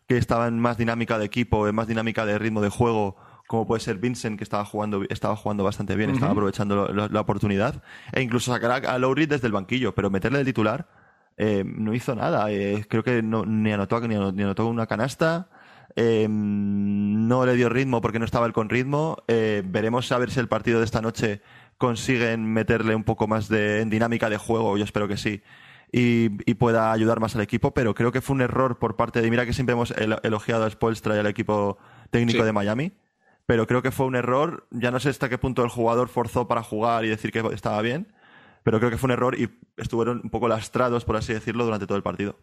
que 0.09 0.17
estaba 0.17 0.49
en 0.49 0.59
más 0.59 0.79
dinámica 0.79 1.19
de 1.19 1.27
equipo, 1.27 1.69
en 1.69 1.75
más 1.75 1.87
dinámica 1.87 2.25
de 2.25 2.39
ritmo 2.39 2.63
de 2.63 2.71
juego, 2.71 3.17
como 3.47 3.67
puede 3.67 3.81
ser 3.81 3.99
Vincent, 3.99 4.39
que 4.39 4.45
estaba 4.45 4.65
jugando, 4.65 5.03
estaba 5.11 5.37
jugando 5.37 5.65
bastante 5.65 5.95
bien, 5.97 6.11
estaba 6.11 6.33
aprovechando 6.33 6.89
la, 6.89 7.21
oportunidad, 7.21 7.83
e 8.13 8.23
incluso 8.23 8.51
sacar 8.51 8.87
a 8.87 8.99
Lowry 8.99 9.27
desde 9.27 9.47
el 9.47 9.53
banquillo, 9.53 9.95
pero 9.95 10.09
meterle 10.09 10.39
de 10.39 10.47
titular 10.47 10.89
eh, 11.37 11.63
no 11.67 11.93
hizo 11.93 12.15
nada. 12.15 12.51
Eh, 12.51 12.87
creo 12.89 13.05
que 13.05 13.23
no, 13.23 13.45
ni, 13.45 13.71
anotó, 13.71 14.01
ni 14.01 14.15
anotó 14.15 14.67
una 14.67 14.87
canasta. 14.87 15.49
Eh, 15.97 16.27
no 16.29 17.47
le 17.47 17.55
dio 17.55 17.69
ritmo 17.69 18.01
porque 18.01 18.19
no 18.19 18.25
estaba 18.25 18.47
él 18.47 18.53
con 18.53 18.69
ritmo. 18.69 19.23
Eh, 19.29 19.63
veremos 19.65 20.11
a 20.13 20.19
ver 20.19 20.31
si 20.31 20.41
el 20.41 20.49
partido 20.49 20.79
de 20.79 20.85
esta 20.85 21.01
noche 21.01 21.41
consiguen 21.79 22.45
meterle 22.53 22.95
un 22.95 23.05
poco 23.05 23.27
más 23.27 23.49
de 23.49 23.81
en 23.81 23.91
dinámica 23.91 24.31
de 24.31 24.37
juego, 24.37 24.77
yo 24.77 24.85
espero 24.85 25.09
que 25.09 25.17
sí, 25.17 25.43
y, 25.93 26.29
pueda 26.55 26.93
ayudar 26.93 27.21
más 27.21 27.35
al 27.35 27.43
equipo, 27.43 27.73
pero 27.73 27.95
creo 27.95 28.13
que 28.13 28.21
fue 28.21 28.35
un 28.35 28.43
error 28.43 28.79
por 28.79 28.97
parte 28.97 29.21
de, 29.21 29.31
mira 29.31 29.47
que 29.47 29.53
siempre 29.53 29.75
hemos 29.75 29.93
elogiado 29.93 30.65
a 30.65 30.71
Spolstra 30.71 31.17
y 31.17 31.19
al 31.19 31.27
equipo 31.27 31.79
técnico 32.11 32.45
de 32.45 32.53
Miami, 32.53 32.93
pero 33.47 33.67
creo 33.67 33.83
que 33.83 33.91
fue 33.91 34.07
un 34.07 34.17
error, 34.17 34.67
ya 34.71 34.91
no 34.91 34.99
sé 34.99 35.11
hasta 35.11 35.29
qué 35.29 35.39
punto 35.39 35.63
el 35.63 35.69
jugador 35.69 36.09
forzó 36.09 36.49
para 36.49 36.63
jugar 36.63 37.05
y 37.05 37.09
decir 37.09 37.31
que 37.31 37.41
estaba 37.53 37.81
bien, 37.83 38.13
pero 38.63 38.79
creo 38.79 38.91
que 38.91 38.99
fue 38.99 39.09
un 39.09 39.13
error 39.13 39.39
y 39.39 39.51
estuvieron 39.77 40.21
un 40.25 40.31
poco 40.31 40.49
lastrados, 40.49 41.05
por 41.05 41.17
así 41.17 41.33
decirlo, 41.33 41.65
durante 41.65 41.87
todo 41.87 41.97
el 41.97 42.03
partido. 42.03 42.39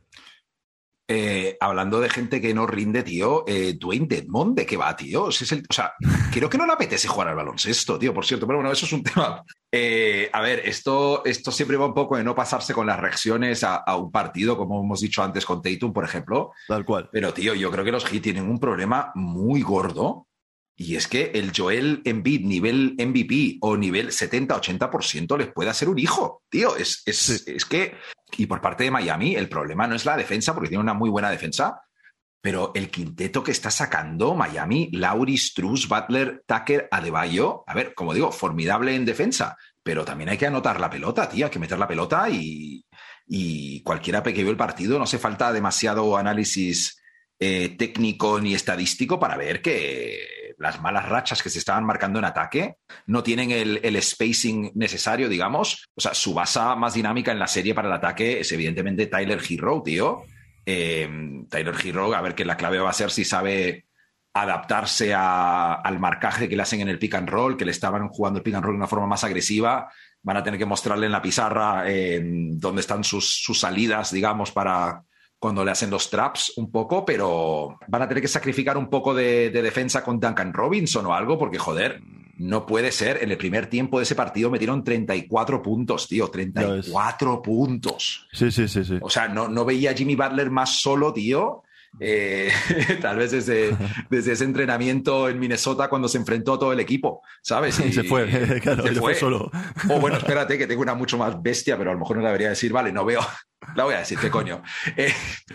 Eh, 1.13 1.58
hablando 1.60 2.00
de 2.00 2.10
gente 2.10 2.39
que 2.39 2.54
no 2.54 2.65
rinde, 2.65 3.04
tío, 3.04 3.43
eh, 3.45 3.74
Dwayne 3.78 4.08
Dedmond, 4.08 4.56
¿de 4.56 4.65
qué 4.65 4.78
va, 4.78 4.95
tío? 4.95 5.26
o 5.26 5.32
sea, 5.32 5.93
creo 6.32 6.50
que 6.50 6.58
no 6.58 6.65
le 6.65 6.71
apetece 6.71 7.10
jugar 7.10 7.28
al 7.28 7.36
baloncesto, 7.36 8.00
tío, 8.00 8.13
por 8.13 8.26
cierto, 8.26 8.47
pero 8.47 8.60
bueno, 8.60 8.71
eso 8.71 8.86
es 8.86 8.93
un 8.93 9.04
tema. 9.04 9.43
Eh, 9.74 10.30
a 10.32 10.39
ver, 10.39 10.62
esto, 10.63 11.21
esto 11.26 11.52
siempre 11.52 11.76
va 11.76 11.86
un 11.86 11.93
poco 11.93 12.15
de 12.15 12.24
no 12.24 12.34
pasarse 12.34 12.74
con 12.74 12.88
las 12.88 12.97
reacciones 12.97 13.62
a, 13.65 13.76
a, 13.76 13.97
un 13.97 14.10
partido, 14.10 14.56
como 14.56 14.82
hemos 14.82 15.02
dicho 15.02 15.21
antes 15.21 15.45
con 15.45 15.62
Tatum, 15.62 15.91
por 15.91 16.06
ejemplo. 16.06 16.52
Tal 16.65 16.86
cual. 16.86 17.10
Pero, 17.12 17.34
tío, 17.34 17.54
yo 17.56 17.69
creo 17.71 17.84
que 17.84 17.91
los 17.91 18.06
Heat 18.06 18.21
tienen 18.21 18.50
un 18.50 18.60
problema 18.60 19.12
muy 19.15 19.62
gordo 19.62 20.28
y 20.75 20.95
es 20.95 21.07
que 21.07 21.31
el 21.36 21.51
Joel 21.55 22.01
Embiid 22.05 22.45
nivel 22.45 22.95
MVP 22.97 23.57
o 23.62 23.77
nivel 23.77 24.10
70-80% 24.10 25.38
les 25.38 25.51
puede 25.51 25.69
hacer 25.69 25.89
un 25.89 25.99
hijo, 25.99 26.43
tío. 26.49 26.75
Es, 26.75 27.03
es, 27.05 27.47
es, 27.47 27.65
que, 27.65 27.95
y 28.38 28.45
por 28.47 28.62
parte 28.62 28.86
de 28.86 28.91
Miami, 28.91 29.36
el 29.36 29.49
problema 29.49 29.88
no 29.88 29.95
es 29.95 30.05
la 30.05 30.17
defensa, 30.17 30.53
porque 30.53 30.69
tiene 30.69 30.84
una 30.84 30.93
muy 30.93 31.10
buena 31.10 31.29
defensa, 31.29 31.81
pero 32.41 32.71
el 32.73 32.89
quinteto 32.89 33.43
que 33.43 33.51
está 33.51 33.69
sacando 33.69 34.34
Miami, 34.34 34.89
Lauri, 34.93 35.38
Struz, 35.38 35.88
Butler, 35.88 36.43
Tucker, 36.47 36.88
Adebayo, 36.89 37.63
a 37.67 37.75
ver, 37.75 37.93
como 37.93 38.13
digo, 38.13 38.31
formidable 38.31 38.95
en 38.95 39.05
defensa, 39.05 39.55
pero 39.84 40.03
también 40.03 40.29
hay 40.29 40.38
que 40.38 40.47
anotar 40.47 40.79
la 40.79 40.89
pelota, 40.89 41.29
tío, 41.29 41.45
hay 41.45 41.51
que 41.51 41.60
meter 41.60 41.77
la 41.77 41.88
pelota 41.88 42.27
y, 42.29 42.84
y 43.27 43.84
cualquiera 43.84 44.23
que 44.23 44.34
vio 44.34 44.49
el 44.49 44.57
partido, 44.57 44.97
no 44.97 45.03
hace 45.03 45.19
falta 45.19 45.53
demasiado 45.53 46.17
análisis 46.17 46.99
eh, 47.39 47.75
técnico 47.77 48.39
ni 48.39 48.53
estadístico 48.53 49.19
para 49.19 49.38
ver 49.38 49.62
que 49.62 50.40
las 50.62 50.80
malas 50.82 51.10
rachas 51.10 51.41
que 51.41 51.50
se 51.50 51.60
estaban 51.60 51.84
marcando 51.84 52.19
en 52.19 52.26
ataque 52.26 52.78
no 53.08 53.24
tienen 53.24 53.52
el, 53.52 54.02
spacing 54.02 54.71
necesario, 54.76 55.28
digamos. 55.28 55.89
O 55.95 56.02
sea, 56.02 56.13
su 56.13 56.34
base 56.34 56.60
más 56.78 56.93
dinámica 56.93 57.32
en 57.32 57.39
la 57.39 57.47
serie 57.47 57.74
para 57.74 57.88
el 57.88 57.93
ataque 57.93 58.39
es 58.39 58.52
evidentemente 58.52 59.08
Tyler 59.08 59.41
Hero, 59.47 59.82
tío. 59.84 60.24
Eh, 60.65 61.10
Tyler 61.50 61.76
Hero, 61.84 62.13
a 62.13 62.21
ver 62.21 62.36
que 62.36 62.45
la 62.45 62.58
clave 62.58 62.80
va 62.80 62.91
a 62.91 62.93
ser 62.93 63.10
si 63.10 63.26
sabe 63.26 63.86
adaptarse 64.34 65.13
al 65.13 66.00
marcaje 66.00 66.47
que 66.47 66.56
le 66.56 66.62
hacen 66.62 66.82
en 66.82 66.89
el 66.89 67.00
pick 67.00 67.15
and 67.15 67.30
roll, 67.30 67.58
que 67.58 67.65
le 67.65 67.71
estaban 67.71 68.08
jugando 68.10 68.38
el 68.38 68.43
pick 68.43 68.56
and 68.56 68.63
roll 68.63 68.76
de 68.76 68.78
una 68.78 68.88
forma 68.88 69.08
más 69.08 69.24
agresiva 69.24 69.91
van 70.24 70.38
a 70.38 70.43
tener 70.43 70.60
que 70.60 70.65
mostrarle 70.65 71.08
en 71.08 71.12
la 71.12 71.21
pizarra 71.21 71.84
eh, 71.88 72.21
dónde 72.24 72.82
están 72.82 73.04
sus, 73.04 73.41
sus 73.43 73.60
salidas, 73.60 74.12
digamos, 74.12 74.52
para 74.52 75.04
cuando 75.41 75.65
le 75.65 75.71
hacen 75.71 75.89
los 75.89 76.08
traps 76.12 76.54
un 76.58 76.69
poco, 76.69 77.04
pero 77.04 77.80
van 77.88 78.04
a 78.04 78.08
tener 78.08 78.21
que 78.21 78.27
sacrificar 78.27 78.77
un 78.77 78.91
poco 78.91 79.12
de, 79.15 79.49
de 79.49 79.62
defensa 79.63 80.04
con 80.04 80.19
Duncan 80.19 80.54
Robinson 80.54 81.04
o 81.08 81.15
algo, 81.15 81.39
porque 81.39 81.58
joder, 81.58 81.99
no 82.38 82.67
puede 82.67 82.91
ser. 82.91 83.23
En 83.23 83.32
el 83.32 83.38
primer 83.38 83.65
tiempo 83.65 83.97
de 83.97 84.04
ese 84.04 84.13
partido 84.13 84.51
metieron 84.51 84.84
34 84.84 85.63
puntos, 85.63 86.08
tío. 86.08 86.27
34 86.27 87.41
puntos. 87.41 88.27
Sí, 88.32 88.51
sí, 88.51 88.67
sí, 88.67 88.86
sí. 88.86 88.99
O 89.01 89.10
sea, 89.10 89.30
no, 89.30 89.47
no 89.47 89.65
veía 89.65 89.89
a 89.89 89.93
Jimmy 89.95 90.15
Butler 90.15 90.51
más 90.51 90.80
solo, 90.80 91.12
tío. 91.12 91.63
Eh, 91.99 92.49
tal 93.01 93.17
vez 93.17 93.32
desde, 93.32 93.75
desde 94.10 94.32
ese 94.34 94.43
entrenamiento 94.45 95.27
en 95.30 95.39
Minnesota 95.39 95.89
cuando 95.89 96.08
se 96.08 96.17
enfrentó 96.17 96.58
todo 96.58 96.73
el 96.73 96.80
equipo, 96.80 97.21
¿sabes? 97.41 97.80
Y, 97.91 97.91
se 97.91 98.04
fue, 98.04 98.27
claro, 98.62 98.84
se 98.84 98.93
fue. 98.95 99.15
solo. 99.15 99.51
O 99.89 99.99
bueno, 99.99 100.17
espérate, 100.17 100.58
que 100.58 100.67
tengo 100.67 100.82
una 100.82 100.93
mucho 100.93 101.17
más 101.17 101.41
bestia, 101.41 101.77
pero 101.77 101.89
a 101.89 101.93
lo 101.93 101.99
mejor 101.99 102.17
no 102.17 102.23
la 102.23 102.30
debería 102.30 102.49
decir, 102.49 102.71
vale, 102.71 102.91
no 102.91 103.04
veo, 103.04 103.21
la 103.75 103.84
voy 103.84 103.95
a 103.95 103.99
decir, 103.99 104.17
¿qué 104.19 104.30
coño? 104.30 104.62
Eh, 104.95 105.12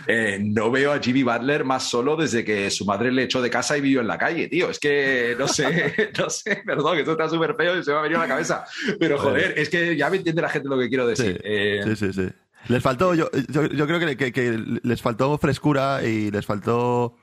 eh, 0.06 0.38
no 0.42 0.70
veo 0.70 0.92
a 0.92 0.98
Jimmy 0.98 1.22
Butler 1.22 1.64
más 1.64 1.88
solo 1.88 2.16
desde 2.16 2.44
que 2.44 2.70
su 2.70 2.84
madre 2.84 3.12
le 3.12 3.22
echó 3.22 3.40
de 3.40 3.48
casa 3.48 3.78
y 3.78 3.80
vivió 3.80 4.00
en 4.00 4.08
la 4.08 4.18
calle, 4.18 4.48
tío. 4.48 4.68
Es 4.68 4.78
que 4.78 5.34
no 5.38 5.48
sé, 5.48 6.10
no 6.18 6.28
sé, 6.28 6.62
perdón, 6.66 6.94
que 6.94 7.00
esto 7.00 7.12
está 7.12 7.28
súper 7.28 7.54
feo 7.54 7.78
y 7.78 7.84
se 7.84 7.92
me 7.92 7.98
ha 7.98 8.02
venido 8.02 8.20
a 8.20 8.24
la 8.24 8.28
cabeza. 8.28 8.64
Pero 8.98 9.18
joder, 9.18 9.54
es 9.56 9.70
que 9.70 9.96
ya 9.96 10.10
me 10.10 10.18
entiende 10.18 10.42
la 10.42 10.50
gente 10.50 10.68
lo 10.68 10.78
que 10.78 10.88
quiero 10.88 11.06
decir. 11.06 11.40
sí, 11.42 11.96
sí. 11.96 12.12
sí. 12.12 12.28
Les 12.68 12.82
faltó, 12.82 13.14
yo, 13.14 13.30
yo, 13.48 13.86
creo 13.86 14.16
que, 14.16 14.32
que, 14.32 14.64
les 14.82 15.02
faltó 15.02 15.38
frescura 15.38 16.02
y 16.02 16.30
les 16.30 16.44
faltó 16.44 17.16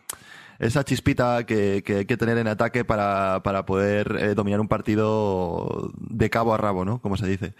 esa 0.59 0.83
chispita 0.83 1.45
que, 1.45 1.83
que 1.85 1.97
hay 1.97 2.05
que 2.05 2.17
tener 2.17 2.37
en 2.37 2.47
ataque 2.47 2.85
para, 2.85 3.41
para 3.43 3.65
poder 3.65 4.15
eh, 4.19 4.35
dominar 4.35 4.61
un 4.61 4.67
partido 4.67 5.91
de 5.97 6.29
cabo 6.29 6.53
a 6.53 6.57
rabo, 6.57 6.85
¿no? 6.85 6.99
Como 6.99 7.17
se 7.17 7.27
dice. 7.27 7.53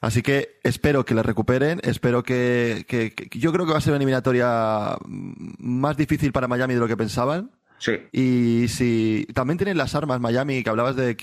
Así 0.00 0.22
que 0.22 0.58
espero 0.64 1.04
que 1.04 1.14
la 1.14 1.22
recuperen, 1.22 1.80
espero 1.82 2.22
que, 2.22 2.84
que, 2.86 3.14
Yo 3.38 3.52
creo 3.52 3.64
que 3.64 3.72
va 3.72 3.78
a 3.78 3.80
ser 3.80 3.92
una 3.92 3.98
eliminatoria 3.98 4.96
más 5.06 5.96
difícil 5.96 6.32
para 6.32 6.48
Miami 6.48 6.74
de 6.74 6.80
lo 6.80 6.88
que 6.88 6.96
pensaban. 6.96 7.52
Sí. 7.78 7.92
Y 8.12 8.68
si 8.68 9.26
también 9.34 9.56
tienen 9.56 9.78
las 9.78 9.94
armas 9.94 10.20
Miami, 10.20 10.62
que 10.62 10.70
hablabas 10.70 10.96
de, 10.96 11.14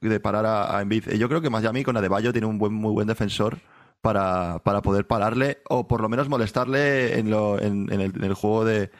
de 0.00 0.20
parar 0.20 0.46
a, 0.46 0.76
a 0.76 0.82
Embiid, 0.82 1.10
yo 1.12 1.28
creo 1.28 1.40
que 1.40 1.50
Miami 1.50 1.84
con 1.84 1.96
Adebayo 1.96 2.32
tiene 2.32 2.46
un 2.46 2.58
buen, 2.58 2.72
muy 2.72 2.92
buen 2.92 3.08
defensor 3.08 3.58
para, 4.00 4.60
para 4.64 4.82
poder 4.82 5.06
pararle 5.06 5.62
o 5.68 5.88
por 5.88 6.00
lo 6.00 6.08
menos 6.08 6.28
molestarle 6.28 7.18
en, 7.18 7.30
lo, 7.30 7.60
en, 7.60 7.92
en, 7.92 8.00
el, 8.00 8.16
en 8.16 8.24
el, 8.24 8.34
juego 8.34 8.64
de, 8.64 8.90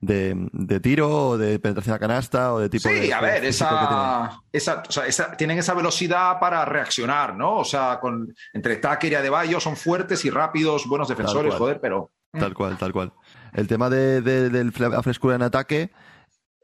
de, 0.00 0.48
de, 0.52 0.80
tiro 0.80 1.28
o 1.28 1.38
de 1.38 1.58
penetración 1.58 1.94
a 1.94 1.98
canasta 1.98 2.54
o 2.54 2.60
de 2.60 2.68
tipo 2.68 2.88
sí, 2.88 2.94
de, 2.94 3.14
a 3.14 3.20
ver, 3.20 3.44
esa, 3.44 4.40
esa, 4.52 4.82
o 4.88 4.92
sea, 4.92 5.06
esa, 5.06 5.36
tienen 5.36 5.58
esa 5.58 5.74
velocidad 5.74 6.38
para 6.38 6.64
reaccionar, 6.64 7.36
¿no? 7.36 7.56
O 7.56 7.64
sea, 7.64 7.98
con, 8.00 8.34
entre 8.52 8.76
Tucker 8.76 9.12
y 9.12 9.14
Adebayo 9.14 9.60
son 9.60 9.76
fuertes 9.76 10.24
y 10.24 10.30
rápidos, 10.30 10.86
buenos 10.86 11.08
defensores, 11.08 11.54
joder, 11.54 11.80
pero... 11.80 12.10
Tal 12.32 12.54
cual, 12.54 12.76
tal 12.76 12.92
cual. 12.92 13.12
El 13.54 13.66
tema 13.66 13.88
de, 13.88 14.70
la 14.78 15.02
frescura 15.02 15.34
en 15.34 15.42
ataque 15.42 15.90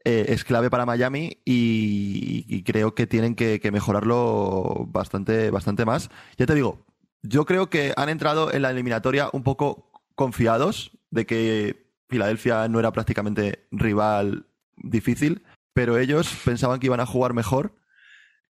eh, 0.03 0.25
es 0.29 0.43
clave 0.43 0.69
para 0.69 0.85
Miami 0.85 1.41
y, 1.43 2.45
y 2.47 2.63
creo 2.63 2.93
que 2.93 3.07
tienen 3.07 3.35
que, 3.35 3.59
que, 3.59 3.71
mejorarlo 3.71 4.85
bastante, 4.87 5.49
bastante 5.49 5.83
más. 5.83 6.11
Ya 6.37 6.45
te 6.45 6.53
digo, 6.53 6.85
yo 7.27 7.45
creo 7.45 7.69
que 7.69 7.93
han 7.97 8.09
entrado 8.09 8.53
en 8.53 8.61
la 8.61 8.71
eliminatoria 8.71 9.29
un 9.33 9.43
poco 9.43 9.89
confiados 10.15 10.91
de 11.11 11.25
que 11.25 11.85
Filadelfia 12.09 12.67
no 12.67 12.79
era 12.79 12.91
prácticamente 12.91 13.67
rival 13.71 14.45
difícil, 14.77 15.43
pero 15.73 15.97
ellos 15.97 16.33
pensaban 16.45 16.79
que 16.79 16.87
iban 16.87 16.99
a 16.99 17.05
jugar 17.05 17.33
mejor, 17.33 17.75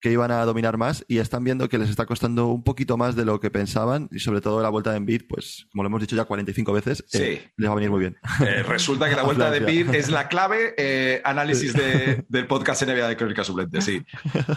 que 0.02 0.10
iban 0.10 0.32
a 0.32 0.44
dominar 0.44 0.76
más 0.76 1.04
y 1.06 1.18
están 1.18 1.44
viendo 1.44 1.68
que 1.68 1.78
les 1.78 1.88
está 1.88 2.06
costando 2.06 2.48
un 2.48 2.64
poquito 2.64 2.96
más 2.96 3.14
de 3.14 3.24
lo 3.24 3.38
que 3.38 3.52
pensaban 3.52 4.08
y 4.10 4.18
sobre 4.18 4.40
todo 4.40 4.60
la 4.60 4.68
vuelta 4.68 4.90
de 4.90 4.96
Embiid, 4.96 5.22
pues 5.28 5.68
como 5.70 5.84
lo 5.84 5.86
hemos 5.86 6.00
dicho 6.00 6.16
ya 6.16 6.24
45 6.24 6.72
veces, 6.72 7.04
sí. 7.06 7.22
eh, 7.22 7.52
les 7.56 7.68
va 7.68 7.72
a 7.72 7.76
venir 7.76 7.90
muy 7.90 8.00
bien. 8.00 8.18
Eh, 8.42 8.64
resulta 8.64 9.08
que 9.08 9.14
la 9.14 9.22
vuelta 9.22 9.50
de 9.50 9.58
Embiid 9.58 9.94
es 9.94 10.10
la 10.10 10.26
clave 10.26 10.74
eh, 10.76 11.22
análisis 11.24 11.72
de, 11.72 12.24
del 12.28 12.48
podcast 12.48 12.82
NBA 12.82 13.08
de 13.08 13.16
Crónica 13.16 13.44
Suplente, 13.44 13.80
sí. 13.80 14.02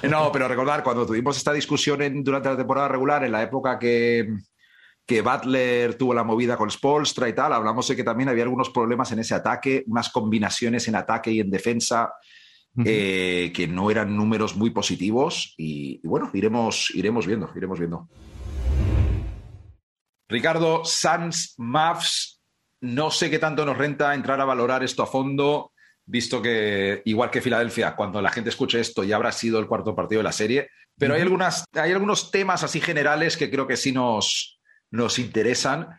No, 0.09 0.31
pero 0.31 0.47
recordar, 0.47 0.81
cuando 0.81 1.05
tuvimos 1.05 1.37
esta 1.37 1.53
discusión 1.53 2.01
en, 2.01 2.23
durante 2.23 2.49
la 2.49 2.57
temporada 2.57 2.87
regular, 2.87 3.23
en 3.23 3.31
la 3.31 3.43
época 3.43 3.77
que, 3.77 4.27
que 5.05 5.21
Butler 5.21 5.93
tuvo 5.95 6.15
la 6.15 6.23
movida 6.23 6.57
con 6.57 6.71
Spolstra 6.71 7.29
y 7.29 7.33
tal, 7.33 7.53
hablamos 7.53 7.87
de 7.87 7.95
que 7.95 8.03
también 8.03 8.29
había 8.29 8.43
algunos 8.43 8.71
problemas 8.71 9.11
en 9.11 9.19
ese 9.19 9.35
ataque, 9.35 9.83
unas 9.85 10.09
combinaciones 10.09 10.87
en 10.87 10.95
ataque 10.95 11.31
y 11.31 11.39
en 11.39 11.51
defensa 11.51 12.11
eh, 12.83 13.51
que 13.55 13.67
no 13.67 13.89
eran 13.89 14.15
números 14.15 14.55
muy 14.55 14.71
positivos 14.71 15.53
y, 15.57 16.01
y, 16.03 16.07
bueno, 16.07 16.29
iremos, 16.33 16.91
iremos 16.93 17.25
viendo, 17.25 17.49
iremos 17.55 17.79
viendo. 17.79 18.09
Ricardo, 20.27 20.83
Sans, 20.83 21.53
Mavs, 21.57 22.41
no 22.81 23.11
sé 23.11 23.29
qué 23.29 23.39
tanto 23.39 23.65
nos 23.65 23.77
renta 23.77 24.13
entrar 24.13 24.41
a 24.41 24.45
valorar 24.45 24.83
esto 24.83 25.03
a 25.03 25.07
fondo, 25.07 25.71
visto 26.05 26.41
que, 26.41 27.01
igual 27.05 27.31
que 27.31 27.41
Filadelfia, 27.41 27.95
cuando 27.95 28.21
la 28.21 28.31
gente 28.31 28.49
escuche 28.49 28.79
esto 28.79 29.03
ya 29.03 29.15
habrá 29.15 29.31
sido 29.31 29.59
el 29.59 29.67
cuarto 29.67 29.95
partido 29.95 30.19
de 30.19 30.23
la 30.23 30.31
serie, 30.31 30.69
pero 30.97 31.13
hay, 31.13 31.21
algunas, 31.21 31.65
hay 31.73 31.91
algunos 31.91 32.31
temas 32.31 32.63
así 32.63 32.79
generales 32.79 33.37
que 33.37 33.49
creo 33.49 33.67
que 33.67 33.77
sí 33.77 33.91
nos, 33.91 34.59
nos 34.91 35.19
interesan, 35.19 35.89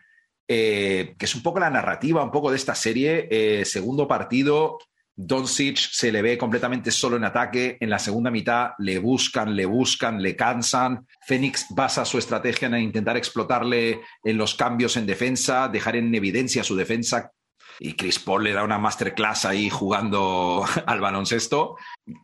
eh, 0.47 1.15
que 1.17 1.25
es 1.25 1.35
un 1.35 1.43
poco 1.43 1.59
la 1.59 1.69
narrativa, 1.69 2.23
un 2.23 2.31
poco 2.31 2.49
de 2.49 2.57
esta 2.57 2.73
serie. 2.73 3.27
Eh, 3.29 3.65
segundo 3.65 4.07
partido, 4.07 4.79
Doncic 5.19 5.77
se 5.77 6.11
le 6.11 6.21
ve 6.21 6.37
completamente 6.37 6.91
solo 6.91 7.17
en 7.17 7.23
ataque. 7.23 7.75
En 7.79 7.89
la 7.89 7.97
segunda 7.97 8.29
mitad 8.29 8.69
le 8.77 8.99
buscan, 8.99 9.55
le 9.55 9.65
buscan, 9.65 10.21
le 10.21 10.35
cansan. 10.35 11.07
Phoenix 11.25 11.65
basa 11.71 12.05
su 12.05 12.19
estrategia 12.19 12.67
en 12.67 12.77
intentar 12.77 13.17
explotarle 13.17 14.01
en 14.23 14.37
los 14.37 14.53
cambios 14.53 14.95
en 14.95 15.07
defensa, 15.07 15.69
dejar 15.69 15.95
en 15.95 16.13
evidencia 16.13 16.63
su 16.63 16.75
defensa. 16.75 17.31
Y 17.79 17.93
Chris 17.93 18.19
Paul 18.19 18.43
le 18.43 18.53
da 18.53 18.63
una 18.63 18.77
masterclass 18.77 19.45
ahí 19.45 19.71
jugando 19.71 20.63
al 20.85 21.01
baloncesto. 21.01 21.77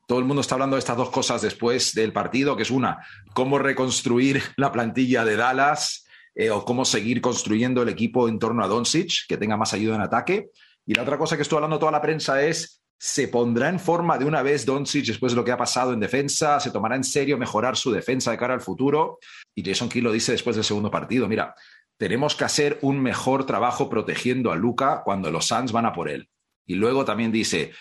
Todo 0.08 0.20
el 0.20 0.26
mundo 0.26 0.42
está 0.42 0.54
hablando 0.54 0.76
de 0.76 0.80
estas 0.80 0.98
dos 0.98 1.10
cosas 1.10 1.42
después 1.42 1.96
del 1.96 2.14
partido, 2.14 2.56
que 2.56 2.64
es 2.64 2.72
una, 2.72 3.00
cómo 3.34 3.58
reconstruir 3.58 4.44
la 4.56 4.72
plantilla 4.72 5.26
de 5.26 5.36
Dallas 5.36 6.06
eh, 6.36 6.52
o 6.52 6.64
cómo 6.64 6.86
seguir 6.86 7.22
construyendo 7.22 7.82
el 7.82 7.90
equipo 7.90 8.30
en 8.30 8.38
torno 8.38 8.64
a 8.64 8.68
Doncic, 8.68 9.26
que 9.28 9.38
tenga 9.38 9.58
más 9.58 9.74
ayuda 9.74 9.96
en 9.96 10.02
ataque. 10.02 10.50
Y 10.86 10.94
la 10.94 11.02
otra 11.02 11.18
cosa 11.18 11.36
que 11.36 11.42
estuvo 11.42 11.58
hablando 11.58 11.80
toda 11.80 11.92
la 11.92 12.02
prensa 12.02 12.44
es 12.44 12.83
se 13.06 13.28
pondrá 13.28 13.68
en 13.68 13.82
forma 13.82 14.18
de 14.18 14.24
una 14.24 14.42
vez 14.42 14.66
Doncic 14.66 15.06
después 15.06 15.34
de 15.34 15.36
lo 15.36 15.44
que 15.44 15.52
ha 15.52 15.58
pasado 15.58 15.92
en 15.92 16.00
defensa, 16.00 16.62
se 16.62 16.72
tomará 16.72 16.96
en 16.96 17.04
serio 17.04 17.38
mejorar 17.38 17.76
su 17.76 17.92
defensa 17.92 18.32
de 18.32 18.38
cara 18.38 18.54
al 18.54 18.62
futuro. 18.62 19.20
Y 19.54 19.62
Jason 19.62 19.90
Kidd 19.90 20.04
lo 20.04 20.12
dice 20.14 20.32
después 20.32 20.56
del 20.56 20.64
segundo 20.64 20.90
partido. 20.90 21.28
Mira, 21.28 21.54
tenemos 21.98 22.34
que 22.34 22.46
hacer 22.46 22.80
un 22.82 23.02
mejor 23.02 23.46
trabajo 23.46 23.90
protegiendo 23.90 24.54
a 24.54 24.56
Luca 24.56 25.02
cuando 25.04 25.30
los 25.32 25.46
Suns 25.48 25.74
van 25.74 25.86
a 25.86 25.92
por 25.92 26.08
él. 26.08 26.30
Y 26.66 26.76
luego 26.76 27.04
también 27.04 27.34
dice, 27.34 27.74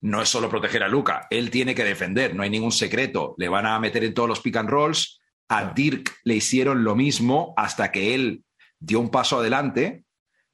no 0.00 0.22
es 0.22 0.30
solo 0.30 0.48
proteger 0.48 0.82
a 0.82 0.88
Luca, 0.88 1.26
él 1.28 1.50
tiene 1.50 1.74
que 1.74 1.84
defender, 1.84 2.34
no 2.34 2.42
hay 2.42 2.48
ningún 2.48 2.72
secreto. 2.72 3.34
Le 3.36 3.50
van 3.50 3.66
a 3.66 3.78
meter 3.78 4.04
en 4.04 4.14
todos 4.14 4.30
los 4.30 4.40
pick 4.40 4.56
and 4.56 4.70
rolls. 4.70 5.20
A 5.50 5.74
Dirk 5.74 6.16
le 6.24 6.36
hicieron 6.36 6.82
lo 6.82 6.96
mismo 6.96 7.52
hasta 7.58 7.92
que 7.92 8.14
él 8.14 8.42
dio 8.78 9.00
un 9.00 9.10
paso 9.10 9.38
adelante. 9.38 10.06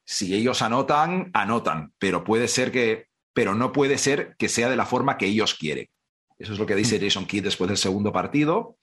Si 0.05 0.35
ellos 0.35 0.61
anotan, 0.61 1.31
anotan, 1.35 1.93
pero 2.01 2.25
puede 2.25 2.49
ser 2.49 2.73
que 2.73 3.09
pero 3.39 3.55
no 3.55 3.71
puede 3.71 3.99
ser 3.99 4.35
que 4.37 4.49
sea 4.49 4.69
de 4.69 4.75
la 4.75 4.85
forma 4.85 5.17
que 5.17 5.27
ellos 5.27 5.55
quieren. 5.55 5.89
Eso 6.41 6.55
es 6.55 6.59
lo 6.59 6.67
que 6.67 6.75
dice 6.75 6.99
Jason 6.99 7.25
Kidd 7.25 7.45
después 7.45 7.69
del 7.69 7.77
segundo 7.77 8.13
partido. 8.13 8.79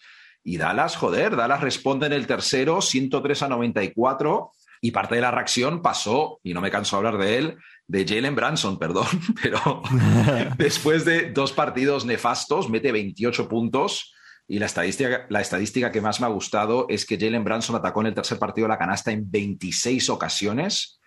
Y 0.45 0.55
Dallas, 0.55 0.95
joder, 0.95 1.35
Dallas 1.35 1.59
responde 1.59 2.05
en 2.05 2.13
el 2.13 2.25
tercero, 2.25 2.81
103 2.81 3.41
a 3.41 3.49
94, 3.49 4.53
y 4.79 4.91
parte 4.91 5.15
de 5.15 5.19
la 5.19 5.31
reacción 5.31 5.81
pasó, 5.81 6.39
y 6.41 6.53
no 6.53 6.61
me 6.61 6.71
canso 6.71 6.95
de 6.95 6.97
hablar 6.99 7.21
de 7.21 7.37
él, 7.37 7.57
de 7.85 8.07
Jalen 8.07 8.33
Branson, 8.33 8.79
perdón, 8.79 9.07
pero 9.43 9.81
después 10.57 11.03
de 11.03 11.33
dos 11.33 11.51
partidos 11.51 12.05
nefastos, 12.05 12.69
mete 12.69 12.93
28 12.93 13.49
puntos. 13.49 14.13
Y 14.47 14.59
la 14.59 14.67
estadística, 14.67 15.25
la 15.27 15.41
estadística 15.41 15.91
que 15.91 15.99
más 15.99 16.21
me 16.21 16.27
ha 16.27 16.29
gustado 16.29 16.85
es 16.87 17.05
que 17.05 17.19
Jalen 17.19 17.43
Branson 17.43 17.75
atacó 17.75 17.99
en 17.99 18.07
el 18.07 18.15
tercer 18.15 18.39
partido 18.39 18.69
la 18.69 18.77
canasta 18.77 19.11
en 19.11 19.29
26 19.29 20.09
ocasiones. 20.09 21.01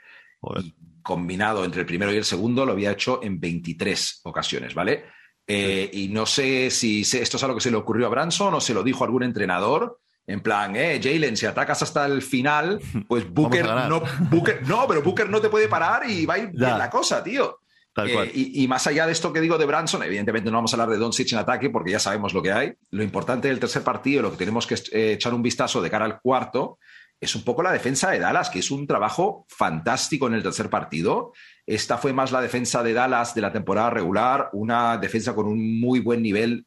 Y 0.63 0.75
combinado 1.09 1.65
entre 1.65 1.81
el 1.81 1.87
primero 1.87 2.13
y 2.13 2.19
el 2.19 2.25
segundo 2.27 2.67
lo 2.67 2.73
había 2.73 2.93
hecho 2.93 3.21
en 3.23 3.41
23 3.41 4.21
ocasiones, 4.25 4.75
¿vale? 4.75 5.07
Eh, 5.47 5.89
y 5.91 6.09
no 6.09 6.27
sé 6.27 6.71
si 6.71 7.01
esto 7.01 7.39
es 7.39 7.43
algo 7.43 7.57
que 7.57 7.63
se 7.63 7.71
le 7.71 7.79
ocurrió 7.79 8.05
a 8.05 8.11
Branson 8.11 8.53
o 8.53 8.61
se 8.61 8.75
lo 8.75 8.83
dijo 8.83 9.05
algún 9.05 9.23
entrenador. 9.23 10.01
En 10.27 10.43
plan, 10.43 10.77
eh, 10.77 11.01
Jalen, 11.03 11.39
si 11.39 11.47
atacas 11.47 11.83
hasta 11.83 12.05
el 12.05 12.21
final, 12.21 12.79
pues 13.09 13.27
Booker 13.33 13.65
no, 13.89 14.03
Booker 14.31 14.69
no, 14.69 14.87
pero 14.87 15.01
Booker 15.01 15.31
no 15.31 15.41
te 15.41 15.49
puede 15.49 15.67
parar 15.67 16.03
y 16.11 16.27
va 16.27 16.35
a 16.35 16.39
ir 16.41 16.51
bien 16.51 16.77
la 16.77 16.91
cosa, 16.91 17.25
tío. 17.25 17.61
Eh, 18.05 18.31
y, 18.35 18.63
y, 18.63 18.69
más 18.69 18.87
allá 18.87 19.07
de 19.07 19.13
esto 19.13 19.33
que 19.33 19.41
digo 19.41 19.57
de 19.57 19.65
Branson, 19.65 20.03
evidentemente 20.03 20.51
no 20.51 20.59
vamos 20.59 20.73
a 20.73 20.77
hablar 20.77 20.91
de 20.91 20.99
Doncic 20.99 21.33
en 21.33 21.39
ataque 21.39 21.71
porque 21.71 21.91
ya 21.91 21.99
sabemos 21.99 22.35
lo 22.35 22.43
que 22.43 22.53
hay. 22.53 22.75
Lo 22.91 23.03
importante 23.03 23.49
del 23.49 23.59
tercer 23.59 23.83
partido, 23.83 24.23
lo 24.23 24.31
que 24.31 24.37
tenemos 24.37 24.67
que 24.67 24.75
eh, 24.93 25.13
echar 25.13 25.33
un 25.33 25.43
vistazo 25.43 25.81
de 25.81 25.91
cara 25.91 26.05
al 26.05 26.21
cuarto, 26.21 26.79
es 27.21 27.35
un 27.35 27.43
poco 27.43 27.63
la 27.63 27.73
defensa 27.73 28.11
de 28.11 28.19
Dallas, 28.19 28.51
que 28.51 28.61
es 28.61 28.71
un 28.71 28.87
trabajo 28.87 29.47
fantástico 29.49 30.29
en 30.29 30.35
el 30.35 30.43
tercer 30.43 30.71
partido. 30.71 31.33
Esta 31.67 31.99
fue 31.99 32.13
más 32.13 32.31
la 32.31 32.41
defensa 32.41 32.83
de 32.83 32.93
Dallas 32.93 33.35
de 33.35 33.41
la 33.41 33.53
temporada 33.53 33.91
regular, 33.91 34.51
una 34.53 34.97
defensa 34.99 35.35
con 35.35 35.47
un 35.47 35.81
muy 35.81 36.01
buen 36.01 36.23
nivel 36.23 36.67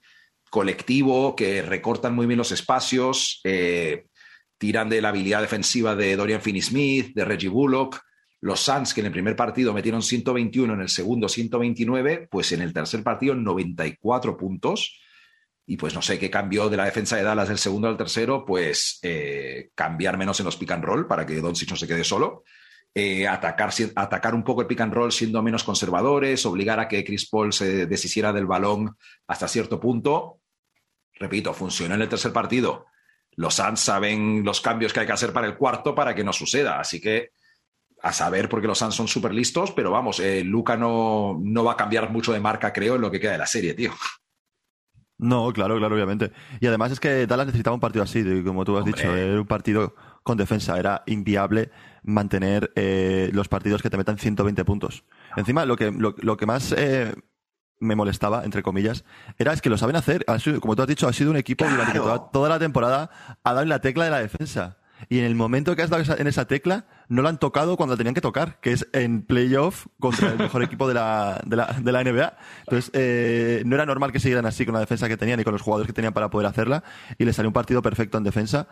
colectivo, 0.50 1.36
que 1.36 1.62
recortan 1.62 2.14
muy 2.14 2.26
bien 2.26 2.38
los 2.38 2.52
espacios. 2.52 3.40
Eh, 3.46 4.06
tiran 4.58 4.90
de 4.90 5.02
la 5.02 5.10
habilidad 5.10 5.42
defensiva 5.42 5.96
de 5.96 6.16
Dorian 6.16 6.42
Finney-Smith, 6.42 7.16
de 7.16 7.26
Reggie 7.26 7.50
Bullock. 7.50 8.00
Los 8.42 8.60
Suns, 8.60 8.94
que 8.94 9.02
en 9.02 9.08
el 9.08 9.12
primer 9.12 9.36
partido 9.36 9.74
metieron 9.74 10.04
121, 10.04 10.74
en 10.74 10.82
el 10.82 10.90
segundo 10.90 11.30
129, 11.30 12.28
pues 12.30 12.52
en 12.52 12.62
el 12.62 12.74
tercer 12.74 13.02
partido 13.04 13.34
94 13.34 14.38
puntos. 14.38 15.01
Y 15.72 15.78
pues 15.78 15.94
no 15.94 16.02
sé 16.02 16.20
qué 16.20 16.30
cambió 16.30 16.68
de 16.68 16.76
la 16.76 16.84
defensa 16.84 17.16
de 17.16 17.24
Dallas 17.24 17.48
del 17.48 17.58
segundo 17.58 17.88
al 17.88 17.96
tercero, 17.96 18.44
pues 18.44 19.00
eh, 19.04 19.70
cambiar 19.74 20.18
menos 20.18 20.38
en 20.42 20.46
los 20.46 20.58
pick 20.58 20.72
and 20.72 20.84
roll 20.84 21.08
para 21.08 21.26
que 21.26 21.40
Doncic 21.40 21.70
no 21.70 21.78
se 21.78 21.88
quede 21.88 22.04
solo. 22.04 22.44
Eh, 22.94 23.26
atacar, 23.26 23.72
atacar 23.96 24.36
un 24.36 24.44
poco 24.44 24.60
el 24.60 24.68
pick 24.68 24.82
and 24.82 24.94
roll 24.94 25.14
siendo 25.14 25.42
menos 25.42 25.64
conservadores, 25.64 26.46
obligar 26.46 26.82
a 26.82 26.90
que 26.90 27.06
Chris 27.06 27.30
Paul 27.30 27.54
se 27.54 27.86
deshiciera 27.86 28.34
del 28.34 28.48
balón 28.48 28.98
hasta 29.28 29.48
cierto 29.48 29.80
punto. 29.80 30.42
Repito, 31.14 31.54
funcionó 31.54 31.96
en 31.96 32.02
el 32.02 32.10
tercer 32.10 32.34
partido. 32.34 32.88
Los 33.38 33.54
Suns 33.54 33.80
saben 33.80 34.44
los 34.44 34.60
cambios 34.60 34.92
que 34.92 35.00
hay 35.00 35.06
que 35.06 35.14
hacer 35.14 35.32
para 35.32 35.48
el 35.48 35.56
cuarto 35.56 35.96
para 35.96 36.14
que 36.14 36.26
no 36.26 36.34
suceda. 36.34 36.82
Así 36.82 37.00
que 37.00 37.30
a 38.02 38.12
saber 38.12 38.50
porque 38.50 38.68
los 38.68 38.78
Suns 38.78 38.96
son 38.96 39.08
súper 39.08 39.34
listos, 39.34 39.72
pero 39.72 39.90
vamos, 39.90 40.20
eh, 40.20 40.44
Luca 40.44 40.76
no, 40.76 41.40
no 41.42 41.64
va 41.64 41.72
a 41.72 41.78
cambiar 41.78 42.12
mucho 42.12 42.34
de 42.34 42.42
marca, 42.42 42.74
creo, 42.74 42.96
en 42.96 43.02
lo 43.02 43.10
que 43.10 43.22
queda 43.22 43.32
de 43.32 43.38
la 43.38 43.48
serie, 43.48 43.74
tío. 43.74 43.94
No, 45.22 45.54
claro, 45.54 45.78
claro, 45.78 45.94
obviamente. 45.96 46.32
Y 46.60 46.66
además 46.68 46.92
es 46.92 47.00
que 47.00 47.28
Dallas 47.28 47.46
necesitaba 47.46 47.76
un 47.76 47.80
partido 47.80 48.04
así, 48.04 48.24
como 48.44 48.66
tú 48.66 48.76
has 48.76 48.84
Hombre. 48.84 49.00
dicho, 49.02 49.16
era 49.16 49.40
un 49.40 49.46
partido 49.48 49.96
con 50.24 50.36
defensa. 50.36 50.78
Era 50.80 51.04
inviable 51.06 51.70
mantener 52.04 52.72
eh, 52.76 53.30
los 53.32 53.48
partidos 53.48 53.84
que 53.84 53.90
te 53.92 53.98
metan 53.98 54.18
120 54.18 54.66
puntos. 54.66 55.04
Encima, 55.38 55.64
lo 55.66 55.78
que, 55.78 55.92
lo, 55.92 56.16
lo 56.22 56.38
que 56.38 56.48
más 56.48 56.74
eh, 56.76 57.14
me 57.80 57.96
molestaba, 57.96 58.44
entre 58.46 58.64
comillas, 58.64 59.06
era 59.38 59.54
es 59.54 59.62
que 59.62 59.70
lo 59.70 59.78
saben 59.78 59.96
hacer. 59.96 60.26
Como 60.60 60.76
tú 60.76 60.82
has 60.82 60.88
dicho, 60.88 61.08
ha 61.08 61.14
sido 61.14 61.30
un 61.30 61.38
equipo 61.38 61.66
que 61.66 61.72
durante 61.72 61.92
Claro. 61.94 62.06
toda, 62.18 62.32
toda 62.32 62.50
la 62.50 62.58
temporada 62.60 63.12
ha 63.44 63.50
dado 63.52 63.62
en 63.62 63.70
la 63.70 63.80
tecla 63.80 64.06
de 64.06 64.10
la 64.12 64.20
defensa. 64.22 64.78
Y 65.10 65.20
en 65.20 65.26
el 65.26 65.36
momento 65.36 65.76
que 65.76 65.82
has 65.82 65.90
dado 65.90 66.04
en 66.18 66.28
esa 66.28 66.46
tecla, 66.46 66.86
no 67.10 67.22
la 67.22 67.30
han 67.30 67.40
tocado 67.40 67.76
cuando 67.78 67.94
la 67.94 67.98
tenían 67.98 68.14
que 68.14 68.22
tocar, 68.22 68.60
que 68.62 68.72
es 68.72 68.88
en 68.94 69.24
playoff 69.26 69.88
contra 70.00 70.32
el 70.32 70.38
mejor 70.38 70.64
equipo 70.64 70.88
de 70.88 70.94
la, 70.94 71.42
de 71.46 71.56
la, 71.56 71.66
de 71.82 71.92
la 71.92 72.04
NBA. 72.04 72.38
Entonces, 72.62 72.92
eh, 72.94 73.64
no 73.66 73.76
era 73.76 73.86
normal 73.86 74.12
que 74.12 74.20
siguieran 74.20 74.46
así 74.46 74.66
con 74.66 74.74
la 74.74 74.80
defensa 74.80 75.08
que 75.10 75.18
tenían 75.18 75.40
y 75.40 75.44
con 75.44 75.54
los 75.54 75.62
jugadores 75.62 75.88
que 75.88 75.94
tenían 75.94 76.14
para 76.14 76.30
poder 76.30 76.48
hacerla. 76.48 76.84
Y 77.18 77.26
le 77.26 77.34
salió 77.34 77.50
un 77.50 77.54
partido 77.54 77.82
perfecto 77.82 78.18
en 78.18 78.24
defensa. 78.24 78.68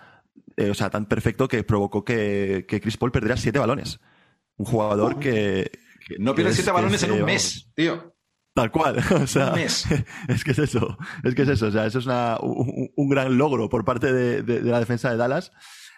eh, 0.57 0.69
o 0.69 0.73
sea, 0.73 0.89
tan 0.89 1.05
perfecto 1.05 1.47
que 1.47 1.63
provocó 1.63 2.03
que, 2.05 2.65
que 2.67 2.80
Chris 2.82 2.97
Paul 2.97 3.11
perdiera 3.11 3.36
siete 3.38 3.59
balones. 3.59 3.99
Un 4.57 4.65
jugador 4.65 5.19
que. 5.19 5.71
que- 6.07 6.15
No 6.19 6.34
es- 6.34 6.55
siete 6.55 6.71
balones 6.71 7.01
es, 7.03 7.09
en 7.09 7.15
un 7.15 7.25
mes, 7.25 7.69
tío. 7.75 8.13
Tal 8.53 8.71
cual. 8.71 8.97
O 9.21 9.27
sea, 9.27 9.53
es 10.27 10.43
que 10.43 10.51
es 10.51 10.59
eso. 10.59 10.97
Es 11.23 11.34
que 11.36 11.43
es 11.43 11.49
eso. 11.49 11.67
O 11.67 11.71
sea, 11.71 11.86
eso 11.86 11.99
es 11.99 12.05
una- 12.05 12.38
un, 12.41 12.89
un 12.95 13.09
gran 13.09 13.38
logro 13.38 13.69
por 13.69 13.86
parte 13.86 14.11
de, 14.11 14.41
de- 14.43 14.61
de 14.61 14.71
la 14.71 14.80
defensa 14.80 15.09
de 15.11 15.17
Dallas. 15.17 15.51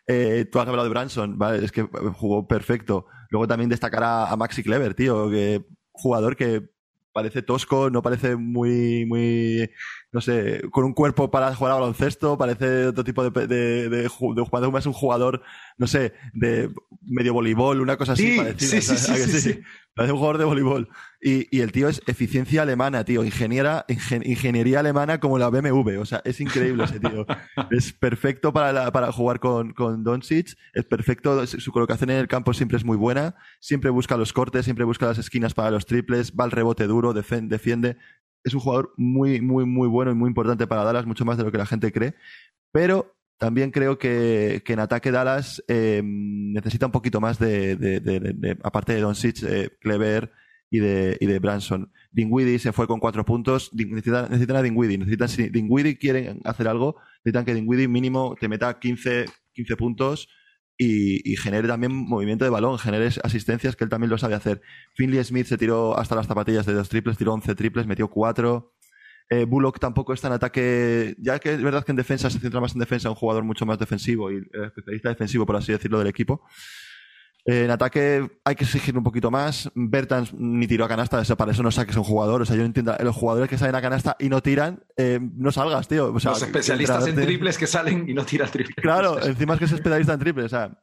Eh, 0.08 0.46
tú 0.52 0.60
has 0.60 0.68
hablado 0.68 0.84
de 0.84 0.90
Branson, 0.90 1.38
¿vale? 1.38 1.64
Es 1.64 1.72
que 1.72 1.84
jugó 2.16 2.48
perfecto. 2.48 3.06
Luego 3.30 3.48
también 3.48 3.70
destacar 3.70 4.04
a, 4.04 4.30
a 4.32 4.36
Maxi 4.36 4.64
Clever, 4.64 4.94
tío, 4.94 5.30
que 5.30 5.64
jugador 5.92 6.36
que 6.36 6.70
parece 7.14 7.42
tosco, 7.42 7.90
no 7.90 8.02
parece 8.02 8.38
muy, 8.38 9.06
muy, 9.06 9.70
no 10.14 10.22
sé, 10.22 10.62
con 10.72 10.86
un 10.86 10.94
cuerpo 10.94 11.30
para 11.30 11.54
jugar 11.54 11.74
a 11.74 11.76
baloncesto, 11.80 12.38
parece 12.38 12.88
otro 12.88 13.04
tipo 13.04 13.30
de, 13.30 13.48
de, 13.48 13.90
de, 13.90 14.08
ju- 14.10 14.34
de 14.34 14.42
jugador, 14.44 14.72
más 14.72 14.86
un 14.86 14.94
jugador, 14.94 15.42
no 15.78 15.88
sé, 15.88 16.14
de 16.34 16.70
medio 17.02 17.34
voleibol, 17.34 17.82
una 17.82 17.98
cosa 17.98 18.14
así 18.14 18.32
Sí, 18.32 18.38
parecida. 18.38 18.70
sí, 18.70 18.82
sí, 18.82 18.98
¿sabes? 18.98 19.10
¿A 19.10 19.16
que 19.16 19.24
sí, 19.24 19.42
sí, 19.42 19.54
sí. 19.54 19.62
Parece 19.94 20.14
un 20.14 20.20
jugador 20.20 20.38
de 20.38 20.46
voleibol. 20.46 20.90
Y, 21.24 21.56
y 21.56 21.62
el 21.62 21.72
tío 21.72 21.88
es 21.88 22.02
eficiencia 22.08 22.64
alemana, 22.64 23.04
tío. 23.06 23.24
Ingeniera, 23.24 23.86
ingen- 23.88 24.26
ingeniería 24.26 24.80
alemana 24.80 25.20
como 25.20 25.38
la 25.38 25.50
BMW. 25.50 26.00
O 26.00 26.06
sea, 26.06 26.22
es 26.26 26.42
increíble 26.42 26.84
ese 26.86 27.00
tío. 27.00 27.28
es 27.72 27.94
perfecto 27.94 28.52
para, 28.52 28.74
la- 28.74 28.92
para 28.92 29.12
jugar 29.12 29.40
con, 29.40 29.72
con 29.74 30.04
Doncic. 30.04 30.56
Es 30.74 30.84
perfecto. 30.86 31.46
Su 31.46 31.72
colocación 31.72 32.10
en 32.10 32.18
el 32.18 32.28
campo 32.28 32.54
siempre 32.56 32.78
es 32.78 32.84
muy 32.86 32.98
buena. 32.98 33.36
Siempre 33.60 33.92
busca 33.92 34.18
los 34.18 34.34
cortes, 34.34 34.66
siempre 34.66 34.84
busca 34.84 35.06
las 35.06 35.20
esquinas 35.20 35.54
para 35.54 35.70
los 35.70 35.86
triples. 35.86 36.34
Va 36.34 36.44
al 36.46 36.52
rebote 36.52 36.88
duro, 36.88 37.14
defiende. 37.14 37.98
Es 38.44 38.56
un 38.56 38.60
jugador 38.60 38.92
muy, 38.98 39.42
muy, 39.42 39.66
muy 39.66 39.88
bueno 39.88 40.10
y 40.12 40.16
muy 40.16 40.28
importante 40.28 40.66
para 40.66 40.84
Dallas, 40.84 41.06
mucho 41.06 41.24
más 41.26 41.38
de 41.38 41.44
lo 41.44 41.52
que 41.52 41.60
la 41.60 41.68
gente 41.68 41.92
cree. 41.92 42.16
Pero 42.72 43.14
también 43.38 43.70
creo 43.70 44.00
que, 44.00 44.64
que 44.66 44.74
en 44.74 44.80
ataque 44.80 45.12
Dallas 45.12 45.64
eh, 45.68 46.02
necesita 46.04 46.88
un 46.88 46.92
poquito 46.92 47.22
más 47.22 47.38
de, 47.38 47.76
de- 47.76 48.00
de- 48.00 48.20
de- 48.20 48.58
aparte 48.64 48.94
de 48.96 49.02
Doncic, 49.02 49.44
eh, 49.44 49.70
Clever 49.80 50.32
y 50.72 50.80
de, 50.80 51.18
y 51.20 51.28
de 51.28 51.38
Branson. 51.40 51.92
Dinwiddie 52.12 52.58
se 52.58 52.72
fue 52.72 52.88
con 52.88 53.00
cuatro 53.00 53.26
puntos. 53.26 53.72
Necesitan, 53.74 54.30
necesitan 54.30 54.56
a 54.56 54.62
Dinwiddie. 54.64 54.98
Necesitan, 54.98 55.30
si 55.30 55.50
Dinwiddie 55.50 55.98
quieren 55.98 56.40
hacer 56.46 56.68
algo, 56.68 56.96
necesitan 57.24 57.46
que 57.46 57.54
Dinwiddie 57.54 57.90
mínimo 57.90 58.36
te 58.40 58.48
meta 58.48 58.80
15, 58.80 59.26
15 59.54 59.76
puntos 59.76 60.30
y, 60.78 61.30
y 61.30 61.36
genere 61.36 61.68
también 61.68 61.94
movimiento 61.94 62.46
de 62.46 62.52
balón, 62.52 62.80
genere 62.80 63.10
asistencias, 63.22 63.76
que 63.76 63.84
él 63.84 63.90
también 63.90 64.10
lo 64.10 64.18
sabe 64.18 64.34
hacer. 64.34 64.62
Finley 64.96 65.22
Smith 65.24 65.46
se 65.46 65.58
tiró 65.58 65.98
hasta 66.00 66.16
las 66.16 66.26
zapatillas 66.26 66.66
de 66.66 66.74
dos 66.74 66.88
triples, 66.88 67.18
tiró 67.18 67.34
11 67.34 67.54
triples, 67.54 67.86
metió 67.86 68.08
4. 68.08 68.74
Eh, 69.30 69.46
Bullock 69.46 69.80
tampoco 69.80 70.14
está 70.14 70.28
en 70.28 70.34
ataque, 70.34 71.16
ya 71.20 71.40
que 71.40 71.54
es 71.54 71.62
verdad 71.62 71.84
que 71.84 71.92
en 71.92 71.98
defensa 71.98 72.30
se 72.30 72.40
centra 72.40 72.62
más 72.62 72.74
en 72.74 72.80
defensa, 72.80 73.10
un 73.10 73.16
jugador 73.16 73.44
mucho 73.44 73.66
más 73.66 73.78
defensivo 73.78 74.32
y 74.32 74.38
eh, 74.38 74.66
especialista 74.68 75.10
defensivo, 75.10 75.46
por 75.46 75.58
así 75.58 75.74
decirlo, 75.74 76.00
del 76.00 76.08
equipo. 76.08 76.42
Eh, 77.46 77.66
en 77.66 77.72
ataque 77.72 78.40
hay 78.46 78.56
que 78.56 78.66
exigir 78.66 78.96
un 78.98 79.04
poquito 79.04 79.32
más. 79.32 79.72
Bertans 79.74 80.34
ni 80.34 80.68
tiró 80.68 80.86
a 80.86 80.88
canasta, 80.88 81.24
para 81.36 81.52
eso 81.52 81.64
no 81.64 81.72
saques 81.72 81.96
un 81.98 82.04
jugador. 82.04 82.42
O 82.42 82.46
sea, 82.46 82.56
yo 82.56 82.64
entiendo. 82.64 82.96
Los 83.04 83.16
jugadores 83.16 83.50
que 83.50 83.58
salen 83.58 83.76
a 83.76 83.82
canasta 83.82 84.16
y 84.20 84.30
no 84.30 84.42
tiran, 84.42 84.84
eh, 84.98 85.20
no 85.36 85.52
salgas, 85.52 85.88
tío. 85.88 86.14
O 86.14 86.20
sea, 86.20 86.32
Los 86.32 86.44
especialistas 86.44 87.08
en 87.08 87.16
triples 87.16 87.58
que 87.58 87.68
salen 87.68 88.08
y 88.10 88.14
no 88.14 88.26
tiran 88.26 88.50
triples. 88.52 88.76
Claro, 88.76 89.20
encima 89.26 89.54
es 89.54 89.60
que 89.60 89.66
es 89.66 89.72
especialista 89.72 90.14
en 90.14 90.20
triple, 90.20 90.44
o 90.44 90.50
sea. 90.50 90.78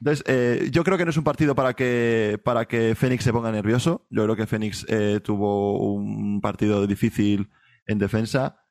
Entonces, 0.00 0.24
eh, 0.28 0.68
yo 0.72 0.82
creo 0.82 0.96
que 0.96 1.04
no 1.04 1.10
es 1.10 1.16
un 1.18 1.24
partido 1.24 1.54
para 1.54 1.74
que, 1.74 2.40
para 2.42 2.64
que 2.66 2.94
Fénix 2.94 3.22
se 3.22 3.32
ponga 3.32 3.52
nervioso. 3.52 4.06
Yo 4.10 4.22
creo 4.24 4.36
que 4.36 4.46
Fénix 4.46 4.86
tuvo 5.22 5.92
un 5.94 6.40
partido 6.40 6.86
difícil 6.86 7.50
en 7.86 7.98
defensa. 7.98 8.62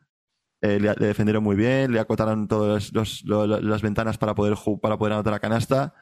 Eh, 0.61 0.79
le, 0.79 0.93
le 0.95 1.07
defendieron 1.07 1.43
muy 1.43 1.55
bien, 1.55 1.91
le 1.91 1.99
acotaron 1.99 2.47
todas 2.47 2.91
los- 2.93 3.23
lo- 3.25 3.45
lo- 3.47 3.61
las 3.61 3.81
ventanas 3.81 4.17
para 4.17 4.33
poder, 4.35 4.55
para 4.81 4.97
poder 4.97 5.13
anotar 5.13 5.31
la 5.33 5.39
canasta. 5.39 5.93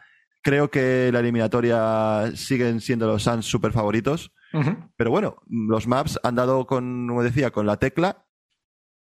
Creo 0.48 0.72
que 0.72 1.10
la 1.12 1.20
eliminatoria 1.20 2.32
siguen 2.34 2.80
siendo 2.80 3.06
los 3.06 3.24
Suns 3.24 3.46
super 3.46 3.74
favoritos. 3.74 4.32
Ujú. 4.54 4.78
Pero 4.96 5.12
bueno, 5.12 5.44
los 5.50 5.88
maps 5.88 6.18
han 6.24 6.36
dado 6.36 6.66
con, 6.66 7.06
como 7.06 7.22
decía, 7.22 7.52
con 7.52 7.66
la 7.66 7.76
tecla 7.76 8.26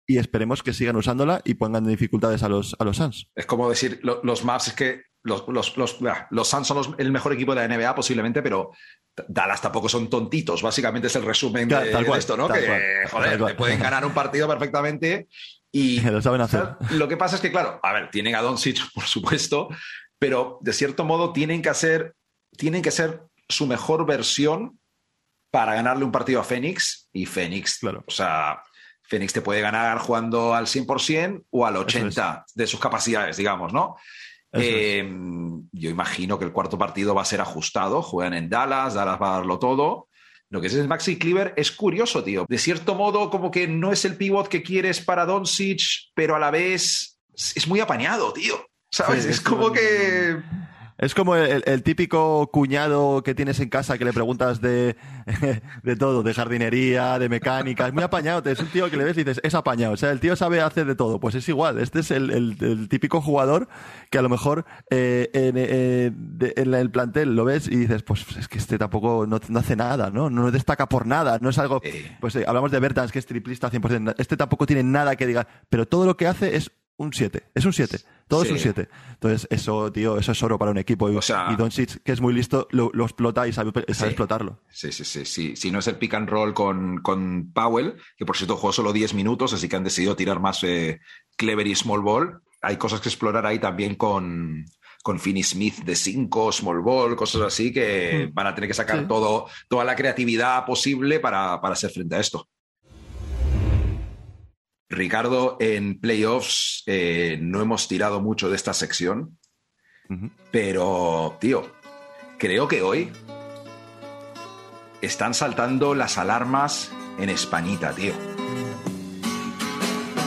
y 0.09 0.19
esperemos 0.19 0.65
que 0.65 0.73
sigan 0.73 0.97
usándola 0.97 1.43
y 1.45 1.55
pongan 1.55 1.87
dificultades 1.87 2.43
a 2.43 2.49
los, 2.49 2.75
a 2.81 2.85
los 2.85 2.97
Suns. 2.97 3.29
Es 3.37 3.47
como 3.47 3.69
decir, 3.71 4.01
lo- 4.03 4.21
los 4.25 4.45
Maps 4.45 4.67
es 4.69 4.75
que 4.75 5.03
los, 5.23 5.47
los, 5.47 5.77
los, 5.77 5.99
los 6.31 6.49
Suns 6.49 6.67
son 6.67 6.77
los- 6.79 6.91
el 6.99 7.13
mejor 7.13 7.33
equipo 7.33 7.55
de 7.55 7.61
la 7.69 7.77
NBA 7.77 7.95
posiblemente, 7.95 8.43
pero 8.43 8.73
Dallas 9.29 9.63
tampoco 9.63 9.89
son 9.89 10.11
tontitos. 10.11 10.63
Básicamente 10.63 11.07
es 11.07 11.15
el 11.15 11.25
resumen 11.25 11.69
Claro, 11.69 11.87
de, 11.87 11.93
tal 11.93 12.03
de 12.03 12.07
cual, 12.09 12.19
esto, 12.19 12.37
¿no? 12.37 12.49
tal 12.49 12.59
Que, 12.61 12.67
cual, 12.67 12.81
joder, 13.13 13.29
tal 13.31 13.39
cual. 13.39 13.53
te 13.53 13.57
pueden 13.59 13.79
ganar 13.81 14.05
un 14.05 14.13
partido 14.13 14.49
perfectamente 14.49 15.29
y 15.73 16.01
Lo 16.11 16.21
saben 16.21 16.41
hacer. 16.41 16.71
Lo 16.91 17.07
que 17.07 17.17
pasa 17.17 17.37
es 17.37 17.41
que, 17.41 17.53
claro, 17.53 17.79
a 17.85 17.93
ver, 17.93 18.11
tienen 18.11 18.35
a 18.35 18.43
Doncic, 18.43 18.79
por 18.95 19.05
supuesto, 19.05 19.69
pero 20.19 20.59
de 20.63 20.73
cierto 20.73 21.05
modo 21.05 21.33
tienen 21.33 21.63
que 21.63 21.69
hacer, 21.69 22.15
tienen 22.57 22.83
que 22.83 22.91
ser 22.91 23.23
su 23.49 23.67
mejor 23.67 24.07
versión 24.07 24.79
para 25.51 25.75
ganarle 25.75 26.05
un 26.05 26.13
partido 26.13 26.41
a 26.41 26.45
Phoenix 26.45 27.09
y 27.13 27.27
Phoenix, 27.27 27.79
Claro. 27.79 28.05
o 28.07 28.11
sea, 28.11 28.63
Phoenix 29.03 29.33
te 29.33 29.41
puede 29.41 29.61
ganar 29.61 29.99
jugando 29.99 30.55
al 30.55 30.67
100% 30.67 31.45
o 31.51 31.65
al 31.65 31.77
80% 31.77 32.45
de 32.55 32.67
sus 32.67 32.81
capacidades, 32.81 33.37
digamos, 33.37 33.73
¿no? 33.73 33.97
Eh, 34.53 35.07
yo 35.73 35.91
imagino 35.91 36.39
que 36.39 36.45
el 36.45 36.53
cuarto 36.53 36.79
partido 36.79 37.15
va 37.15 37.23
a 37.23 37.27
ser 37.27 37.41
ajustado, 37.41 38.03
juegan 38.03 38.35
en 38.35 38.49
Dallas, 38.49 38.95
Dallas 38.95 39.21
va 39.21 39.35
a 39.35 39.37
darlo 39.39 39.59
todo. 39.59 40.09
Lo 40.49 40.61
que 40.61 40.69
es 40.69 40.75
el 40.75 40.89
Maxi 40.89 41.19
Cleaver 41.19 41.53
es 41.57 41.73
curioso, 41.73 42.23
tío. 42.25 42.47
De 42.49 42.59
cierto 42.59 42.95
modo, 42.95 43.31
como 43.31 43.51
que 43.51 43.67
no 43.67 43.93
es 43.93 44.05
el 44.05 44.17
pivot 44.17 44.49
que 44.49 44.63
quieres 44.63 45.01
para 45.01 45.27
Doncic, 45.27 45.81
pero 46.15 46.37
a 46.37 46.39
la 46.39 46.51
vez 46.51 47.19
es 47.35 47.69
muy 47.69 47.81
apañado, 47.81 48.33
tío. 48.33 48.57
¿Sabes? 48.97 49.25
Sí, 49.25 49.31
es 49.31 49.37
es 49.37 49.41
como 49.43 49.67
un- 49.67 49.73
que. 49.73 50.37
Es 50.99 51.15
como 51.15 51.37
el, 51.37 51.63
el 51.67 51.83
típico 51.83 52.47
cuñado 52.51 53.23
que 53.23 53.35
tienes 53.35 53.61
en 53.61 53.69
casa 53.69 53.99
que 53.99 54.07
le 54.07 54.15
preguntas 54.15 54.63
de, 54.63 54.97
de 55.83 55.97
todo, 55.97 56.23
de 56.23 56.33
jardinería, 56.33 57.19
de 57.19 57.29
mecánica. 57.29 57.87
Es 57.87 57.93
muy 57.93 58.03
apañado. 58.03 58.49
Es 58.51 58.61
un 58.61 58.69
tío 58.69 58.89
que 58.91 58.97
le 58.97 59.05
ves 59.05 59.15
y 59.19 59.25
dices, 59.25 59.39
es 59.45 59.55
apañado. 59.55 59.93
O 59.93 59.97
sea, 59.99 60.11
el 60.11 60.21
tío 60.21 60.37
sabe 60.37 60.63
hacer 60.63 60.87
de 60.87 60.95
todo. 60.95 61.21
Pues 61.21 61.35
es 61.35 61.47
igual. 61.51 61.79
Este 61.81 62.01
es 62.01 62.11
el, 62.11 62.31
el- 62.31 62.57
el 62.63 62.89
típico 62.89 63.21
jugador 63.21 63.69
que 64.11 64.17
a 64.17 64.23
lo 64.23 64.31
mejor 64.31 64.65
eh, 64.89 65.29
en, 65.35 65.57
eh, 65.59 66.13
de- 66.15 66.55
en 66.57 66.73
el 66.73 66.91
plantel 66.91 67.37
lo 67.37 67.45
ves 67.45 67.69
y 67.69 67.77
dices, 67.77 68.03
pues 68.03 68.25
es 68.39 68.49
que 68.49 68.57
este 68.57 68.79
tampoco 68.79 69.27
no, 69.27 69.39
no 69.49 69.59
hace 69.59 69.77
nada, 69.77 70.09
¿no? 70.11 70.31
No 70.31 70.51
destaca 70.51 70.89
por 70.89 71.07
nada. 71.07 71.37
No 71.43 71.51
es 71.51 71.59
algo. 71.59 71.83
Pues 72.23 72.37
eh, 72.37 72.45
hablamos 72.49 72.71
de 72.71 72.81
Bertans, 72.81 73.13
que 73.13 73.19
es 73.19 73.27
triplista 73.27 73.71
100%. 73.71 74.15
Este 74.17 74.39
tampoco 74.39 74.65
tiene 74.65 74.83
nada 74.83 75.15
que 75.17 75.27
diga. 75.27 75.47
Pero 75.69 75.87
todo 75.87 76.07
lo 76.07 76.17
que 76.17 76.27
hace 76.27 76.57
es 76.57 76.71
un 76.99 77.13
7. 77.13 77.51
Es 77.55 77.65
un 77.65 77.73
7. 77.73 77.99
Todo 78.29 78.43
es 78.43 78.51
un 78.51 78.59
7. 78.59 78.89
Entonces, 79.13 79.47
eso, 79.51 79.93
tío, 79.93 80.19
eso 80.19 80.33
es 80.33 80.43
oro 80.43 80.59
para 80.59 80.71
un 80.71 80.79
equipo. 80.79 81.11
Y, 81.11 81.17
O 81.17 81.23
sea- 81.23 81.49
y 81.53 81.57
Doncic, 81.57 82.03
que 82.03 82.13
es 82.13 82.21
muy 82.21 82.33
listo, 82.35 82.67
lo, 82.71 82.91
lo 82.95 83.05
explota 83.05 83.47
y 83.47 83.53
sabe, 83.53 83.71
sabe 83.73 83.95
Sí. 83.95 84.05
explotarlo. 84.07 84.63
Sí, 84.71 84.91
sí, 84.93 85.05
sí, 85.05 85.25
sí. 85.25 85.57
Si 85.57 85.71
no 85.71 85.79
es 85.81 85.87
el 85.89 85.97
pick 85.97 86.15
and 86.15 86.29
roll 86.29 86.55
con, 86.55 86.99
con 87.03 87.53
Powell, 87.53 87.95
que 88.17 88.25
por 88.27 88.37
cierto 88.37 88.57
jugó 88.57 88.73
solo 88.73 88.93
10 88.93 89.15
minutos, 89.15 89.53
así 89.53 89.69
que 89.69 89.77
han 89.77 89.85
decidido 89.85 90.17
tirar 90.17 90.41
más 90.41 90.63
eh, 90.65 91.01
Clever 91.37 91.67
y 91.67 91.75
Small 91.75 92.01
Ball. 92.03 92.41
hay 92.63 92.79
cosas 92.79 93.01
que 93.01 93.11
explorar 93.11 93.47
ahí 93.47 93.59
también 93.61 93.95
con, 93.95 94.65
con 95.05 95.21
Finney 95.21 95.45
Smith 95.45 95.85
de 95.85 95.95
5, 95.95 96.51
Small 96.51 96.81
Ball, 96.81 97.15
cosas 97.15 97.43
así 97.43 97.73
que 97.73 98.27
Mm. 98.31 98.35
van 98.35 98.47
a 98.49 98.55
tener 98.57 98.67
que 98.69 98.75
sacar 98.75 99.07
todo, 99.07 99.47
toda 99.69 99.85
la 99.85 99.95
creatividad 99.95 100.65
posible 100.65 101.21
para, 101.21 101.61
para 101.61 101.75
hacer 101.75 101.91
frente 101.91 102.17
a 102.17 102.21
esto. 102.21 102.49
Ricardo, 104.89 105.57
en 105.59 105.99
playoffs 105.99 106.83
eh, 106.87 107.39
no 107.41 107.61
hemos 107.61 107.89
tirado 107.89 108.21
mucho 108.21 108.49
de 108.49 108.57
esta 108.57 108.73
sección, 108.73 109.39
pero, 110.53 111.37
tío, 111.41 111.73
creo 112.39 112.69
que 112.69 112.83
hoy 112.83 113.11
están 115.03 115.35
saltando 115.35 115.95
las 115.95 116.19
alarmas 116.19 116.93
en 117.19 117.31
Españita, 117.31 117.93
tío. 117.93 118.13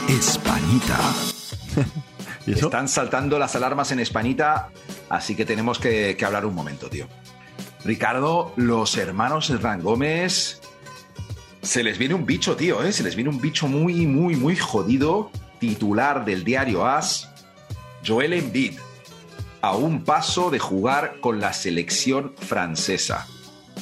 Españita. 0.08 0.98
¿Y 2.46 2.52
eso? 2.52 2.66
Están 2.66 2.88
saltando 2.88 3.38
las 3.38 3.56
alarmas 3.56 3.92
en 3.92 4.00
Españita, 4.00 4.68
así 5.08 5.34
que 5.34 5.46
tenemos 5.46 5.78
que, 5.78 6.16
que 6.18 6.24
hablar 6.26 6.44
un 6.44 6.54
momento, 6.54 6.90
tío. 6.90 7.08
Ricardo, 7.84 8.52
los 8.56 8.98
hermanos 8.98 9.48
Hernán 9.48 9.80
Gómez, 9.80 10.59
se 11.62 11.82
les 11.82 11.98
viene 11.98 12.14
un 12.14 12.26
bicho, 12.26 12.56
tío, 12.56 12.82
¿eh? 12.82 12.92
Se 12.92 13.02
les 13.02 13.14
viene 13.14 13.30
un 13.30 13.40
bicho 13.40 13.68
muy, 13.68 14.06
muy, 14.06 14.36
muy 14.36 14.56
jodido, 14.56 15.30
titular 15.58 16.24
del 16.24 16.44
diario 16.44 16.86
AS, 16.86 17.28
Joel 18.06 18.32
Embiid, 18.32 18.78
a 19.60 19.76
un 19.76 20.04
paso 20.04 20.50
de 20.50 20.58
jugar 20.58 21.20
con 21.20 21.40
la 21.40 21.52
selección 21.52 22.34
francesa. 22.38 23.26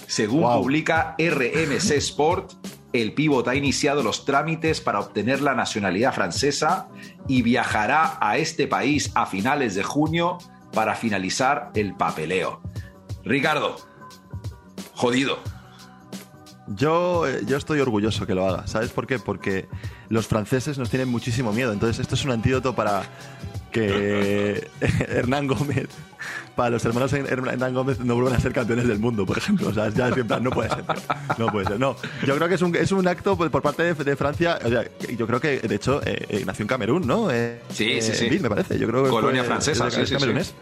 Según 0.07 0.43
Wow. 0.43 0.62
publica 0.62 1.14
RMC 1.18 1.93
Sport, 1.93 2.53
el 2.93 3.12
pívot 3.12 3.47
ha 3.47 3.55
iniciado 3.55 4.03
los 4.03 4.24
trámites 4.24 4.81
para 4.81 5.01
obtener 5.01 5.41
la 5.43 5.55
nacionalidad 5.55 6.14
francesa 6.14 6.89
y 7.29 7.43
viajará 7.43 8.18
a 8.20 8.39
este 8.39 8.66
país 8.66 9.12
a 9.14 9.26
finales 9.26 9.74
de 9.74 9.83
junio 9.83 10.39
para 10.72 10.95
finalizar 10.95 11.70
el 11.74 11.95
papeleo. 11.95 12.61
Ricardo, 13.24 13.76
jodido. 14.95 15.39
Yo, 16.77 17.27
eh, 17.27 17.41
yo 17.47 17.57
estoy 17.57 17.81
orgulloso 17.81 18.27
que 18.27 18.35
lo 18.35 18.47
haga. 18.49 18.66
¿Sabes 18.66 18.91
por 18.91 19.07
qué? 19.07 19.19
Porque 19.19 19.66
los 20.09 20.27
franceses 20.27 20.77
nos 20.79 20.91
tienen 20.91 21.09
muchísimo 21.09 21.53
miedo. 21.53 21.73
Entonces, 21.73 21.99
esto 22.01 22.14
es 22.14 22.25
un 22.25 22.31
antídoto 22.33 22.75
para 22.75 23.03
que 23.73 24.69
Hernán 24.81 25.47
Gómez, 25.47 25.89
para 26.57 26.71
los 26.71 26.85
hermanos 26.85 27.12
Her- 27.12 27.27
Hernán 27.31 27.75
Gómez, 27.75 28.01
no 28.01 28.14
vuelvan 28.14 28.35
a 28.35 28.41
ser 28.41 28.53
campeones 28.53 28.87
del 28.89 28.99
mundo, 28.99 29.25
por 29.27 29.39
ejemplo. 29.39 29.69
O 29.69 29.73
sea, 29.75 29.89
ya 29.91 30.09
es 30.09 30.16
en 30.16 30.27
plan, 30.27 30.43
no 30.43 30.51
puede 30.51 30.69
ser. 30.71 30.85
No 31.39 31.47
puede 31.49 31.66
ser. 31.66 31.79
No, 31.81 31.97
yo 32.27 32.37
creo 32.37 32.49
que 32.49 32.55
es 32.57 32.62
un, 32.62 32.75
es 32.77 32.93
un 32.93 33.07
acto 33.09 33.37
por, 33.37 33.51
por 33.51 33.62
parte 33.62 33.83
de, 33.83 33.95
de 34.05 34.16
Francia. 34.16 34.59
O 34.64 34.69
sea, 34.69 34.85
yo 35.16 35.27
creo 35.27 35.41
que, 35.41 35.61
de 35.61 35.75
hecho, 35.75 36.03
eh, 36.05 36.27
eh, 36.29 36.43
nació 36.47 36.64
en 36.64 36.69
Camerún, 36.69 37.07
¿no? 37.07 37.31
Eh, 37.31 37.61
Sí, 37.71 38.01
sí, 38.01 38.12
eh, 38.12 38.31
sí. 38.31 38.41
Me 38.41 38.49
parece. 38.49 38.79
Yo 38.79 38.87
creo 38.89 39.05
que 39.05 39.11
Colonia 39.11 39.43
fue- 39.43 39.49
francesa, 39.49 39.89
es 39.89 39.95
sí, 39.95 40.07
sí. 40.07 40.14
camerunés. 40.14 40.55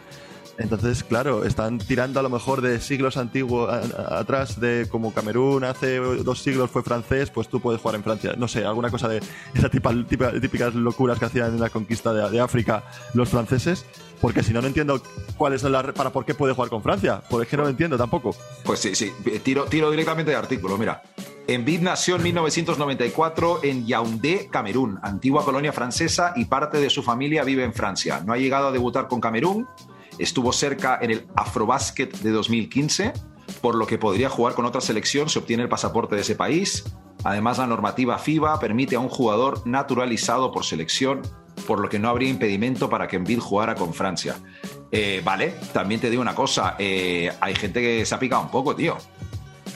Entonces, 0.59 1.05
claro, 1.05 1.45
están 1.45 1.79
tirando 1.79 2.21
a 2.21 2.23
lo 2.23 2.31
mejor 2.31 2.63
de 2.63 2.81
siglos 2.81 3.17
antiguos 3.17 3.71
atrás 3.95 4.59
de 4.59 4.87
como 4.91 5.13
Camerún 5.13 5.65
hace 5.65 5.99
dos 5.99 6.43
siglos 6.43 6.71
fue 6.71 6.83
francés, 6.83 7.31
pues 7.31 7.49
tú 7.49 7.61
puedes 7.61 7.81
jugar 7.81 7.97
en 7.97 8.03
Francia. 8.03 8.35
No 8.37 8.49
sé, 8.49 8.65
alguna 8.65 8.91
cosa 8.91 9.09
de 9.09 9.21
esas 9.55 9.71
típicas 9.71 10.75
locuras 10.75 11.19
que 11.19 11.27
hacían 11.27 11.55
en 11.55 11.61
la 11.61 11.71
conquista 11.71 12.13
de, 12.13 12.37
África 12.41 12.85
los 13.15 13.31
franceses, 13.31 13.87
porque 14.21 14.43
si 14.43 14.53
no, 14.53 14.61
no 14.61 14.69
entiendo 14.69 15.01
cuáles 15.37 15.63
son 15.63 15.73
las 15.73 15.85
para 15.93 16.11
por 16.11 16.25
qué 16.25 16.35
puede 16.35 16.55
jugar 16.55 16.71
con 16.71 16.83
Francia. 16.83 17.23
Porque 17.29 17.47
es 17.47 17.53
no 17.57 17.65
lo 17.65 17.71
entiendo 17.71 17.97
tampoco. 17.97 18.35
Pues 18.65 18.81
sí, 18.81 18.95
sí, 18.95 19.13
tiro, 19.43 19.65
tiro 19.65 19.91
directamente 19.91 20.31
de 20.31 20.37
artículo, 20.37 20.77
mira. 20.77 21.03
Embiid 21.49 21.81
nació 21.81 22.17
en 22.17 22.25
1994 22.25 23.61
en 23.63 23.87
Yaoundé, 23.87 24.49
Camerún, 24.51 24.99
antigua 25.03 25.45
colonia 25.45 25.73
francesa 25.73 26.33
y 26.35 26.47
parte 26.47 26.79
de 26.79 26.91
su 26.91 27.03
familia 27.03 27.45
vive 27.45 27.63
en 27.63 27.73
Francia. 27.73 28.21
No 28.25 28.33
ha 28.33 28.37
llegado 28.37 28.69
a 28.69 28.73
debutar 28.73 29.07
con 29.07 29.21
Camerún, 29.21 29.67
estuvo 30.19 30.53
cerca 30.53 30.99
en 31.01 31.11
el 31.11 31.27
Afrobasket 31.35 32.19
de 32.21 32.31
2015, 32.31 33.13
por 33.61 33.75
lo 33.75 33.87
que 33.87 33.99
podría 33.99 34.29
jugar 34.29 34.55
con 34.55 34.65
otra 34.65 34.81
selección 34.81 35.29
si 35.29 35.39
obtiene 35.39 35.63
el 35.63 35.69
pasaporte 35.69 36.15
de 36.15 36.23
ese 36.23 36.35
país. 36.35 36.85
Además, 37.25 37.59
la 37.59 37.67
normativa 37.67 38.19
FIBA 38.19 38.59
permite 38.59 38.97
a 38.97 39.01
un 39.01 39.09
jugador 39.09 39.67
naturalizado 39.67 40.53
por 40.53 40.65
selección, 40.65 41.23
por 41.67 41.81
lo 41.81 41.89
que 41.89 41.99
no 41.99 42.09
habría 42.09 42.29
impedimento 42.29 42.89
para 42.89 43.09
que 43.09 43.17
Embiid 43.17 43.39
jugara 43.39 43.75
con 43.75 43.95
Francia. 43.95 44.37
Eh, 44.93 45.23
vale, 45.25 45.55
también 45.73 46.01
te 46.01 46.11
digo 46.11 46.23
una 46.23 46.35
cosa, 46.35 46.77
eh, 46.79 47.33
hay 47.41 47.55
gente 47.55 47.81
que 47.81 48.07
se 48.07 48.15
ha 48.15 48.19
picado 48.19 48.43
un 48.43 48.51
poco, 48.51 48.77
tío. 48.77 48.97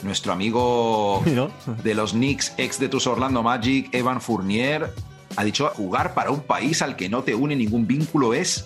Nuestro 0.03 0.33
amigo 0.33 1.21
¿No? 1.25 1.51
de 1.83 1.93
los 1.93 2.13
Knicks, 2.13 2.53
ex 2.57 2.79
de 2.79 2.89
tus 2.89 3.05
Orlando 3.07 3.43
Magic, 3.43 3.93
Evan 3.93 4.21
Fournier, 4.21 4.93
ha 5.35 5.43
dicho 5.43 5.69
jugar 5.75 6.13
para 6.13 6.31
un 6.31 6.41
país 6.41 6.81
al 6.81 6.95
que 6.95 7.09
no 7.09 7.23
te 7.23 7.35
une 7.35 7.55
ningún 7.55 7.87
vínculo 7.87 8.33
es 8.33 8.65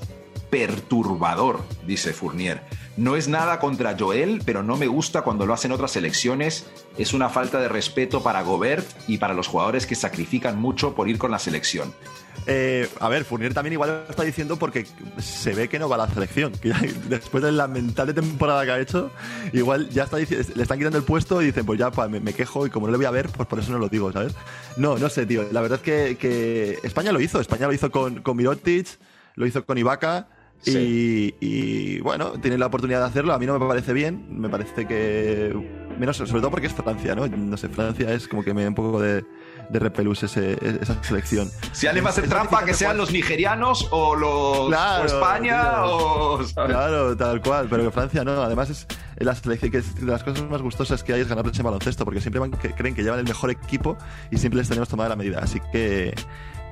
perturbador, 0.50 1.64
dice 1.86 2.14
Fournier. 2.14 2.62
No 2.98 3.18
es 3.18 3.28
nada 3.28 3.60
contra 3.60 3.98
Joel, 4.00 4.42
pero 4.46 4.64
no 4.64 4.78
me 4.78 4.88
gusta 4.88 5.22
cuando 5.22 5.46
lo 5.46 5.54
hacen 5.54 5.74
otras 5.74 5.92
selecciones. 5.92 6.66
Es 6.98 7.14
una 7.14 7.28
falta 7.28 7.60
de 7.60 7.68
respeto 7.68 8.24
para 8.24 8.42
Gobert 8.42 8.88
y 9.08 9.18
para 9.18 9.34
los 9.34 9.48
jugadores 9.48 9.86
que 9.86 9.96
sacrifican 9.96 10.58
mucho 10.58 10.96
por 10.96 11.10
ir 11.10 11.18
con 11.18 11.30
la 11.30 11.40
selección. 11.40 11.94
Eh, 12.48 12.88
a 13.00 13.10
ver, 13.10 13.26
Fournier 13.26 13.54
también 13.54 13.74
igual 13.74 14.04
lo 14.06 14.10
está 14.10 14.24
diciendo 14.24 14.58
porque 14.58 14.86
se 15.18 15.54
ve 15.54 15.68
que 15.68 15.80
no 15.80 15.90
va 15.90 15.96
a 15.96 16.00
la 16.00 16.08
selección. 16.08 16.54
Después 17.10 17.44
de 17.44 17.52
la 17.52 17.68
lamentable 17.68 18.14
temporada 18.14 18.64
que 18.64 18.72
ha 18.72 18.80
hecho, 18.80 19.12
igual 19.52 19.90
ya 19.90 20.04
está 20.04 20.18
le 20.18 20.24
están 20.24 20.78
quitando 20.78 20.98
el 20.98 21.04
puesto 21.04 21.42
y 21.42 21.48
dicen, 21.48 21.66
pues 21.66 21.80
ya 21.80 21.92
me, 22.08 22.34
quejo 22.34 22.66
y 22.66 22.70
como 22.70 22.86
no 22.86 22.92
le 22.92 22.98
voy 22.98 23.08
a 23.08 23.12
ver, 23.12 23.30
pues 23.30 23.48
por 23.48 23.60
eso 23.60 23.72
no 23.72 23.80
lo 23.80 23.90
digo, 23.90 24.12
¿sabes? 24.12 24.36
No, 24.78 24.98
no 24.98 25.10
sé, 25.10 25.26
tío. 25.26 25.46
La 25.52 25.62
verdad 25.62 25.80
es 25.80 25.84
que, 25.84 26.18
que 26.18 26.80
España 26.84 27.12
lo 27.12 27.20
hizo. 27.20 27.42
España 27.42 27.68
lo 27.68 27.74
hizo 27.74 27.92
con, 27.92 28.22
con 28.22 28.38
Mirotic, 28.38 28.88
lo 29.36 29.46
hizo 29.46 29.66
con 29.66 29.78
Ibaka. 29.78 30.28
Y, 30.66 30.72
Sí. 30.72 31.36
y, 31.40 32.00
bueno, 32.02 32.32
tiene 32.42 32.58
la 32.58 32.66
oportunidad 32.68 33.00
de 33.02 33.06
hacerlo. 33.06 33.34
A 33.34 33.40
mí 33.40 33.46
no 33.46 33.58
me 33.60 33.68
parece 33.68 33.94
bien. 33.94 34.26
Me 34.30 34.50
parece 34.50 34.86
que. 34.88 35.86
Menos, 36.00 36.18
sobre 36.18 36.42
todo 36.42 36.52
porque 36.52 36.68
es 36.68 36.74
Francia, 36.74 37.16
¿no? 37.16 37.26
No 37.28 37.56
sé, 37.56 37.70
Francia 37.70 38.12
es 38.12 38.28
como 38.28 38.44
que 38.44 38.54
me 38.54 38.64
da 38.64 38.68
un 38.70 38.76
poco 38.76 39.00
de, 39.00 39.24
de 39.70 39.80
repelús 39.80 40.24
ese- 40.24 40.58
esa 40.82 41.02
selección. 41.02 41.50
Si 41.72 41.88
alguien 41.88 42.04
va 42.04 42.10
a 42.10 42.12
hacer 42.12 42.28
trampa, 42.28 42.66
que 42.66 42.74
sean 42.74 42.98
los 42.98 43.14
nigerianos 43.14 43.88
o 43.92 44.14
los 44.14 44.68
Claro, 44.68 45.04
o 45.04 45.06
España 45.06 45.62
tío. 45.62 45.86
o 45.86 46.44
¿sabes? 46.44 46.72
Claro, 46.76 47.16
tal 47.16 47.42
cual, 47.42 47.68
pero 47.70 47.84
que 47.86 47.92
Francia 47.92 48.26
no. 48.26 48.42
Además, 48.42 48.70
es 48.72 48.88
la 49.20 49.34
selección 49.36 49.72
que 49.72 49.78
es 49.78 49.96
de 49.96 50.06
las 50.08 50.22
cosas 50.26 50.50
más 50.50 50.62
gustosas 50.62 51.02
que 51.02 51.14
hay 51.14 51.22
es 51.22 51.30
ganarles 51.30 51.58
en 51.58 51.64
baloncesto, 51.64 52.04
porque 52.04 52.20
siempre 52.20 52.42
van, 52.42 52.52
que, 52.52 52.72
creen 52.74 52.94
que 52.94 53.02
llevan 53.02 53.20
el 53.20 53.26
mejor 53.26 53.50
equipo 53.52 53.98
y 54.32 54.38
siempre 54.38 54.58
les 54.58 54.68
tenemos 54.68 54.90
tomada 54.90 55.08
la 55.08 55.16
medida. 55.16 55.40
Así 55.40 55.62
que, 55.72 56.14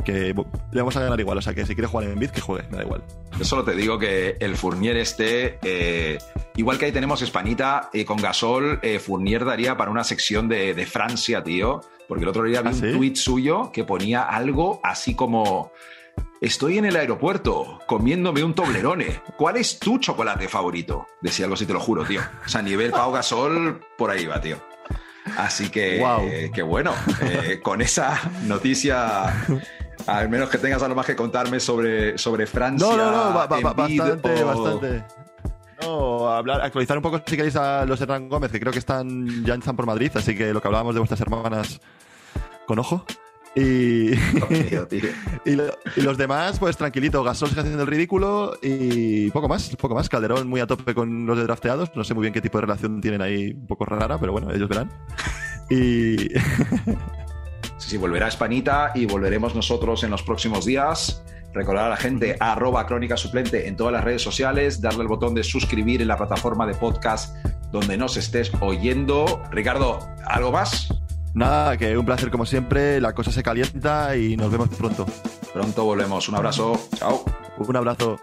que 0.04 0.34
le 0.72 0.82
vamos 0.82 0.96
a 0.98 1.02
ganar 1.02 1.20
igual. 1.20 1.38
O 1.38 1.41
sea, 1.41 1.54
que 1.54 1.66
si 1.66 1.76
quiere 1.76 1.88
jugar 1.88 2.08
en 2.08 2.20
Bid, 2.20 2.30
que 2.30 2.41
juegue, 2.41 2.68
me 2.70 2.78
da 2.78 2.84
igual. 2.84 3.04
Yo 3.38 3.46
solo 3.46 3.64
te 3.64 3.76
digo 3.76 3.98
que 3.98 4.36
el 4.39 4.56
Fournier 4.56 4.98
este, 4.98 5.58
eh, 5.64 6.18
igual 6.56 6.78
que 6.78 6.86
ahí 6.86 6.91
tenemos 6.91 7.22
Españita 7.22 7.89
eh, 7.94 8.06
con 8.06 8.18
Gasol, 8.18 8.80
eh, 8.84 9.00
Fournier 9.00 9.46
daría 9.46 9.76
para 9.78 9.89
una 9.91 10.04
sección 10.04 10.48
de, 10.48 10.74
de 10.74 10.86
Francia, 10.86 11.44
tío. 11.44 11.82
Porque 12.08 12.24
el 12.24 12.30
otro 12.30 12.44
día 12.44 12.62
vi 12.62 12.70
¿Ah, 12.70 12.72
un 12.74 12.91
tuit 12.94 13.16
suyo 13.16 13.72
que 13.72 13.84
ponía 13.84 14.24
algo 14.24 14.80
así 14.84 15.16
como... 15.16 15.72
Estoy 16.41 16.78
en 16.78 16.84
el 16.84 16.98
aeropuerto 16.98 17.80
comiéndome 17.88 18.44
un 18.44 18.54
Toblerone. 18.54 19.22
¿Cuál 19.38 19.56
es 19.56 19.80
tu 19.80 19.98
chocolate 19.98 20.50
favorito? 20.50 21.08
Decía 21.22 21.46
algo 21.46 21.54
así, 21.56 21.66
te 21.66 21.72
lo 21.72 21.80
juro, 21.80 22.04
tío. 22.04 22.20
O 22.46 22.50
sea, 22.50 22.62
nivel 22.62 22.91
Pau 22.91 23.14
Gasol, 23.14 23.80
por 23.98 24.12
ahí 24.12 24.26
va, 24.26 24.41
tío. 24.41 24.58
Así 25.38 25.70
que, 25.70 26.00
Guau. 26.00 26.22
eh, 26.28 26.52
que 26.54 26.62
bueno, 26.62 26.94
eh, 27.22 27.62
con 27.64 27.82
esa 27.82 28.20
noticia, 28.44 29.46
al 30.08 30.30
menos 30.30 30.49
que 30.49 30.58
tengas 30.58 30.82
algo 30.84 30.95
más 30.95 31.06
que 31.06 31.16
contarme 31.16 31.60
sobre, 31.60 32.18
sobre 32.18 32.45
Francia. 32.47 32.88
No, 32.88 32.97
no, 32.97 33.12
no, 33.12 33.34
ba- 33.34 33.47
ba- 33.47 33.74
bastante, 33.74 34.43
o- 34.43 34.47
bastante. 34.47 35.04
No, 35.82 36.30
hablar, 36.30 36.62
actualizar 36.62 36.95
un 36.97 37.04
poco 37.04 37.22
si 37.26 37.36
queréis 37.36 37.56
a 37.58 37.86
los 37.86 37.99
Hernán 37.99 38.30
Gómez, 38.30 38.51
que 38.51 38.60
creo 38.60 38.72
que 38.72 38.80
están 38.80 39.43
ya 39.43 39.56
están 39.56 39.76
por 39.76 39.86
Madrid, 39.86 40.12
así 40.16 40.36
que 40.36 40.54
lo 40.54 40.62
que 40.62 40.68
hablábamos 40.68 40.93
de 40.95 40.99
vuestras 40.99 41.20
hermanas 41.22 41.82
con 42.66 42.80
ojo. 42.80 43.06
Y, 43.56 44.16
Tío, 44.70 44.88
tío. 44.88 45.10
y, 45.45 45.51
lo- 45.51 45.66
y 45.95 46.01
los 46.01 46.18
demás, 46.18 46.58
pues 46.58 46.76
tranquilito, 46.76 47.22
Gasol 47.24 47.49
sigue 47.49 47.62
haciendo 47.62 47.84
el 47.84 47.88
ridículo 47.89 48.58
y 48.64 49.30
poco 49.32 49.47
más, 49.47 49.76
poco 49.76 49.93
más. 49.93 50.10
Calderón 50.10 50.47
muy 50.47 50.60
a 50.62 50.66
tope 50.68 50.95
con 50.95 51.26
los 51.28 51.38
de 51.38 51.43
drafteados, 51.43 51.91
no 51.95 52.04
sé 52.04 52.14
muy 52.16 52.22
bien 52.24 52.34
qué 52.34 52.41
tipo 52.41 52.58
de 52.58 52.62
relación 52.64 52.99
tienen 53.01 53.22
ahí, 53.22 53.51
un 53.51 53.68
poco 53.68 53.86
rara, 53.86 54.18
pero 54.18 54.32
bueno, 54.32 54.49
ellos 54.51 54.68
verán. 54.70 54.89
Y 55.70 56.30
Sí, 57.84 57.90
sí, 57.90 57.98
volverá 57.98 58.30
Españita 58.30 58.94
y 58.96 59.06
volveremos 59.06 59.56
nosotros 59.56 60.06
en 60.06 60.12
los 60.12 60.24
próximos 60.24 60.64
días. 60.64 61.22
Recordar 61.54 61.88
a 61.88 61.90
la 61.90 61.98
gente 61.98 62.38
arroba 62.40 62.86
crónica 62.88 63.18
suplente 63.18 63.68
en 63.68 63.76
todas 63.76 63.92
las 63.92 64.06
redes 64.06 64.22
sociales, 64.22 64.80
darle 64.80 65.02
el 65.02 65.10
botón 65.10 65.36
de 65.36 65.44
suscribir 65.44 66.02
en 66.02 66.08
la 66.08 66.16
plataforma 66.16 66.66
de 66.66 66.76
podcast 66.76 67.36
donde 67.74 67.98
nos 67.98 68.16
estés 68.16 68.54
oyendo. 68.62 69.44
Ricardo, 69.52 70.00
¿algo 70.26 70.54
más? 70.54 70.88
nada, 71.34 71.76
que 71.76 71.98
un 71.98 72.06
placer 72.06 72.32
como 72.32 72.46
siempre, 72.46 73.02
la 73.02 73.14
cosa 73.14 73.32
se 73.32 73.44
calienta 73.44 74.16
y 74.16 74.38
nos 74.38 74.50
vemos 74.50 74.70
pronto. 74.70 75.06
Pronto 75.54 75.84
volvemos. 75.84 76.30
Un 76.30 76.36
abrazo. 76.36 76.80
Chao. 76.96 77.26
Un 77.58 77.76
abrazo. 77.76 78.18